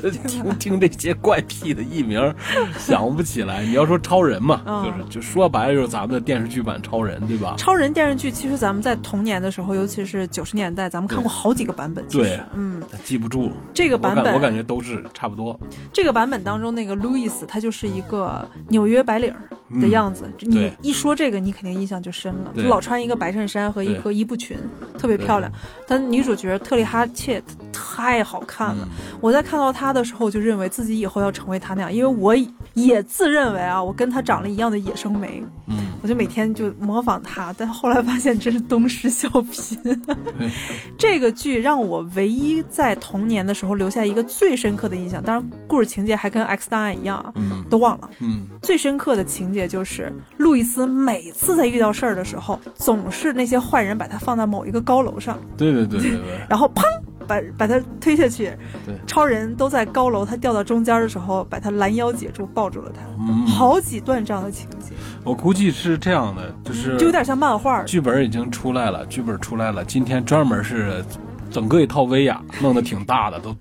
[0.58, 2.34] 听听这些怪癖的艺名，
[2.80, 3.64] 想不起来。
[3.64, 7.56] 你要说超人嘛，就是就说白了就是咱们的电视剧版超人，对吧？
[7.58, 12.04] 超人电视剧其实咱们在童年的时候，尤其是九十年代，咱们看过好几个版本。
[12.08, 15.60] 对，嗯，记不住这个版本，我感觉都是差不多。
[15.92, 19.34] 这个版本当中，那个路易斯他就是一个纽约白领
[19.82, 20.32] 的样子。
[20.40, 21.58] 你一说这个，你。
[21.58, 24.58] 肯定印象就深了，就老穿一个白衬衫和一个衣布裙，
[24.98, 25.52] 特别漂亮。
[25.88, 27.42] 但女主角特里哈切
[27.74, 28.88] 太好看了，
[29.20, 32.36] 我在看到她的时候，就认为自己以后要成为她那样，因为我
[32.74, 35.44] 也自认为啊，我跟她长了一样的野生眉。
[35.68, 40.00] 嗯，我就每天就模仿她，但后来发现真是东施效颦。
[40.98, 48.10] 这个剧让我唯一在童年的时候留下一个最深刻的印象，当然故事情节还跟 X 档案一样，嗯，都忘了。
[48.20, 51.58] 嗯，最深刻的情节就是路易斯每次。
[51.58, 56.84] 在遇到事儿的时候，总是那些坏人把他放在某一个高楼上，对对对对对， 然后砰，
[57.28, 58.51] 把把他推下去。
[58.86, 63.01] 对，超人都在高楼，他掉到中间的时候，把他拦腰截住，抱住了他。
[63.20, 64.91] 嗯，好几段这样的情节。
[65.24, 67.84] 我估计是这样的，就是就有点像漫画。
[67.84, 71.03] 剧本已经出来了，剧本出来了，今天专门是
[71.49, 73.55] 整个一套威亚弄得挺大的都。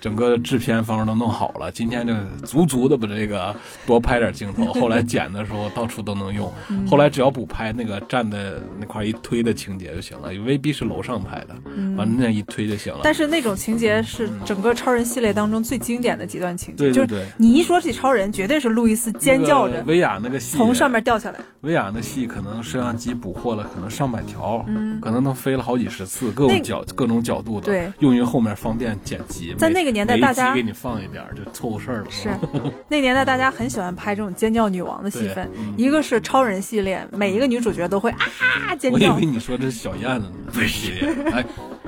[0.00, 3.54] 整个制片方都弄好了，今天就足足的把这个
[3.86, 6.52] 多拍点镜头， 后来剪的时候到处都能用。
[6.88, 11.54] 后来只要补拍那个站的那块一推的情节就行了，未必是楼上拍的，
[11.96, 13.00] 完那一推就行了。
[13.02, 21.38] 但是那种情节是整个超人系列当中最经典的几段情节，就是你一说起超人，绝对是路易斯尖叫着维亚那个戏从上面掉下来。
[21.62, 29.54] 维亚那戏可能摄像机捕获了可能上百条，嗯，可能能飞了好几十次，各种角各种角度的，对，用于后面方便剪辑。
[29.58, 30.54] 在那个年代，大家。
[30.54, 32.10] 给你放一点就凑合事儿了。
[32.10, 32.30] 是，
[32.88, 35.48] 那年代大家很喜欢拍这种尖叫女王的戏份。
[35.76, 38.96] 一个是超人系列，每一个女主角都会啊尖叫。
[38.96, 40.66] 我以为你说这是小燕子呢。
[40.66, 41.44] 系列，哎，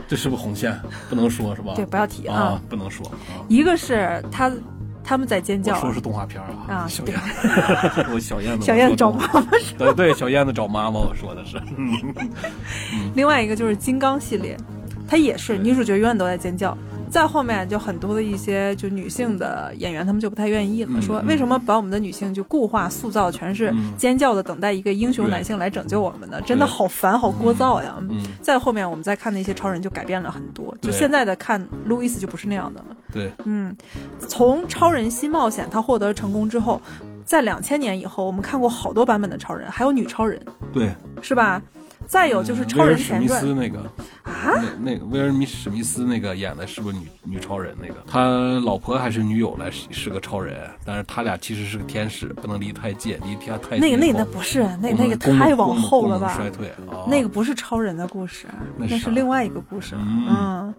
[0.06, 0.78] 这是不是红线？
[1.08, 1.72] 不能说是吧？
[1.76, 3.04] 对，不要提啊，不能说。
[3.48, 4.50] 一个是他
[5.02, 5.74] 他们在尖叫。
[5.80, 6.48] 说是动画片啊。
[6.68, 7.16] 啊，小燕。
[8.12, 8.66] 我小燕子。
[8.66, 9.46] 小燕子找妈妈。
[9.78, 11.60] 对对，小燕子找妈妈，我说的是。
[13.14, 14.56] 另外一个就是金刚系列，
[15.08, 16.76] 它也是女主角永远都在尖叫。
[17.10, 26.40] 再后面就很多的一些就女性的演员，他们就不太愿意了，说为什么把我们的女性就固化塑造全是尖叫的，等待一个英雄男性来拯救我们呢？
[26.42, 27.96] 真的好烦，好聒噪呀！
[28.40, 32.96] 再后面我们再看那些超人就改变了很多，就现在的看路易斯就不是那样的了。
[33.12, 33.76] 对，嗯，
[34.28, 36.80] 从超人新冒险他获得成功之后，
[37.24, 40.40] 在两千年以后，我们看过好多版本的超人，还有女超人，
[40.72, 40.90] 对，
[41.20, 41.60] 是吧？
[42.06, 43.78] 再有就是《超人前传》那个
[44.24, 47.74] 啊，那那个威尔米史密斯那个演的是不是女女超人？
[47.80, 48.28] 那个他
[48.64, 53.78] 老婆还是女友来是是个超人，但是他俩其实是个天使，不能离太近，离他太。
[53.78, 56.34] 那个那个那不是，那那个太往后了吧？
[56.36, 56.70] 衰退，
[57.06, 58.46] 那个不是超人的故事，
[58.76, 59.94] 那是另外一个故事。
[59.96, 60.74] 嗯，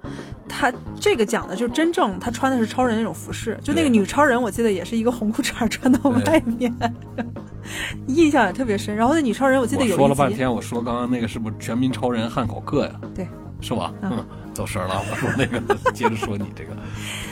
[0.50, 6.74] 他这个讲的就真正他穿的是超人那种服饰，就那个女超人，我记得也是一个红裤衩穿到外面，
[8.08, 8.96] 印象也特别深。
[8.96, 12.92] 然后那女超人，我记得有说了半天，我说刚刚那个是不是全民超人汉考克呀？
[13.14, 13.28] 对，
[13.62, 13.94] 是吧？
[14.02, 14.26] 嗯。
[14.54, 15.62] 走神了，我说那个，
[15.94, 16.76] 接着说你这个，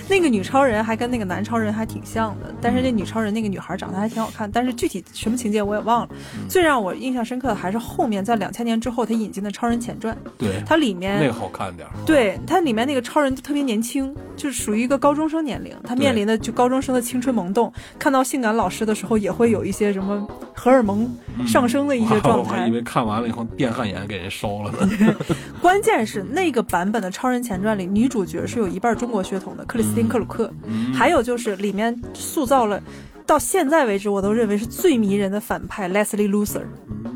[0.10, 6.10] 那个女超人还跟那个男超人还挺像的，但是那女超人那个女孩长得还挺好看，但是具体什么情节我也忘了。
[6.48, 21.08] 最让我印象深刻的还是后面在两千年之后他引进的《超人前传》，对，它里面那个好看点对，它里面那个超人就特别年轻，就是属于一个高中生年龄，他面临的就高中生的青春萌动，看到性感老师的时候也会有一些什么荷尔蒙
[21.46, 22.52] 上升的一些状态。
[22.52, 25.16] 我还以为看完了以后电焊眼给人烧了呢。
[25.62, 27.10] 关键是那个版本的。
[27.12, 30.52] 《超人前传》里女主角是有一半中国血统的， 克里斯汀·克鲁克。
[30.94, 32.82] 还有就是里面塑造了，
[33.26, 36.64] 到现在为止我都认为是最迷人的反派 Leslie Luthor。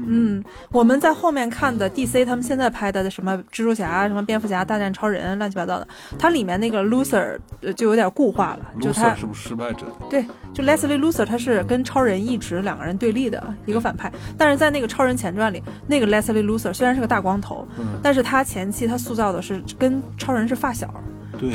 [0.05, 5.87] 嗯，我们在后面看的 DC 他们现在拍的什么蜘蛛侠、什么蝙蝠侠大战超人，乱七八糟的，
[6.19, 7.37] 它里面那个 Luthor
[7.75, 8.71] 就有点固化了。
[8.81, 9.85] 就他是不是失败者？
[10.09, 14.11] 对，就 Leslie Luthor 他是跟超人一直两个人对立的一个反派。
[14.37, 17.65] 但是在那个超人前传里，那个 Leslie Luthor 虽然是个大光头，
[18.03, 20.93] 但是他前期他塑造的是跟超人是发小。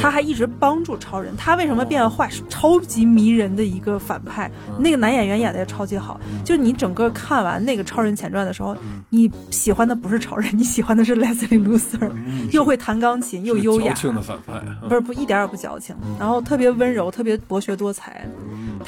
[0.00, 2.28] 他还一直帮助超人，他为什么变坏？
[2.28, 6.20] 是超级迷人的一个反派，那个男演员演的也超级好。
[6.44, 8.76] 就你整个看完那个超人前传的时候，
[9.10, 12.10] 你喜欢的不是超人， 你喜欢的是 Leslie Luthor，
[12.52, 13.94] 又会弹钢琴又优雅。
[13.94, 18.26] 矫情的反派，不是不一点也不矫情，然后特别温柔，特别博学多才。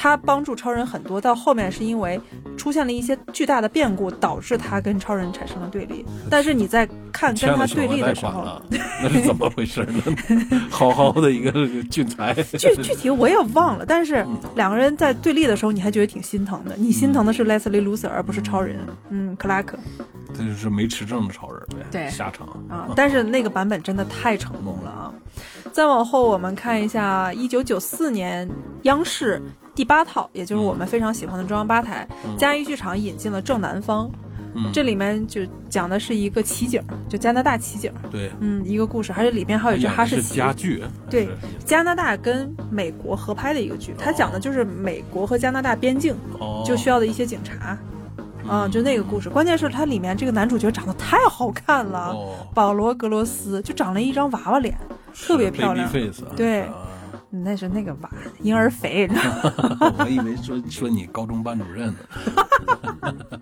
[0.01, 2.19] 他帮助超人很多，到后面是因为
[2.57, 6.03] 出现了一些巨大的变故，导致他跟超人产生了对立。
[6.27, 8.59] 但是你在看跟他对立的时候，
[9.03, 10.01] 那是怎么回事呢？
[10.71, 11.51] 好好的一个
[11.83, 13.85] 俊才， 具具体我也忘了。
[13.85, 14.25] 但是
[14.55, 16.75] 两个人在对立的时候，你还觉得挺心疼的。
[16.77, 18.79] 你心疼的是 Leslie Luthor，而不是超人。
[19.09, 19.77] 嗯，克拉克，
[20.35, 21.85] 他就是没持证的超人呗。
[21.91, 22.89] 对，下场啊！
[22.95, 25.13] 但是那个版本真的太成功了啊！
[25.71, 28.49] 再往后，我们看一下一九九四年
[28.81, 29.39] 央视。
[29.81, 32.07] 第八套，也就是我们非常喜欢的中央八台
[32.37, 34.07] 嘉义剧场引进了《正南方》，
[34.71, 36.79] 这里面就讲的是一个奇景，
[37.09, 37.91] 就加拿大奇景。
[38.11, 40.35] 对，嗯，一个故事，而且里边还有一只哈士奇。
[40.35, 40.83] 家具。
[41.09, 41.27] 对，
[41.65, 46.15] 加拿大跟美国合拍的一个剧，它讲的就是美国和加拿大边境
[46.63, 47.75] 就需要的一些警察，
[48.47, 49.31] 嗯，就那个故事。
[49.31, 52.15] 关键是它里面这个男主角长得太好看了，
[52.53, 54.77] 保罗·格罗斯就长了一张娃娃脸，
[55.11, 55.91] 特别漂亮。
[56.35, 56.69] 对。
[57.31, 58.09] 那是那个吧，
[58.41, 59.09] 婴儿肥。
[59.97, 61.95] 我以为说说你高中班主任呢。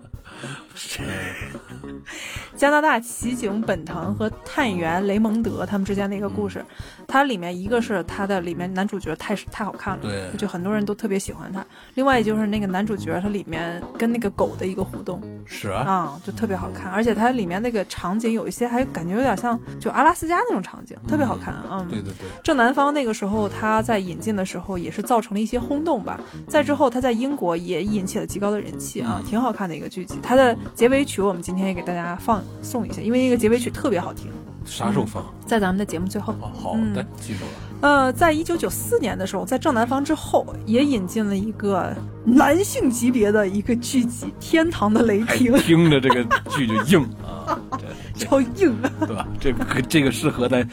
[2.56, 6.64] 加拿大骑警本藤和探员雷蒙德他们之间的一个故事，
[7.06, 11.64] 它里面一个是他的里面男主角太太好看了，对，就很多人都特别喜欢他。
[11.94, 16.90] 另外就是那个男主角他里面跟那个狗的一个互动，是啊，就特别好看。
[16.90, 21.54] 而且它里面那个场景有一些还感觉有点像就阿拉斯加那种场景，特别好看。
[21.70, 22.28] 嗯，对对对。
[22.42, 26.20] 正南方那个时候他在引进的时候也是造成了一些轰动吧。
[26.48, 30.18] 在之后他在英国也引起了极高的人气啊，挺好看的一个剧集。
[30.22, 34.30] 它的结尾曲我们今天也给大家放送一下，因为那个结尾曲特别好听。
[34.64, 35.24] 啥时候放？
[35.46, 36.34] 在咱们的节目最后。
[36.40, 37.50] 好的，记住了。
[37.80, 41.94] 呃，在一九九四年的时候，在正南方之后，也引进了一个
[42.24, 45.52] 男性级别的一个剧集《天堂的雷霆》。
[45.62, 47.58] 听着这个剧就硬啊。
[48.20, 49.26] 超硬， 对吧？
[49.40, 50.66] 这个这个适合在，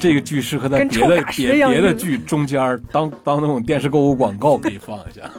[0.00, 5.30] 这个剧适合在别的别别的剧中间当当那种电视购物广告可以放一下。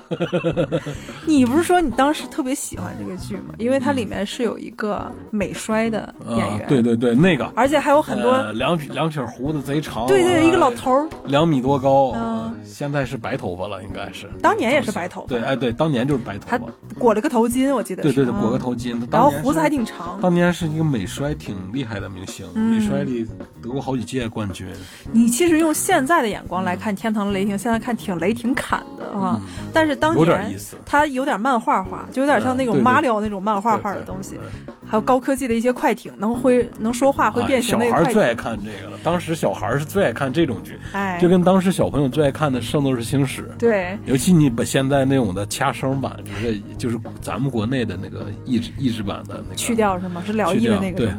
[1.26, 3.56] 你不是说你当时特别喜欢这个剧吗？
[3.58, 12.16] 因为它里面是有一个美衰的演员，对对对，那个，而且还有很多两两撇胡子贼长，对对，一个老头儿，两米多高，
[12.64, 16.64] 现在是白头发了，应该是，当年也是白头发，对，哎对，当年就是白头发，他
[17.00, 21.55] 裹了个头巾，我记得，对对对，裹个头巾，然后胡子还挺长，当年是一个美衰挺。
[21.72, 23.26] 厉害的明星，美摔里
[23.62, 24.68] 得过好几届冠军。
[25.12, 29.40] 你其实用现在的眼光来看《天堂雷霆》，现在看挺雷挺砍的啊。
[29.74, 34.40] 但是当年他有点漫画化，就有点像那种马里奥那种漫画化的东西。
[34.88, 37.72] 还有高科技的一些快艇，能会能说话会变形。
[37.72, 43.42] 小孩最爱看这个了，当时小孩是最爱看这种剧，哎就跟当时小朋友最爱看的《圣斗士星矢》。
[43.58, 50.22] 对，尤其你把现在那种的掐声版，就是就是咱们国内的那个译制译制版的那个去掉是吗？
[50.24, 50.98] 是辽译的那个。
[51.00, 51.12] 对。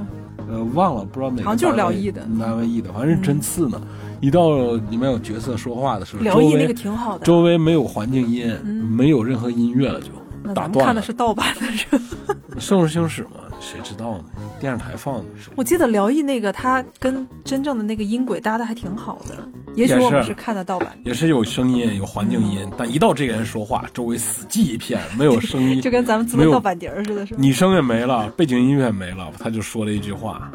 [0.48, 1.44] 呃，忘了，不知道哪个。
[1.44, 3.80] 好像就是辽艺的，南文译的，反正真刺呢。
[4.20, 7.24] 一到里面有角色说话的时候，辽艺那个挺好的。
[7.24, 10.08] 周围没有环境音，没有任何音乐了，就
[10.42, 11.86] 那咱们看的是盗版的，是。
[12.58, 13.30] 圣斗士星矢嘛，
[13.60, 14.24] 谁知道呢？
[14.60, 15.24] 电视台放的。
[15.56, 19.36] 我记得辽艺那个，他跟真正的那个音轨搭的还挺好的。
[19.74, 27.38] 也许我们是看的盗版，也是有声音、有环境音，但一到这个人说话，周围死寂一片，没有声音， 就跟咱们自个盗版碟似的，是吧？
[27.38, 30.50] 你声也没了，背景音乐没了，他就说了一句话。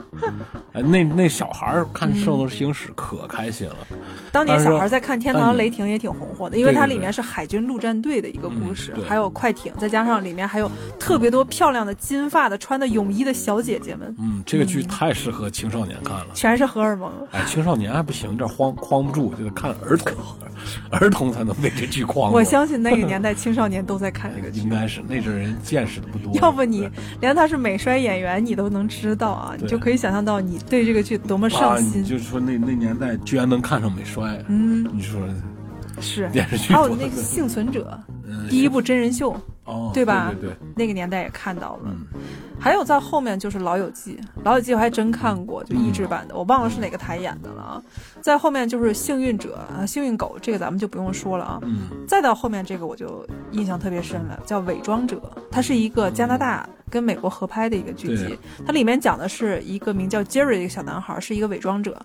[0.74, 3.76] 哎，那那小孩看《圣斗士星矢》可开心了。
[4.32, 14.14] 当年小孩在看《天堂雷霆》也挺红火的，因为它里面是海军陆战队的一个故事，还有快艇，再加上里面还有特别多漂亮的金发的穿的泳衣的小姐姐们。
[14.20, 17.12] 嗯，这个剧太适合青少年看了，全是荷尔蒙。
[17.32, 20.16] 哎，青少年还不行，这框框不住，就得看儿童，
[20.92, 22.32] 儿童才能被这剧框。
[22.32, 26.34] 我相信那个年代青少年都在看这个剧，应该是那阵人见识的不多。
[26.36, 26.90] 要不你
[27.20, 32.04] 连他是美衰演员你都能知道啊，你就可以想象到你对这个剧多么上心。
[32.04, 35.22] 就是说那那年代居然能看上美衰，嗯，你说
[36.00, 38.00] 是电视剧还有那个幸存者，
[38.50, 39.36] 第一部真人秀，
[39.66, 40.32] 哦，对吧？
[40.40, 41.96] 对对，那个年代也看到了。
[42.60, 47.84] 还有在后面就是《老友记》，《老友记》我还真看过，就译制版的，我忘了是哪个台演的了啊。
[48.22, 51.60] 在后面就是《幸运者》啊，《幸运狗》这个咱们就不用说了啊。
[51.64, 51.88] 嗯。
[52.08, 55.18] 再到后面这个我就印象特别深了，叫《伪装者》，
[55.50, 62.00] 它是一个加拿大跟美国合拍的一个剧集，它里面讲的是一个名叫 Jerry 的一个小男孩，是一个伪装者，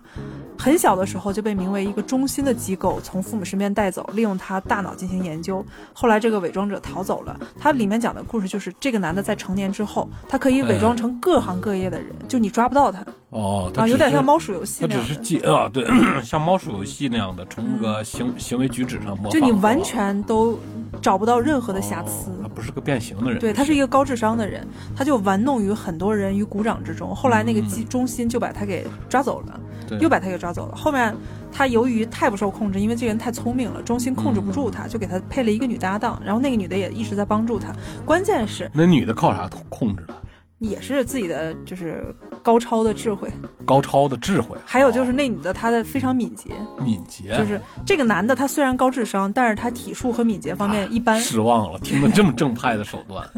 [0.57, 5.63] 很小的时候就被名为一个中心的机构从父母身边带走，利用他大脑进行研究。
[5.93, 13.05] 后来这个伪装者逃走了，他里面讲的故事就是这个男的在成年之后，他可以伪装成各行各业的人，就你抓不到他。
[13.29, 15.85] 哦，啊，有点像猫鼠游戏，他只是记啊，对，
[16.23, 20.57] 像猫鼠游戏那样的，从那个行行为举止上模仿，就你完全都
[21.01, 22.31] 找不到任何的瑕疵。
[22.41, 24.65] 他不是个变形的人，对他是一个高智商的人，
[24.95, 27.13] 他就玩弄于很多人于股掌之中。
[27.13, 29.59] 后来那个机中心就把他给抓走了，
[29.99, 30.75] 又把他给抓走了。
[30.75, 31.15] 后面
[31.51, 37.73] 他由于太不受控制，因为这个人太聪明了，中心控制不住他，就给他配了一个女搭档，然后那个女的也一直在帮助他。
[38.05, 40.13] 关键是那女的靠啥控制的？
[40.59, 42.03] 也是自己的，就是
[42.47, 43.29] 高超的智慧，
[43.65, 44.57] 高超的智慧。
[44.65, 46.49] 还有就是那女的，她的非常敏捷，
[46.81, 47.37] 敏捷。
[47.37, 51.19] 就是这个男的，他虽然高智商，但是他体术和敏捷方面一般。
[51.19, 53.29] 失望了，听了这么正派的手段。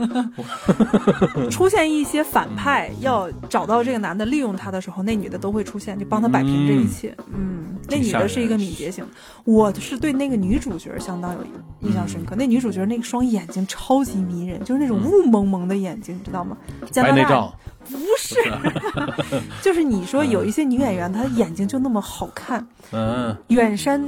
[1.50, 7.18] 出现一些反派要找到这个男的利用他的时候，那女的都会出现，就帮他摆平这一切。
[7.34, 9.04] 嗯，那女的是一个敏捷型。
[9.44, 11.40] 我是对那个女主角相当有
[11.80, 12.36] 印象深刻。
[12.36, 16.56] 那女主角那双眼睛超级迷人，就是那种雾蒙蒙的眼睛，你知道吗？
[16.94, 17.52] 白内障？
[17.88, 18.36] 不是，
[19.62, 22.66] 就是你说有一些女演员，她眼睛就那么好看。
[22.92, 24.02] 嗯，远山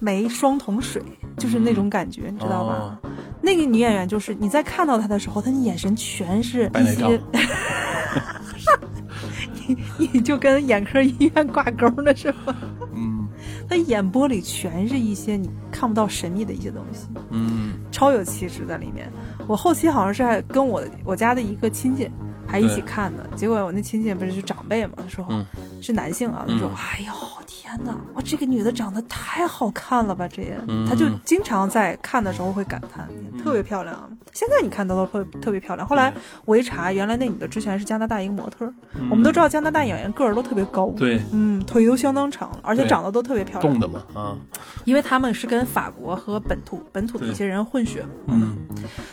[0.00, 1.02] 眉，双瞳水，
[1.36, 2.98] 就是那种感觉，你知道吗？
[3.40, 7.20] 那个女演员就是你在看到她的时候，她的眼神全是一些，
[9.98, 12.56] 你你就跟眼科医院挂钩了是吗？
[12.94, 13.28] 嗯，
[13.68, 17.06] 她眼波里全是一些你看不到神秘的一些东西。
[17.30, 19.10] 嗯，超有气质在里面。
[19.46, 22.10] 我后期好像是还跟我我家的一个亲戚。
[22.48, 25.46] 还一起看的，结果我那亲戚不是是长辈嘛，他说
[25.82, 27.12] 是男性啊，他说哎呦
[27.46, 30.58] 天哪，哇这个女的长得太好看了吧，这也，
[30.88, 33.06] 他就经常在看的时候会感叹，
[33.42, 34.10] 特别漂亮。
[34.32, 35.86] 现在你看到都特特别漂亮。
[35.86, 36.12] 后来
[36.44, 38.72] 我一查，原来那女的之前是加拿大一个模特。
[39.10, 43.72] 我们都知道加拿大演员个儿都特别高，对，嗯，腿都相当长，而且长得都特别漂亮。
[43.72, 44.36] 重的嘛，啊，
[44.84, 48.04] 因为他们是跟法国和本土本土的一些人混血。
[48.26, 48.56] 嗯，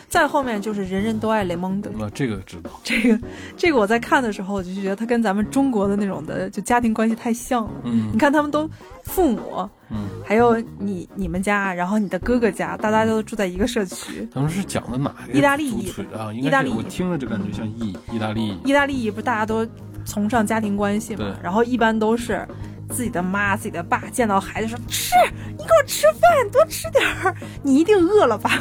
[0.08, 1.90] 再后面就是人人都爱雷蒙德。
[1.98, 2.70] 那这个知道。
[2.82, 3.18] 这个。
[3.56, 7.70] 这个我在看的时候，我就觉得他跟咱们中国的那种的就家庭关系太像了。
[7.84, 8.68] 嗯，你看他们都
[9.04, 14.28] 父母，嗯，还有你你们家，然后你的哥哥家，大家都住在一个社区。
[14.32, 15.32] 他们是讲的哪个？
[15.32, 16.70] 意大利啊，意大利。
[16.70, 18.58] 我听了就感觉像意意大利。
[18.64, 19.66] 意大利不是大家都
[20.04, 21.36] 崇尚家庭关系嘛？
[21.42, 22.46] 然后一般都是
[22.90, 25.14] 自己的妈、自己的爸见到孩子说：“吃，
[25.56, 28.52] 你给我吃饭，多吃点儿，你一定饿了吧。”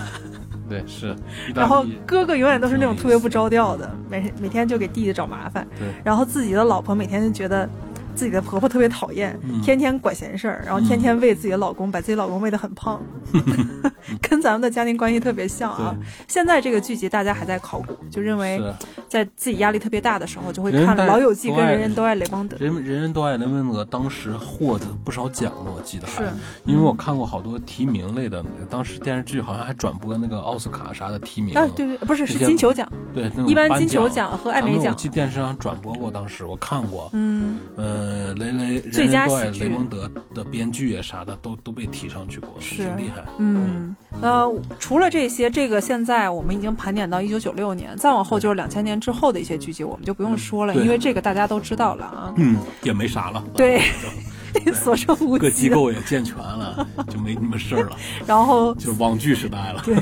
[0.67, 1.15] 对，是。
[1.55, 5.67] 然后哥哥永远都是那种特别不着调的，每每天就给弟弟找麻烦。
[5.77, 5.87] 对。
[6.03, 7.69] 然后自己的老婆每天就觉得。
[8.15, 13.01] 自己的婆婆特别讨厌，天天管闲事儿，然后天天喂自己的老公，把自己老公喂得很胖，
[14.21, 15.95] 跟咱们的家庭关系特别像啊。
[16.27, 18.61] 现在这个剧集大家还在考古，就认为
[19.09, 22.55] 在自己压力特别大的时候，就会看《老友记》跟《人人都爱雷蒙德》。
[22.61, 26.23] 人人人都爱雷蒙德当时获得不少奖了，我记得还，
[26.63, 31.53] 因为我看过好多提名类的，当时电视剧好像还转播那个奥斯卡啥的提名。
[31.57, 32.89] 啊，对对，不是是金球奖。
[33.13, 34.93] 对，一般金球奖和艾美奖。
[34.93, 37.09] 我记电视上转播过，当时我看过。
[37.13, 37.57] 嗯。
[37.75, 38.04] 呃。
[38.05, 43.23] 呃，雷雷最佳喜剧，雷蒙德的编剧啊啥的都都被提上去过，是挺厉害。
[43.39, 52.33] 嗯，呃，除了这些，这个现在我们已经盘点到一九九六年，再往后就是两千年之后的一些剧集，我们就不用说了，因为这个大家都知道了啊。
[52.37, 53.43] 嗯，也没啥了。
[53.55, 53.81] 对，
[54.71, 55.41] 所剩无几。
[55.41, 57.97] 各机构也健全了，就没那么事儿了。
[58.27, 59.81] 然后就是网剧时代了。
[59.83, 59.95] 对，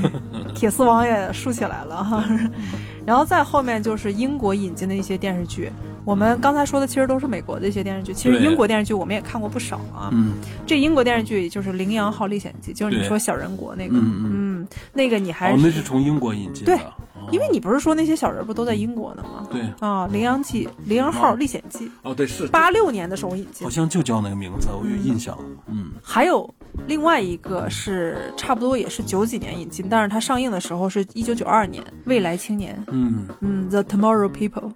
[0.54, 2.26] 铁丝网也竖起来了哈。
[3.06, 5.72] 然后再后面就是英国引进的一些电视剧。
[6.06, 10.10] 我们刚才说的其实都是美国的一些电视剧，其实英国电视剧我们也看过不少啊。
[10.12, 10.34] 嗯，
[10.66, 16.76] 这英国电视剧就是《羚羊号历险记》，就是你说小人国那个，嗯，那个你还哦，那是从英国引进的。
[16.76, 16.86] 对，
[17.32, 19.48] 因为你不是说那些小人不都在英国呢吗？
[19.50, 25.38] 对啊，《羚羊记》《羚羊号历险记》哦，对是八六年的时候引进，好像就叫那个名字，我有印象。
[25.68, 26.54] 嗯，还有
[26.86, 32.76] 另外一个是差不多也是九几年引进，但是它上映的时候是一九九二年，《未来青年》。
[32.92, 34.70] 嗯嗯，《The Tomorrow People》。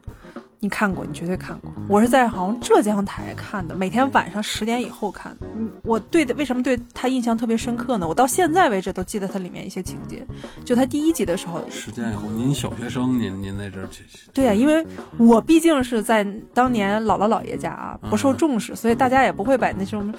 [0.59, 1.71] 你看过，你绝对看过。
[1.87, 5.37] 我是在好像浙江台看的，每天晚上十点以后看。
[5.55, 8.07] 嗯，我对的为什么对他印象特别深刻呢？
[8.07, 10.25] 我到现在为止都记得它里面一些情节。
[10.65, 14.03] 就他第一集的时候，十点以后，您小学生，您您那阵儿去？
[14.33, 14.83] 对呀，因为
[15.17, 16.25] 我毕竟是在
[16.55, 20.11] 当年姥姥姥爷家啊，不受重视，所以大家也不会把那种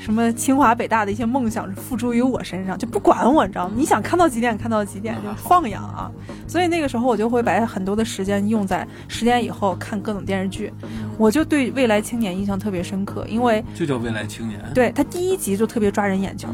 [0.00, 3.74] 什么清华北大的一些梦想付诸于我身上，就不管我，你知道吗？
[3.76, 6.10] 你想看到几点看到几点，就放养啊。
[6.48, 9.41] 所以那个时候我就会把很多的时间用在十点。
[9.42, 10.72] 以后看各种电视剧，
[11.18, 14.60] 我就对《未来青年》印象特别深刻，因为就叫《未来青年》。
[14.72, 16.48] 对他第一集就特别抓人眼球，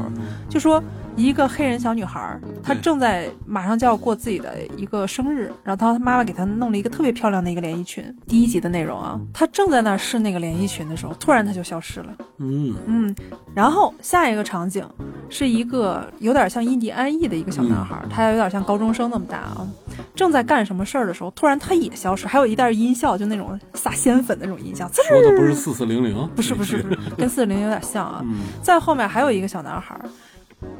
[0.49, 0.83] 就说
[1.19, 8.03] 一个黑人小女孩，她正在马上就要过自己的一个生日，然后她妈妈给她弄了一个特别漂亮的一个连衣裙。
[8.25, 12.15] 第一集的内容啊，她正在那试那个连衣裙的时候，突然她就消失了。
[12.37, 13.15] 嗯嗯，
[13.53, 14.87] 然后下一个场景
[15.29, 19.67] 是一个有点像印第安裔的一个小男孩，他有点像高中生那么大啊，
[20.15, 22.69] 正在干什么事儿的时候，突然他也消失，还有一袋。
[22.79, 28.23] 音效就那种撒鲜粉的那种音效，说的不是四四零零，不是不是不是，跟四四零有点像啊。
[28.61, 29.99] 在后面还有一个小男孩，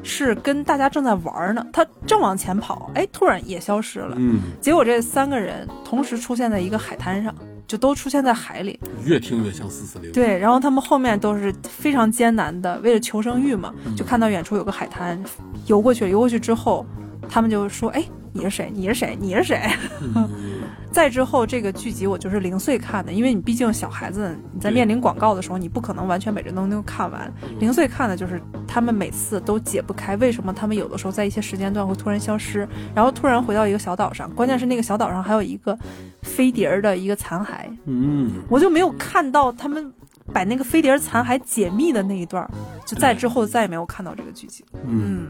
[0.03, 4.15] 是跟大家正在玩呢，他正往前跑，哎，突然也消失了。
[4.17, 7.33] 嗯，结果这三个人同时出现在一个海滩上，
[7.67, 8.79] 就都出现在海里。
[9.05, 10.11] 越听越像四四零。
[10.11, 15.21] 对，然后他们后面都是非常艰难的，为了求生欲嘛，就看到远处有个海滩，
[15.67, 16.85] 游过去，游过去之后，
[17.29, 18.03] 他们就说：“哎，
[18.33, 18.71] 你是谁？
[18.73, 19.17] 你是谁？
[19.19, 19.61] 你是谁？”
[20.91, 27.31] 再之后，这个剧集我就是零碎看的，因为你毕竟小孩子，你在面临广告的时候，你不可能完全每这东西都看完。
[27.59, 35.77] 零碎看的就是他们每次都解不开，为什么他们有的时候在一些时间段会突然消失，然后突然回到一个小岛上，关键是那个小岛上还有一个
[36.23, 37.67] 飞碟儿的一个残骸。
[37.85, 39.93] 嗯，我就没有看到他们。
[40.33, 42.49] 把那个飞碟残骸解密的那一段，
[42.85, 44.65] 就在之后再也没有看到这个剧情。
[44.85, 45.27] 嗯，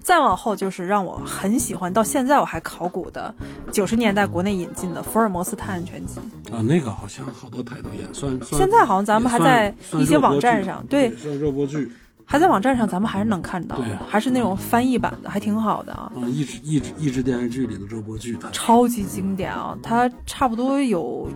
[0.00, 3.34] 再往后就是让我很喜欢，到现在我还考古的
[3.70, 6.20] 九十年代国内引进的《福尔摩斯探案全集》
[6.54, 11.90] 啊，那个好像好多台都演，算现在好像咱们还在一些网站上，对，算热播剧，
[12.24, 16.10] 还在网站上，咱们还是能看到，还是那种翻译版的，还挺好的啊。
[16.16, 19.76] 嗯，一直一直一直电视剧里的热播剧，超级经典啊！
[19.82, 21.28] 它差不多有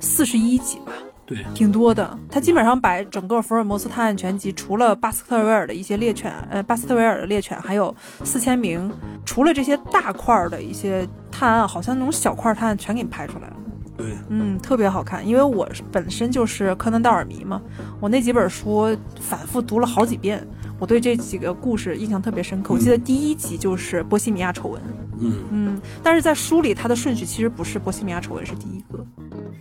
[0.00, 0.92] 四十一集吧。
[1.30, 2.18] 对，挺多的。
[2.28, 7.94] 他基本上把整个福尔摩斯探案全集，除了巴斯特维尔的一些猎犬，呃，巴斯特维尔的猎犬，还有
[8.24, 8.90] 四千名，
[9.24, 13.56] 除了这些大块的一些探案，好像那种小块探案全给你拍出来了。
[14.00, 15.26] 对，嗯，特别好看。
[15.26, 17.60] 因为我本身就是柯南道尔迷嘛，
[18.00, 20.46] 我那几本书反复读了好几遍，
[20.78, 22.72] 我对这几个故事印象特别深刻。
[22.72, 24.82] 我记得第一集就是波西米亚丑闻，
[25.20, 29.04] 嗯嗯，但是在书里它的顺序其实不是波西米亚丑闻是第一个。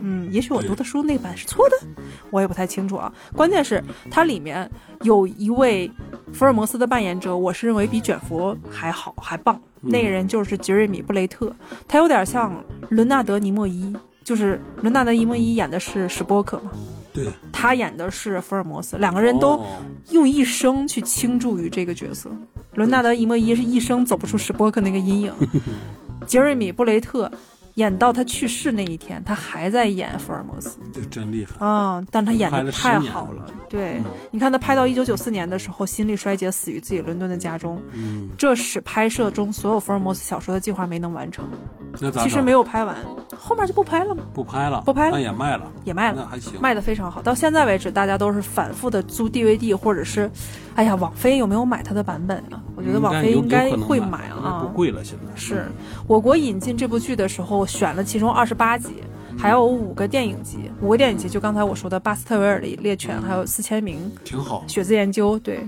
[0.02, 3.12] 嗯，也许我读的书那版是错的，我也不太清楚啊。
[3.36, 4.70] 关键是它里面
[5.02, 5.92] 有一位
[6.32, 9.60] 福尔摩斯的扮演者，我是认为比卷福还好还棒。
[9.82, 11.54] 那个人就是杰瑞米·布雷特，
[11.88, 13.96] 他有点像伦纳德·尼莫伊，
[14.30, 16.70] 就是伦纳德·伊莫伊演的是史波克嘛，
[17.12, 19.60] 对，他演的是福尔摩斯，两个人都
[20.12, 22.30] 用一生去倾注于这个角色。
[22.76, 25.34] 伦纳德·伊莫伊是一生走不出史波克那个阴影，
[26.28, 27.32] 杰瑞米·布雷特。
[27.80, 32.04] 演到他去世那一天，他还在演福尔摩斯，这真厉害啊！
[32.12, 33.46] 但他演的太好了。
[33.70, 34.02] 对，
[34.32, 37.82] 你看他拍到一九九四年的时候，心力衰竭，死于自己伦敦的家中。
[37.94, 41.48] 嗯，这使拍摄中所有福尔摩斯小说的计划没能完成。
[42.02, 42.96] 那其实没有拍完，
[43.38, 44.24] 后面就不拍了吗？
[44.34, 47.22] 不拍了，不拍了，那也卖了，也卖了，那还行，卖的非常好。
[47.22, 50.30] 到现在为止，大家都是反复的租 DVD，或者是，
[50.76, 52.62] 哎呀，网飞有没有买他的版本啊？
[52.76, 55.66] 我觉得网飞应该会买啊，不贵了，现在是
[56.08, 57.66] 我国引进这部剧的时候。
[57.70, 58.96] 选了其中二十八集，
[59.38, 64.64] 还有五个电影集，五个电影集就刚才我说的巴斯特维尔的猎犬，还有四千名，挺好。
[64.68, 65.60] 血字研究，对，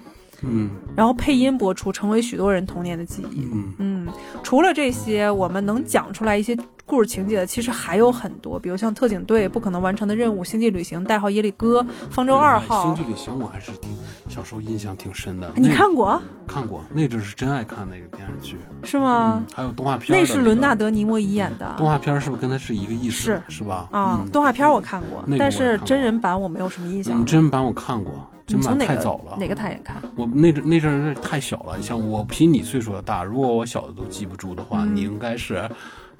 [0.41, 3.49] 嗯，然后配音播出，成为许多人童年的记忆。
[3.53, 4.07] 嗯嗯，
[4.43, 6.57] 除了这些，我们能讲出来一些。
[6.83, 12.83] 故事情节的其实还有很多，比如像特警队不可能完成的任务、星际旅行、代号耶利哥、方舟二号。
[12.83, 13.89] 星际旅行我还是挺
[14.27, 15.49] 小时候印象挺深的。
[15.55, 16.21] 你看过？
[16.45, 18.57] 看过，那阵是真爱看那个电视剧。
[18.83, 19.41] 是吗？
[19.55, 20.19] 还有动画片。
[20.19, 21.73] 那是伦纳德尼莫伊演的。
[21.77, 23.21] 动画片是不是跟他是一个意思？
[23.21, 23.87] 是是吧？
[23.91, 27.25] 啊，动画片我看过，但是真人版我没有什么印象。
[27.25, 29.37] 真人版我看过，真人版太早了。
[29.39, 30.01] 哪个太眼看？
[30.15, 35.69] 我那阵那阵太小了，像我比你岁数要大，如果我小的都记不住的话，你应该是。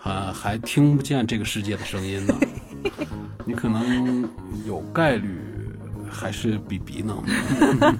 [0.03, 2.33] 呃还听不见这个世界的声音呢。
[3.45, 4.27] 你可能
[4.65, 5.39] 有概率
[6.09, 7.15] 还是比比呢。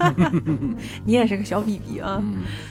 [1.05, 2.19] 你也是个小比比啊！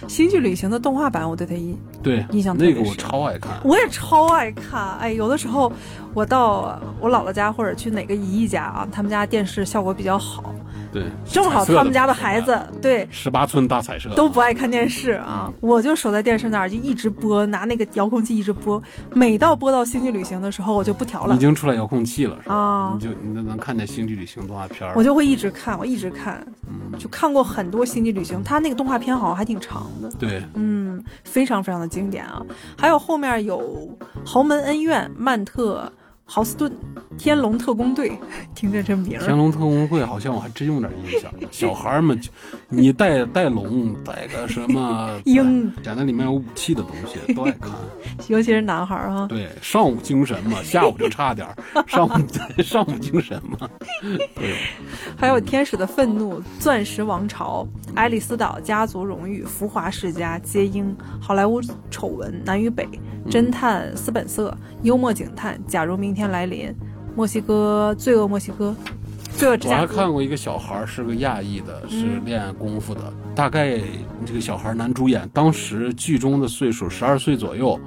[0.08, 4.98] 星际旅行的动画版，我对他印对印象那个我超爱看，我也超爱看。
[4.98, 5.72] 哎，有的时候
[6.14, 10.54] 我到我姥姥家或者去哪个姨姨家啊，他们家电视效果比较好。
[10.92, 18.82] 对，正好他们家的孩子对十八寸大彩色都不爱看电视啊，我就守在电视那儿就一直播，拿那个遥控器一直播。
[19.12, 21.36] 每到播到星际旅行的时候，我就不调了。
[21.36, 22.56] 已经出来遥控器了是吧？
[22.56, 30.10] 啊，你就你就能看见星际旅行动画片我就会一直看，我一直看，嗯，就看过很多星际旅行，它那个动画片好像还挺长的。
[30.18, 32.42] 对，嗯，非常非常的经典啊。
[32.76, 35.88] 还有后面有豪门恩怨、曼特。
[36.32, 36.72] 豪斯顿，
[37.18, 38.16] 天龙特工队，
[38.54, 39.26] 听着这名儿。
[39.26, 41.28] 天龙特工队好像我还真有点印象。
[41.50, 42.20] 小孩们，
[42.68, 47.72] 你带带龙，带个什么 鹰，讲那里面有武器的东西都爱看。
[48.28, 49.26] 尤其是男孩儿哈。
[49.26, 51.56] 对，上午精神嘛，下午就差点儿。
[51.88, 53.68] 上午上午精神嘛。
[54.36, 54.54] 对。
[55.16, 57.66] 还有天使的愤怒、钻石王朝、
[57.96, 62.88] 爱丽丝岛、家族荣誉、浮华世家、接英、好莱坞丑闻、南与北、
[63.28, 66.19] 侦探斯本色、幽默警探、假如明天。
[66.20, 66.70] 天来临，
[67.16, 68.76] 墨西哥罪恶墨西哥，
[69.38, 69.76] 罪恶之家。
[69.76, 73.00] 我还看过一个小孩是个亚裔的，是练功夫的。
[73.34, 73.80] 大概
[74.26, 77.80] 这个小孩男主演当时剧中的岁数十二岁左右，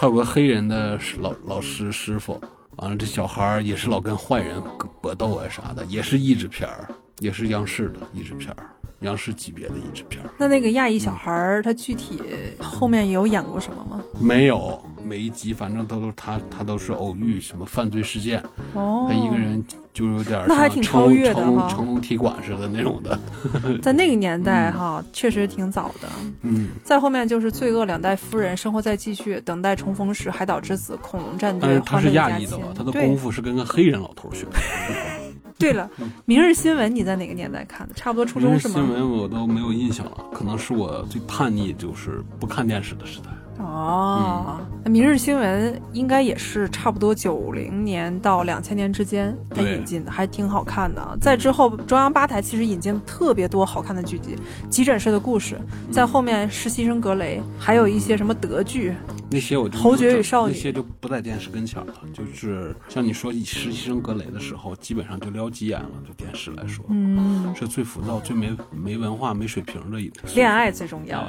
[0.00, 2.40] 他有个黑人的老老师师傅。
[2.76, 4.62] 完了，这小孩也是老跟坏人
[5.02, 6.88] 搏斗啊啥的，也是译制片儿，
[7.18, 8.66] 也是央视的译制片儿，
[9.04, 10.30] 央视级别的译制片儿。
[10.36, 12.20] 那那个亚裔小孩他具体
[12.58, 14.02] 后面有演过什么吗？
[14.20, 14.82] 没有。
[15.06, 19.62] 每一集反正都都他他都是偶遇什么犯罪事件，他一个人
[19.92, 23.20] 就有点那还挺超越的哈，成龙踢馆似的那种的。
[23.82, 26.08] 在那个年代哈，确实挺早的。
[26.40, 31.78] 嗯，再后面就是《罪恶两代夫人》，生活在继续，等待重逢时，海岛之子，恐龙战队。
[31.84, 32.68] 他是亚裔的吧？
[32.74, 34.52] 他的功夫是跟个黑人老头学的。
[35.58, 35.88] 对了，
[36.24, 37.94] 《明日新闻》你在哪个年代看的？
[37.94, 38.74] 差不多初中是吗？
[38.74, 43.26] 新闻我都没有印象了，可能是我最叛逆，就是不看电视的时代。
[43.58, 51.18] 哦，那《明日新闻》应该也是差不多九零年到两千年之间才引进的，还挺好看的。
[51.20, 54.36] 在之后，中央八台其实引进特别多好看的剧集，
[54.68, 55.56] 《急诊室的故事》
[55.92, 58.94] 在后面，《实习生格雷》，还有一些什么德剧。
[59.30, 65.88] 那些我就侯爵与少女那些就不在电视跟前了，就是像你说《实习生格雷》的时候，基本上就撩急眼了。
[66.06, 70.12] 就电视来说，嗯，是最浮躁、最没没文化、没水平的一。
[70.34, 71.26] 恋爱最重要，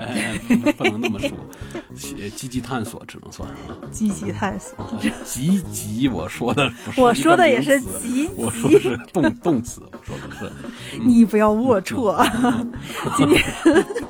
[0.77, 1.31] 不能那么说。
[2.35, 3.55] 积极探索只能算啊，
[3.91, 4.75] 积极探索，
[5.23, 10.51] 积极，我说的不是，我说的也是积极，我说的是动动词，我说的是，
[10.99, 12.25] 你不要龌龊，
[13.17, 13.43] 今天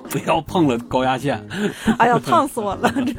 [0.10, 1.44] 不要碰了高压线，
[1.98, 3.14] 哎呀，烫死我了这。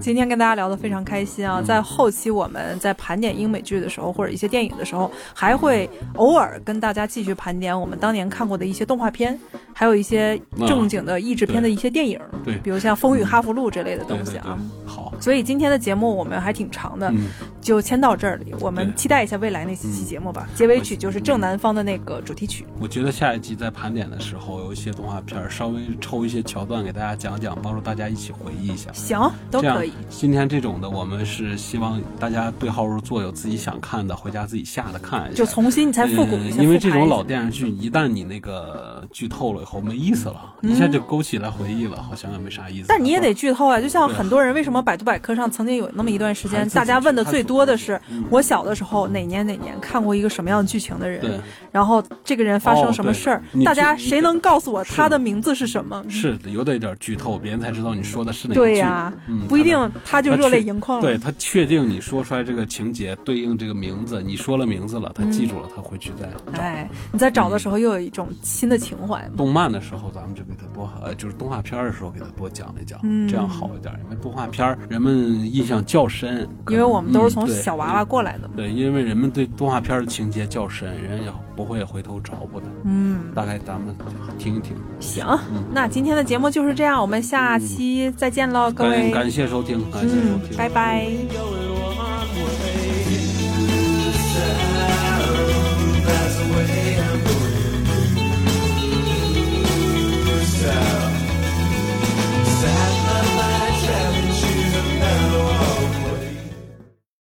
[0.00, 1.60] 今天跟大家聊得非常开心啊！
[1.60, 9.38] 在后期我们在盘点英美剧的时候，或者一些电影的时候，还会偶尔跟大家继续盘点我们当年看过的一些动画片，
[9.72, 14.58] 还有一些正经的译制片的一些电影，对，比如像《风雨哈佛路》这类的东西啊。
[14.84, 17.12] 好，所以今天的节目我们还挺长的，
[17.60, 18.54] 就先到这儿里。
[18.60, 20.48] 我们期待一下未来那几期节目吧。
[20.54, 22.66] 结尾曲就是正南方的那个主题曲。
[22.80, 28.92] 我觉得下一集在盘点的时候，有一些动画片，稍微抽一些桥段给大家讲讲，帮助大家一起回忆一下。
[28.92, 29.92] 行，都可以。
[30.08, 36.62] 今天这种的，我们是希望大家对号入座，有自己想看的，回家自己下的看一下，就重新你才复古一下。
[36.62, 42.86] 因为这种老电视剧，一旦你那个剧透了以后，没意思了，一下就勾起来回忆了，好像也没啥意思。
[42.88, 51.40] 但你也得剧透啊，就像很多人为什么百度百科上曾经有那么一段时间，大家问的最多的是我小的时候哪年哪年看过一个什么样剧情的人，
[51.72, 56.04] 然后这个人发生什么事儿，大家谁能告诉我他的名字是什么？
[56.08, 58.72] 是有点点剧透，别人才知道你说的是哪个剧。
[58.72, 59.12] 对呀，
[59.48, 61.00] 不一定他就热泪盈眶。
[61.00, 66.60] 对他确定你说出来这个情节对应这个名字，你说了名字了，他记住了，他回去再找。
[66.60, 69.26] 哎，你在找的时候又有一种新的情怀。
[69.36, 73.94] 动漫的时候咱们就给他多呃，就是动画片的时候给他多讲一讲，这样好一点。
[74.04, 78.54] 因为动画片人们印象较深因为我们都是从小娃娃过来的嘛。
[78.56, 83.30] 对因为人们对动画片的情节较深人也不会回头找我的嗯。
[83.32, 83.94] 大概咱们
[84.38, 84.76] 听一听。
[84.98, 85.24] 行
[85.72, 89.12] 那今天的节目就是这样我们下期再见喽各位。
[89.12, 90.56] 感谢收听感谢收听。
[90.56, 91.08] 拜拜。